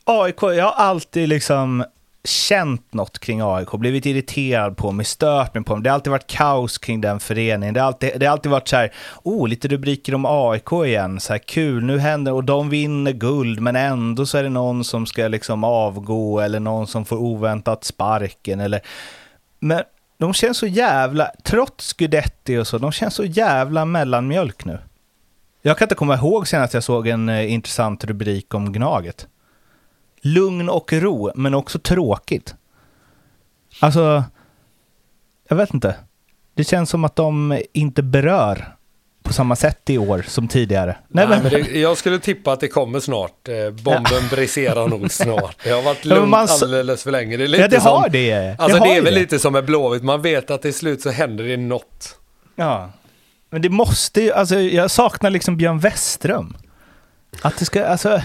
[0.03, 1.84] AIK, jag har alltid liksom
[2.23, 5.84] känt något kring AIK, blivit irriterad på mig, stört mig på mig.
[5.84, 7.73] Det har alltid varit kaos kring den föreningen.
[7.73, 11.19] Det har alltid, det har alltid varit så här, oh, lite rubriker om AIK igen,
[11.19, 14.84] så här kul, nu händer och de vinner guld, men ändå så är det någon
[14.84, 18.82] som ska liksom avgå eller någon som får oväntat sparken eller...
[19.60, 19.84] Men
[20.18, 24.80] de känns så jävla, trots Gudetti och så, de känns så jävla mellanmjölk nu.
[25.61, 29.28] Jag kan inte komma ihåg senast jag såg en eh, intressant rubrik om Gnaget.
[30.22, 32.56] Lugn och ro, men också tråkigt.
[33.80, 34.23] Alltså,
[35.49, 35.95] jag vet inte.
[36.53, 38.76] Det känns som att de inte berör
[39.23, 40.98] på samma sätt i år som tidigare.
[41.07, 43.48] Nej, Nej men det, jag skulle tippa att det kommer snart.
[43.48, 45.56] Eh, bomben briserar nog snart.
[45.64, 47.38] Det har varit lugnt man, alldeles för länge.
[47.38, 48.56] Det är lite ja, det som, har det.
[48.60, 49.19] Alltså det, det är väl det.
[49.19, 50.03] lite som med Blåvitt.
[50.03, 52.18] Man vet att till slut så händer det något.
[52.56, 52.89] Ja.
[53.49, 56.57] Men det måste ju, alltså jag saknar liksom Björn Westström.
[57.41, 58.22] Att det ska, alltså...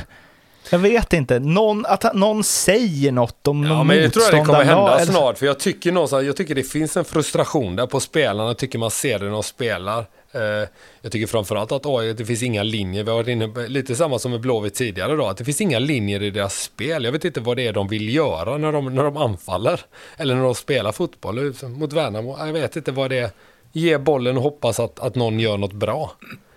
[0.71, 1.39] Jag vet inte.
[1.39, 4.99] Någon, att någon säger något om ja, någon men Jag tror att det kommer hända
[4.99, 5.13] eller...
[5.13, 5.39] snart.
[5.39, 8.49] För jag tycker, någonstans, jag tycker det finns en frustration där på spelarna.
[8.49, 9.99] Jag tycker man ser det när de spelar.
[10.33, 10.69] Eh,
[11.01, 13.05] jag tycker framförallt att AI, det finns inga linjer.
[13.05, 15.79] Vi har varit inne lite samma som med Blåvitt tidigare då, att det finns inga
[15.79, 17.05] linjer i deras spel.
[17.05, 19.81] Jag vet inte vad det är de vill göra när de, när de anfaller.
[20.17, 22.37] Eller när de spelar fotboll mot Värnamo.
[22.39, 23.31] Jag vet inte vad det är.
[23.73, 26.13] Ge bollen och hoppas att, att någon gör något bra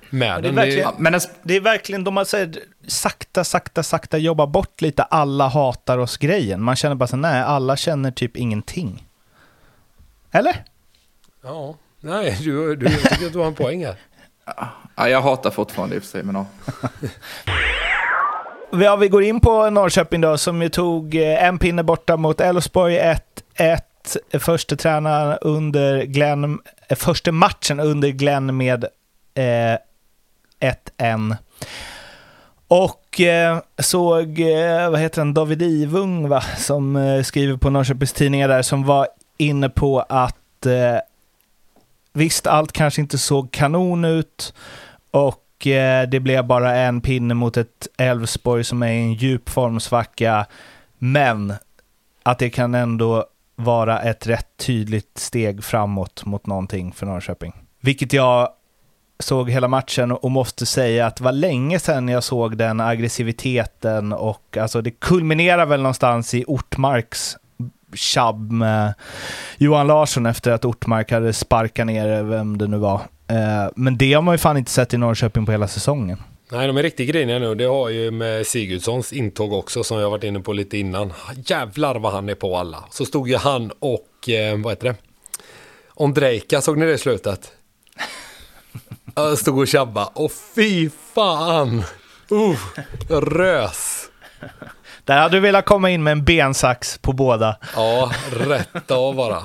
[0.10, 0.56] med det är den.
[0.56, 2.56] verkligen, Men en, det är verkligen, de har så här,
[2.88, 6.64] sakta, sakta, sakta jobbat bort lite alla hatar oss-grejen.
[6.64, 9.08] Man känner bara så nej, alla känner typ ingenting.
[10.32, 10.64] Eller?
[11.44, 13.96] Ja, nej, du, du jag tycker att du har en poäng här.
[14.96, 16.46] ja, jag hatar fortfarande i och för sig, men ja.
[18.72, 22.42] Ja, vi går in på Norrköping då, som ju tog eh, en pinne borta mot
[22.42, 23.00] Elfsborg
[23.58, 23.80] 1-1.
[24.40, 28.84] Första tränaren under Glenn, eh, första matchen under Glenn med
[29.34, 29.80] eh,
[30.60, 31.36] 1-1.
[32.68, 38.14] Och eh, såg, eh, vad heter han, David Ivung va, som eh, skriver på Norrköpings
[38.14, 39.08] tidningar där, som var
[39.38, 41.00] inne på att eh,
[42.14, 44.54] visst, allt kanske inte såg kanon ut
[45.12, 49.50] och eh, det blev bara en pinne mot ett Elfsborg som är i en djup
[49.50, 50.46] formsvacka,
[50.98, 51.54] men
[52.24, 53.26] att det kan ändå
[53.56, 57.54] vara ett rätt tydligt steg framåt mot någonting för Norrköping.
[57.80, 58.50] Vilket jag
[59.24, 64.14] såg hela matchen och måste säga att det var länge sedan jag såg den aggressiviteten
[64.14, 67.38] och alltså det kulminerar väl någonstans i Ortmarks
[67.94, 68.94] tjabb med
[69.58, 73.02] Johan Larsson efter att Ortmark hade sparkat ner vem det nu var.
[73.28, 76.18] Eh, men det har man ju fan inte sett i Norrköping på hela säsongen.
[76.52, 77.56] Nej, de är riktigt griniga nu.
[77.56, 81.14] Det har ju med Sigurdssons intåg också som jag varit inne på lite innan.
[81.46, 82.84] Jävlar vad han är på alla.
[82.92, 84.96] Så stod ju han och, eh, vad heter det?
[85.96, 87.52] Ondrejka, såg ni det i slutet?
[89.20, 90.06] Jag stod och tjabba.
[90.06, 91.84] Och fy fan!
[92.32, 92.58] Uh,
[93.10, 94.06] rös.
[95.04, 97.58] Där hade du velat komma in med en bensax på båda.
[97.76, 99.44] Ja, rätt av bara.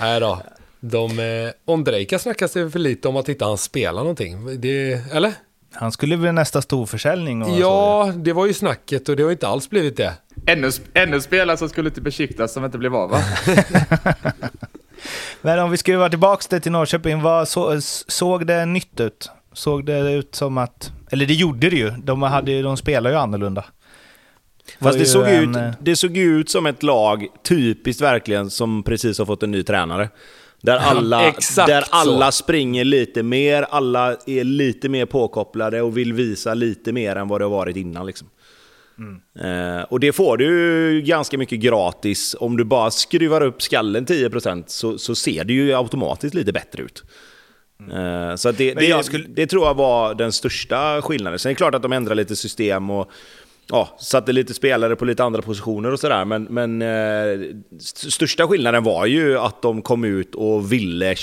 [0.00, 0.42] Nej då.
[0.80, 4.60] De, eh, Ondrejka snackas det för lite om att inte han spelar någonting.
[4.60, 5.32] Det, eller?
[5.72, 7.42] Han skulle bli nästa storförsäljning.
[7.42, 7.58] Och.
[7.58, 10.12] Ja, det var ju snacket och det har inte alls blivit det.
[10.46, 13.22] Ännu, ännu spelare som skulle till Besiktas som inte blev av, va?
[15.42, 19.30] Men om vi skruvar tillbaka till Norrköping, vad så, såg det nytt ut?
[19.52, 20.92] Såg det ut som att...
[21.10, 21.90] Eller det gjorde det ju.
[21.90, 23.64] De, hade, de spelar ju annorlunda.
[24.80, 28.82] Fast det såg, en, ut, eh, det såg ut som ett lag, typiskt verkligen, som
[28.82, 30.08] precis har fått en ny tränare.
[30.60, 31.88] Där alla, exakt där så.
[31.90, 37.28] alla springer lite mer, alla är lite mer påkopplade och vill visa lite mer än
[37.28, 38.06] vad det har varit innan.
[38.06, 38.28] Liksom.
[39.40, 42.36] Eh, och det får du ganska mycket gratis.
[42.40, 46.82] Om du bara skruvar upp skallen 10% så, så ser det ju automatiskt lite bättre
[46.82, 47.04] ut.
[47.92, 51.38] Eh, Så att det, det, jag skulle- det tror jag var den största skillnaden.
[51.38, 53.10] Sen är det klart att de ändrar lite system och
[53.70, 56.24] ja, satte lite spelare på lite andra positioner och sådär.
[56.24, 57.40] Men, men eh,
[57.78, 61.14] st- största skillnaden var ju att de kom ut och ville,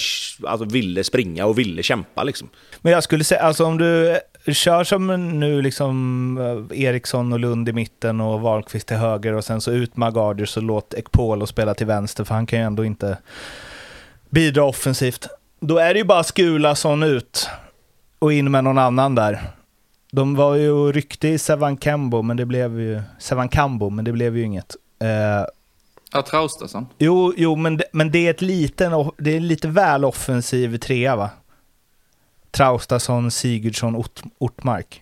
[0.44, 2.24] alltså, ville springa och ville kämpa.
[2.24, 2.50] Liksom.
[2.82, 4.18] Men jag skulle säga, alltså om du
[4.54, 5.08] kör som
[5.40, 9.72] nu liksom eh, Eriksson och Lund i mitten och Wahlqvist till höger och sen så
[9.72, 13.18] ut med Garders och låt Ekpol spela till vänster för han kan ju ändå inte
[14.30, 15.28] bidra offensivt.
[15.60, 17.50] Då är det ju bara Skulason ut
[18.20, 19.42] och in med någon annan där.
[20.12, 23.02] De var ju ryckte i Sevan Kambo, men det blev ju...
[23.20, 24.76] Sevan Kambo, men det blev ju inget.
[25.02, 25.48] Eh,
[26.14, 26.88] Ja, Traustason.
[26.98, 31.16] jo, jo men, det, men det är ett liten, det är lite väl offensiv trea
[31.16, 31.30] va?
[32.56, 35.02] Traustason, Sigurdsson, Ort, Ortmark.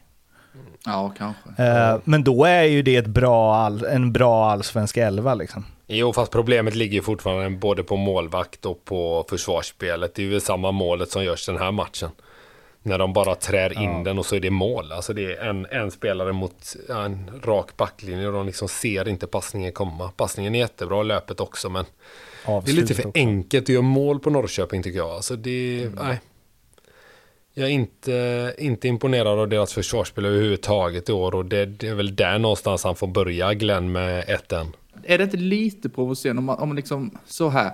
[0.86, 1.64] Ja, kanske.
[1.64, 5.66] Eh, men då är ju det ett bra all, en bra allsvensk elva liksom.
[5.88, 10.16] Jo, fast problemet ligger ju fortfarande både på målvakt och på försvarsspelet.
[10.16, 12.10] Det är ju samma målet som görs den här matchen.
[12.86, 14.92] När de bara trär in den och så är det mål.
[14.92, 19.08] Alltså det är en, en spelare mot ja, en rak backlinje och de liksom ser
[19.08, 20.12] inte passningen komma.
[20.16, 21.86] Passningen är jättebra, löpet också, men
[22.46, 23.20] det är lite för också.
[23.20, 25.10] enkelt att göra mål på Norrköping tycker jag.
[25.10, 26.20] Alltså det, nej.
[27.56, 31.96] Jag är inte, inte imponerad av deras försvarsspel överhuvudtaget i år och det, det är
[31.96, 34.52] väl där någonstans han får börja, Glenn, med 1
[35.04, 37.72] Är det inte lite provocerande om man, om man liksom så här.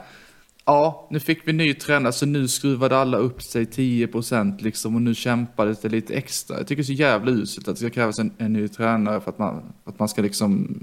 [0.66, 5.02] Ja, nu fick vi ny tränare så nu skruvade alla upp sig 10% liksom och
[5.02, 6.58] nu kämpades det lite extra.
[6.58, 9.22] Jag tycker det är så jävla uselt att det ska krävas en, en ny tränare
[9.22, 10.76] för att man, för att man ska liksom,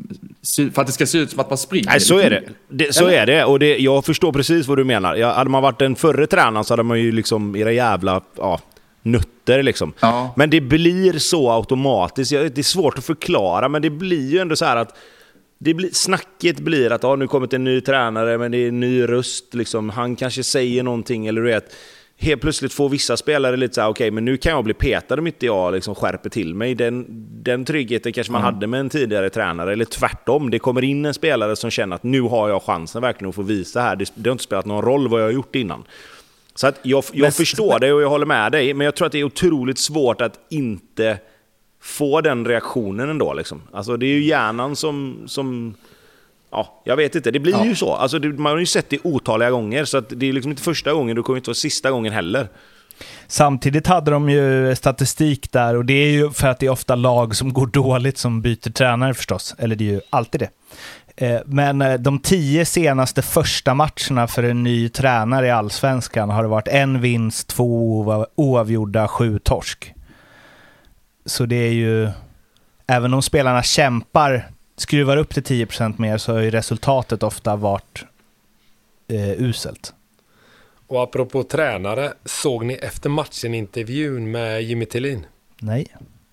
[0.73, 1.86] för att det ska se ut som att man springer.
[1.86, 2.43] Nej, så är det.
[2.68, 3.44] det så är det.
[3.44, 5.16] Och det, jag förstår precis vad du menar.
[5.16, 8.60] Ja, hade man varit den förre tränaren så hade man ju liksom era jävla ja,
[9.06, 9.92] nötter liksom.
[10.00, 10.34] Ja.
[10.36, 12.30] Men det blir så automatiskt.
[12.30, 14.96] Det är svårt att förklara, men det blir ju ändå så här att
[15.58, 18.80] det blir, snacket blir att ja, nu kommit en ny tränare, men det är en
[18.80, 19.54] ny röst.
[19.54, 19.90] Liksom.
[19.90, 21.74] Han kanske säger någonting, eller du vet.
[22.18, 25.14] Helt plötsligt får vissa spelare lite så här, okej, men nu kan jag bli petad
[25.14, 26.74] om inte jag liksom skärper till mig.
[26.74, 27.06] Den,
[27.42, 30.50] den tryggheten kanske man hade med en tidigare tränare, eller tvärtom.
[30.50, 33.42] Det kommer in en spelare som känner att nu har jag chansen verkligen att få
[33.42, 33.96] visa här.
[33.96, 35.84] Det, det har inte spelat någon roll vad jag har gjort innan.
[36.56, 39.06] Så att jag, jag Men- förstår det och jag håller med dig, men jag tror
[39.06, 41.18] att det är otroligt svårt att inte
[41.82, 43.34] få den reaktionen ändå.
[43.34, 43.62] Liksom.
[43.72, 45.22] Alltså, det är ju hjärnan som...
[45.26, 45.74] som
[46.50, 47.92] ja, jag vet inte, det blir ju så.
[47.92, 50.62] Alltså, det, man har ju sett det otaliga gånger, så att det är liksom inte
[50.62, 52.48] första gången, det kommer inte vara sista gången heller.
[53.26, 56.94] Samtidigt hade de ju statistik där och det är ju för att det är ofta
[56.94, 59.54] lag som går dåligt som byter tränare förstås.
[59.58, 60.50] Eller det är ju alltid det.
[61.16, 66.43] Eh, Men eh, de tio senaste första matcherna för en ny tränare i allsvenskan har
[66.43, 69.94] det varit en vinst, två oav- oavgjorda, sju torsk.
[71.24, 72.10] Så det är ju,
[72.86, 78.05] även om spelarna kämpar, skruvar upp till 10% mer så har ju resultatet ofta varit
[79.09, 79.93] eh, uselt.
[80.88, 85.26] Och apropå tränare, såg ni efter matchen intervjun med Jimmy Tillin?
[85.60, 85.86] Nej.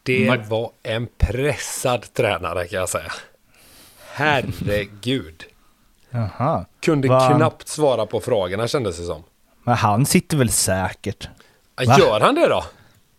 [0.04, 0.42] Det Nej.
[0.50, 3.12] var en pressad tränare kan jag säga.
[4.14, 5.44] Herregud.
[6.10, 6.66] Jaha.
[6.82, 7.34] Kunde Va?
[7.36, 9.24] knappt svara på frågorna kändes det som.
[9.64, 11.28] Men han sitter väl säkert?
[11.88, 11.96] Va?
[12.00, 12.64] Gör han det då?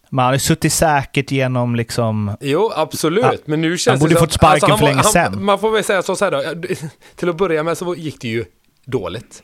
[0.08, 2.36] Men han har ju suttit säkert genom liksom...
[2.40, 3.24] Jo, absolut.
[3.24, 3.32] Ja.
[3.44, 5.44] Men nu känns Han borde det som- fått sparken han för länge sedan.
[5.44, 6.66] Man får väl säga så, så här då.
[7.14, 8.44] Till att börja med så gick det ju
[8.84, 9.42] dåligt.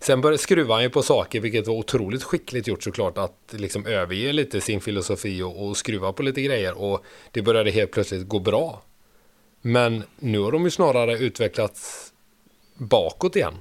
[0.00, 3.18] Sen började skruva han ju på saker, vilket var otroligt skickligt gjort såklart.
[3.18, 6.78] Att liksom överge lite sin filosofi och, och skruva på lite grejer.
[6.82, 8.82] Och det började helt plötsligt gå bra.
[9.66, 12.12] Men nu har de ju snarare utvecklats
[12.76, 13.54] bakåt igen.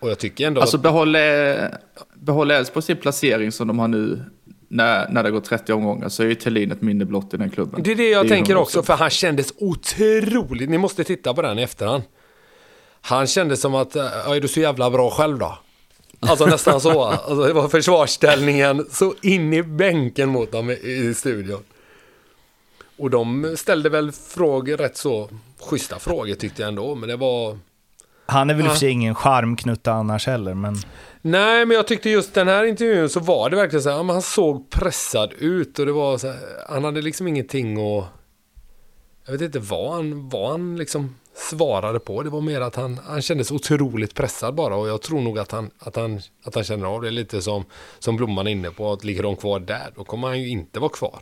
[0.00, 0.82] Och jag tycker ändå Alltså att...
[0.82, 1.78] behåller,
[2.14, 4.20] behåller Elfsborg sin placering som de har nu
[4.68, 7.50] när, när det går 30 omgångar så är ju Thelin ett minne blott i den
[7.50, 7.82] klubben.
[7.82, 10.70] Det är det jag är tänker också, för han kändes otroligt.
[10.70, 12.02] Ni måste titta på den i efterhand.
[13.00, 15.58] Han kände som att, äh, är du så jävla bra själv då?
[16.20, 17.04] Alltså nästan så.
[17.04, 21.62] Alltså, det var försvarsställningen så in i bänken mot dem i, i studion.
[22.98, 25.30] Och de ställde väl frågor, rätt så
[25.60, 26.94] schyssta frågor tyckte jag ändå.
[26.94, 27.58] Men det var...
[28.26, 28.70] Han är väl i Ja.
[28.72, 30.76] för sig ingen charmknutta annars heller, men...
[31.22, 34.22] Nej, men jag tyckte just den här intervjun så var det verkligen så här, han
[34.22, 36.36] såg pressad ut och det var så här,
[36.68, 38.04] han hade liksom ingenting att...
[39.24, 42.22] Jag vet inte vad han, vad han liksom svarade på.
[42.22, 45.50] Det var mer att han, han kändes otroligt pressad bara och jag tror nog att
[45.52, 47.64] han, att han, att han känner av det lite som,
[47.98, 50.80] som Blomman är inne på, att ligger de kvar där, då kommer han ju inte
[50.80, 51.18] vara kvar.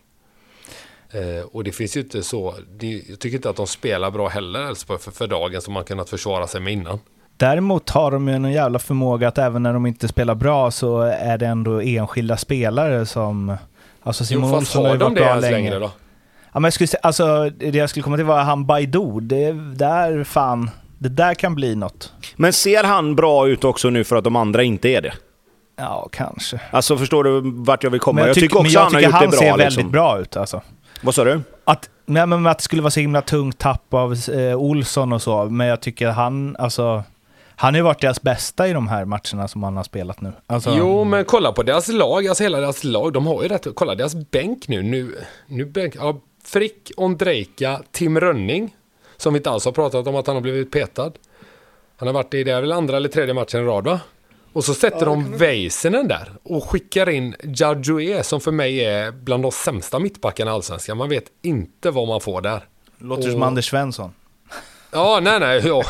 [1.11, 4.29] Eh, och det finns ju inte så, det, jag tycker inte att de spelar bra
[4.29, 6.99] heller Elfsborg för, för dagen som man kunnat försvara sig med innan.
[7.37, 11.01] Däremot har de ju en jävla förmåga att även när de inte spelar bra så
[11.01, 13.57] är det ändå enskilda spelare som...
[14.03, 15.51] Alltså Simon Jo, fast Olsson har har ju de varit bra länge.
[15.57, 15.91] längre då?
[16.53, 19.21] Ja, men jag skulle säga, alltså det jag skulle komma till var han Baidu.
[19.21, 22.13] Det där fan, det där kan bli något.
[22.37, 25.13] Men ser han bra ut också nu för att de andra inte är det?
[25.77, 26.61] Ja, kanske.
[26.71, 28.21] Alltså förstår du vart jag vill komma?
[28.21, 29.39] Men jag, tycker också men jag han har tycker gjort han det bra.
[29.41, 29.91] ser väldigt liksom.
[29.91, 30.63] bra ut alltså.
[31.01, 31.41] Vad sa du?
[31.65, 35.23] Att, nej, men att det skulle vara så himla tungt tapp av eh, Olsson och
[35.23, 37.03] så, men jag tycker han, alltså...
[37.59, 40.33] Han har ju varit deras bästa i de här matcherna som han har spelat nu.
[40.47, 43.67] Alltså, Jo, men kolla på deras lag, alltså hela deras lag, de har ju rätt,
[43.75, 45.15] kolla deras bänk nu, nu,
[45.47, 48.75] nu bänk, ja, Frick, Ondrejka, Tim Rönning,
[49.17, 51.13] som vi inte alls har pratat om att han har blivit petad.
[51.97, 54.01] Han har varit i, det väl andra eller tredje matchen i rad va?
[54.57, 59.43] Och så sätter de Väisänen där och skickar in Jadjoe som för mig är bland
[59.43, 60.97] de sämsta mittbackarna i Allsvenskan.
[60.97, 62.65] Man vet inte vad man får där.
[62.99, 64.13] Låter som Och- Anders Svensson.
[64.93, 65.83] Ja, nej, nej, ja.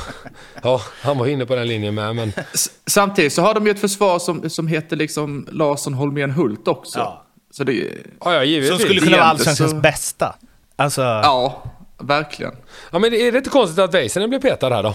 [0.62, 2.32] ja, han var inne på den linjen med, men
[2.86, 6.98] Samtidigt så har de ju ett försvar som, som heter liksom Larsson Holmén Hult också.
[6.98, 7.26] Ja.
[7.50, 8.80] Så det, ja, ja, Som givetvis.
[8.82, 10.34] skulle kunna vara allsvenskans så- bästa.
[10.76, 11.62] Alltså, ja,
[11.98, 12.52] verkligen.
[12.90, 14.94] Ja, men är det inte konstigt att Väisänen blir petad här då?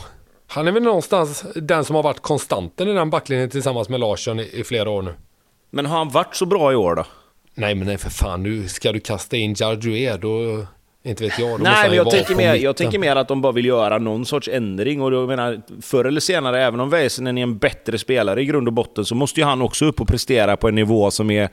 [0.54, 4.40] Han är väl någonstans den som har varit konstanten i den backlinjen tillsammans med Larsson
[4.40, 5.14] i, i flera år nu.
[5.70, 7.06] Men har han varit så bra i år då?
[7.54, 10.66] Nej, men nej för fan, nu ska du kasta in Jardier, då...
[11.04, 11.62] Inte vet jag.
[11.62, 14.48] Nej, men jag tänker, mer, jag tänker mer att de bara vill göra någon sorts
[14.48, 15.02] ändring.
[15.02, 18.68] Och jag menar, förr eller senare, även om Väisänen är en bättre spelare i grund
[18.68, 21.50] och botten, så måste ju han också upp och prestera på en nivå som är,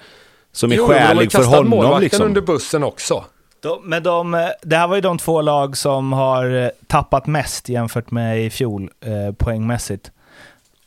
[0.52, 2.00] som är Jo, men de har ju skälig för kastat honom.
[2.00, 2.26] Liksom.
[2.26, 3.24] under bussen också.
[3.60, 7.26] De, men de, eh, det här var ju de två lag som har eh, tappat
[7.26, 10.10] mest jämfört med i fjol eh, poängmässigt.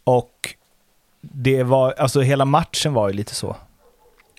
[0.04, 0.56] Och
[1.22, 3.56] det var, alltså hela matchen var ju lite så.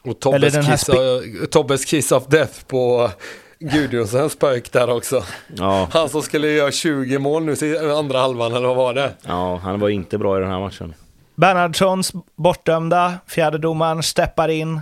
[0.04, 3.10] Och Eller Tobbes den här kiss, uh, Tobbes kiss of death på
[3.58, 5.22] Gudjonssons spök där också.
[5.56, 9.12] Ja, Han som skulle göra 20 mål nu i andra halvan, eller vad var det?
[9.26, 10.94] ja, han var inte bra i den här matchen.
[11.34, 14.80] Bernhardssons bortdömda, fjärdedomaren steppar in,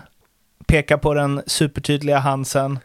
[0.66, 2.78] pekar på den supertydliga Hansen.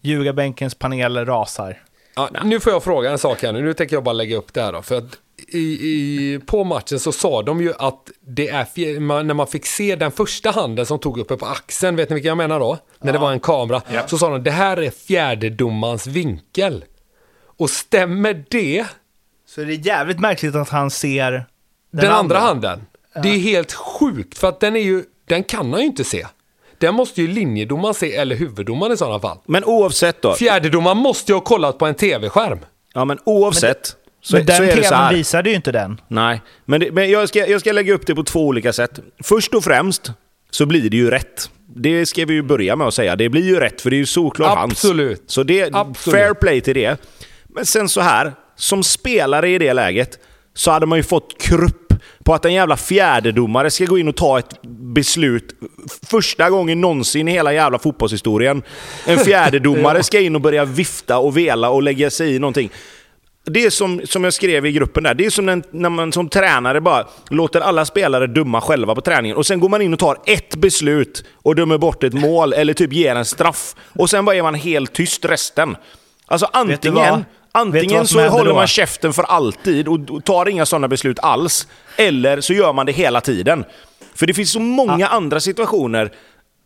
[0.00, 1.82] Ljugarbänkens panel rasar.
[2.14, 3.62] Ja, nu får jag fråga en sak här nu.
[3.62, 4.82] Nu tänker jag bara lägga upp det här då.
[4.82, 5.18] För att
[5.48, 9.66] i, i, på matchen så sa de ju att det är man, när man fick
[9.66, 12.78] se den första handen som tog uppe på axeln, vet ni vilken jag menar då?
[12.98, 13.82] När det var en kamera.
[14.06, 16.84] Så sa de det här är fjärdedomarens vinkel.
[17.58, 18.86] Och stämmer det,
[19.46, 21.46] Så det är jävligt märkligt att han ser
[21.90, 22.86] den, andra handen,
[23.22, 26.26] det är helt sjukt för att den är ju den kan han ju inte se.
[26.78, 29.38] Den måste ju linjedomaren se, eller huvuddomaren i sådana fall.
[29.46, 30.34] Men oavsett då.
[30.34, 32.58] Fjärdedomaren måste ju ha kollat på en tv-skärm.
[32.94, 33.96] Ja, men oavsett.
[34.22, 36.00] så, Men den så det så tvn visade ju inte den.
[36.08, 39.00] Nej, men, det, men jag, ska, jag ska lägga upp det på två olika sätt.
[39.22, 40.12] Först och främst
[40.50, 41.50] så blir det ju rätt.
[41.76, 43.16] Det ska vi ju börja med att säga.
[43.16, 44.72] Det blir ju rätt, för det är ju såklart hans.
[44.72, 45.22] Absolut.
[45.26, 46.18] Så det Absolut.
[46.18, 47.00] fair play till det.
[47.48, 50.18] Men sen så här, som spelare i det läget
[50.54, 51.87] så hade man ju fått krupp
[52.24, 55.54] på att en jävla fjärdedomare ska gå in och ta ett beslut
[56.06, 58.62] första gången någonsin i hela jävla fotbollshistorien.
[59.06, 62.70] En fjärdedomare ska in och börja vifta och vela och lägga sig i någonting.
[63.44, 66.12] Det är som, som jag skrev i gruppen där, det är som när, när man
[66.12, 69.92] som tränare bara låter alla spelare döma själva på träningen och sen går man in
[69.92, 73.74] och tar ett beslut och dömer bort ett mål eller typ ger en straff.
[73.92, 75.76] Och sen bara är man helt tyst resten.
[76.26, 78.54] Alltså antingen, antingen så håller då?
[78.54, 81.66] man käften för alltid och, tar inga sådana beslut alls.
[81.96, 83.64] Eller så gör man det hela tiden.
[84.14, 86.12] För det finns så många andra situationer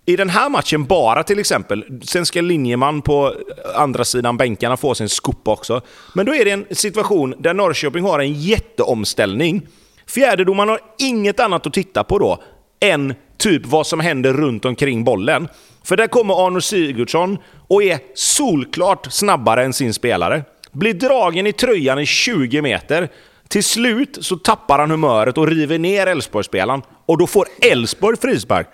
[0.06, 3.34] i den här matchen bara till exempel, sen ska linjeman på
[3.74, 5.80] andra sidan bänkarna få sin skopa också.
[6.14, 9.66] Men då är det en situation där Norrköping har en jätteomställning.
[10.06, 12.42] Fjärdedomaren har inget annat att titta på då
[12.80, 15.48] än typ vad som händer runt omkring bollen.
[15.84, 17.38] För där kommer Arno Sigurdsson
[17.68, 20.44] och är solklart snabbare än sin spelare.
[20.72, 23.08] Blir dragen i tröjan i 20 meter.
[23.48, 26.82] Till slut så tappar han humöret och river ner Elfsborgsspelaren.
[27.06, 28.68] Och då får Elfsborg frispark.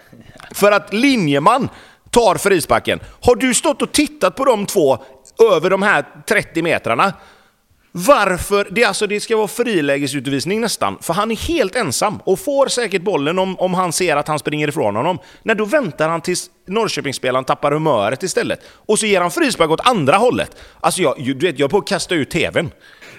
[0.55, 1.69] För att linjeman
[2.11, 3.01] tar frisparken.
[3.21, 4.99] Har du stått och tittat på de två
[5.53, 7.13] över de här 30 metrarna?
[7.93, 8.69] Varför?
[8.71, 13.03] Det, alltså, det ska vara frilägesutvisning nästan, för han är helt ensam och får säkert
[13.03, 15.19] bollen om, om han ser att han springer ifrån honom.
[15.43, 18.61] Nej, då väntar han tills Norrköpingsspelaren tappar humöret istället.
[18.71, 20.57] Och så ger han frispark åt andra hållet.
[20.81, 22.71] Alltså, jag, du vet, jag är på att kasta ut tvn.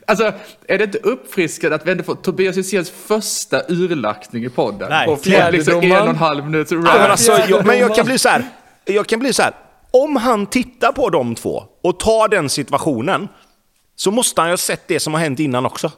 [0.08, 0.34] Alltså,
[0.68, 4.90] är det inte uppfriskande att vi ändå får Tobias Hyséns första urlackning i podden?
[4.90, 8.06] Nej, får liksom en och en halv minut Ja, men, alltså, jag, men jag kan
[8.06, 8.46] bli så här.
[8.86, 9.54] Jag kan bli så här.
[9.92, 13.28] Om han tittar på de två och tar den situationen
[14.00, 15.92] så måste han ju ha sett det som har hänt innan också.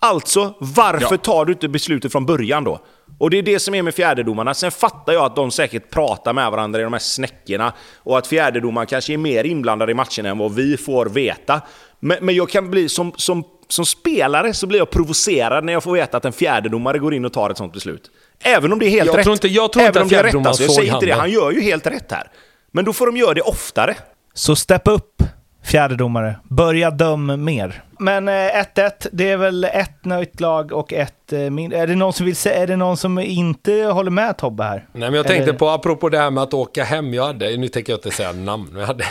[0.00, 1.16] Alltså, varför Ja.
[1.18, 2.80] tar du inte beslutet från början då?
[3.18, 4.54] Och det är det som är med fjärdedomarna.
[4.54, 8.26] Sen fattar jag att de säkert pratar med varandra i de här snäckorna och att
[8.26, 11.60] fjärdedomaren kanske är mer inblandad i matcherna än vad vi får veta.
[12.00, 15.82] Men, men jag kan bli som, som, som spelare så blir jag provocerad när jag
[15.82, 18.10] får veta att en fjärdedomare går in och tar ett sånt beslut.
[18.40, 19.24] Även om det är helt Jag rätt.
[19.24, 20.62] tror inte- jag tror Även inte att fjärdedomaren alltså.
[20.62, 22.30] Jag säger inte det, han gör ju helt rätt här.
[22.72, 23.94] Men då får de göra det oftare.
[24.34, 25.22] Så step upp,
[25.64, 26.36] fjärdedomare.
[26.44, 27.82] Börja döm mer.
[27.98, 31.78] Men eh, 1-1, det är väl ett nöjt lag och ett eh, mindre.
[31.78, 34.86] Är det någon som vill se, är det någon som inte håller med Tobbe här?
[34.92, 37.56] Nej, men jag tänkte Eller- på, apropå det här med att åka hem, jag hade,
[37.56, 39.04] nu tänker jag inte säga namn, men jag hade,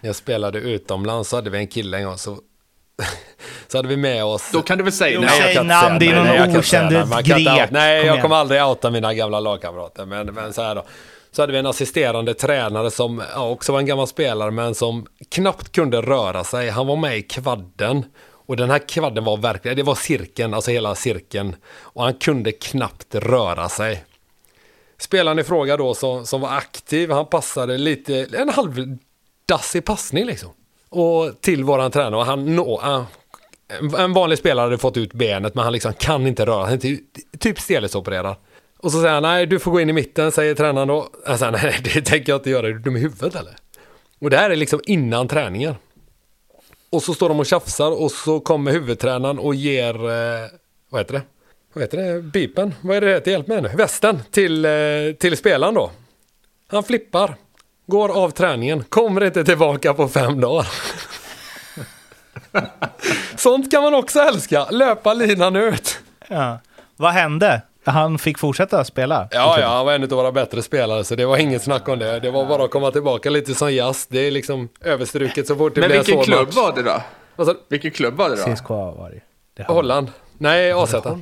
[0.00, 2.38] när jag spelade utomlands så hade vi en kille en gång så,
[3.68, 4.50] så hade vi med oss...
[4.52, 5.28] Då kan du väl säga nej.
[5.28, 7.70] säg jag kan inte namn, säga det är nej, någon okänd grek.
[7.70, 10.84] Nej, jag kommer aldrig outa mina gamla lagkamrater, men, men så här då.
[11.34, 15.06] Så hade vi en assisterande tränare som ja, också var en gammal spelare, men som
[15.28, 16.70] knappt kunde röra sig.
[16.70, 18.04] Han var med i kvadden.
[18.46, 21.56] Och den här kvadden var verkligen, det var cirkeln, alltså hela cirkeln.
[21.80, 24.04] Och han kunde knappt röra sig.
[24.98, 30.50] Spelaren i fråga då som, som var aktiv, han passade lite, en halvdassig passning liksom.
[30.88, 33.04] Och till våran tränare, och han nå, han
[33.98, 37.00] en- vanlig spelare hade fått ut benet men han liksom kan inte röra sig, typ,
[37.38, 38.36] typ stelhetsopererad.
[38.84, 41.08] Och så säger han, nej du får gå in i mitten, säger tränaren då.
[41.26, 43.56] Han säger, nej det tänker jag inte göra, är du dum i huvudet eller?
[44.18, 45.74] Och det här är liksom innan träningen.
[46.90, 50.48] Och så står de och tjafsar och så kommer huvudtränaren och ger, eh,
[50.90, 51.22] vad heter det?
[51.72, 52.22] Vad heter det?
[52.22, 52.74] Bipen?
[52.80, 53.30] Vad är det det?
[53.30, 53.68] Hjälp mig nu.
[53.68, 54.70] Västen till, eh,
[55.18, 55.90] till spelaren då.
[56.66, 57.36] Han flippar,
[57.86, 60.66] går av träningen, kommer inte tillbaka på fem dagar.
[63.36, 65.98] Sånt kan man också älska, löpa linan ut.
[66.28, 66.58] Ja.
[66.96, 67.62] Vad hände?
[67.84, 69.28] Han fick fortsätta spela?
[69.30, 71.98] Ja, ja, han var en av våra bättre spelare så det var inget snack om
[71.98, 72.20] det.
[72.20, 74.06] Det var bara att komma tillbaka lite som jazz.
[74.06, 76.56] Det är liksom överstruket så fort det Men blir en vilken svår klubb match.
[76.56, 77.44] var det då?
[77.52, 77.60] Du?
[77.68, 78.54] Vilken klubb var det då?
[78.56, 79.20] CSKA var det.
[79.56, 80.08] det har- Holland?
[80.38, 80.94] Nej, AZ.
[80.94, 81.16] Ja,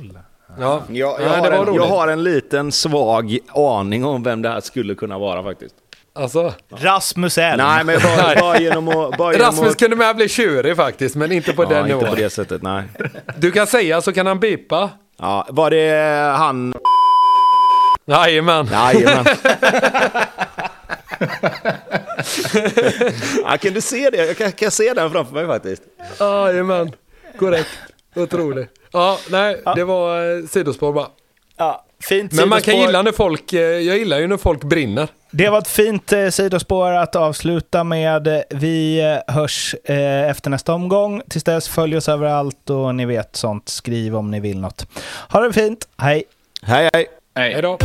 [0.59, 4.49] Jag, jag, Nej, det har en, jag har en liten svag aning om vem det
[4.49, 5.75] här skulle kunna vara faktiskt.
[6.15, 7.57] Alltså, Rasmus Elm.
[7.57, 9.17] Nej, men bara, bara genom att...
[9.17, 11.95] Bara genom Rasmus att, kunde med bli tjurig faktiskt, men inte på ja, den inte
[11.95, 12.09] nivån.
[12.09, 12.83] på det sättet, nej.
[13.37, 14.89] Du kan säga så kan han bipa.
[15.17, 16.73] Ja, var det han...
[18.05, 18.67] Jajamän.
[18.71, 19.25] Jajamän.
[23.43, 24.17] ja, kan du se det?
[24.17, 25.83] Jag kan, kan se den framför mig faktiskt.
[26.19, 26.91] Jajamän.
[27.39, 27.69] Korrekt.
[28.15, 28.69] Otroligt.
[28.91, 31.07] Ja, nej, det var eh, sidospår bara.
[31.57, 35.07] Ja, fint Men man kan gilla när folk, eh, jag gillar ju när folk brinner.
[35.31, 38.43] Det var ett fint eh, sidospår att avsluta med.
[38.49, 41.21] Vi eh, hörs eh, efter nästa omgång.
[41.29, 43.69] Tills dess, följ oss överallt och ni vet sånt.
[43.69, 44.87] Skriv om ni vill något.
[45.29, 45.87] Ha det fint.
[45.97, 46.23] Hej!
[46.61, 47.07] Hej, hej.
[47.35, 47.77] Hej då.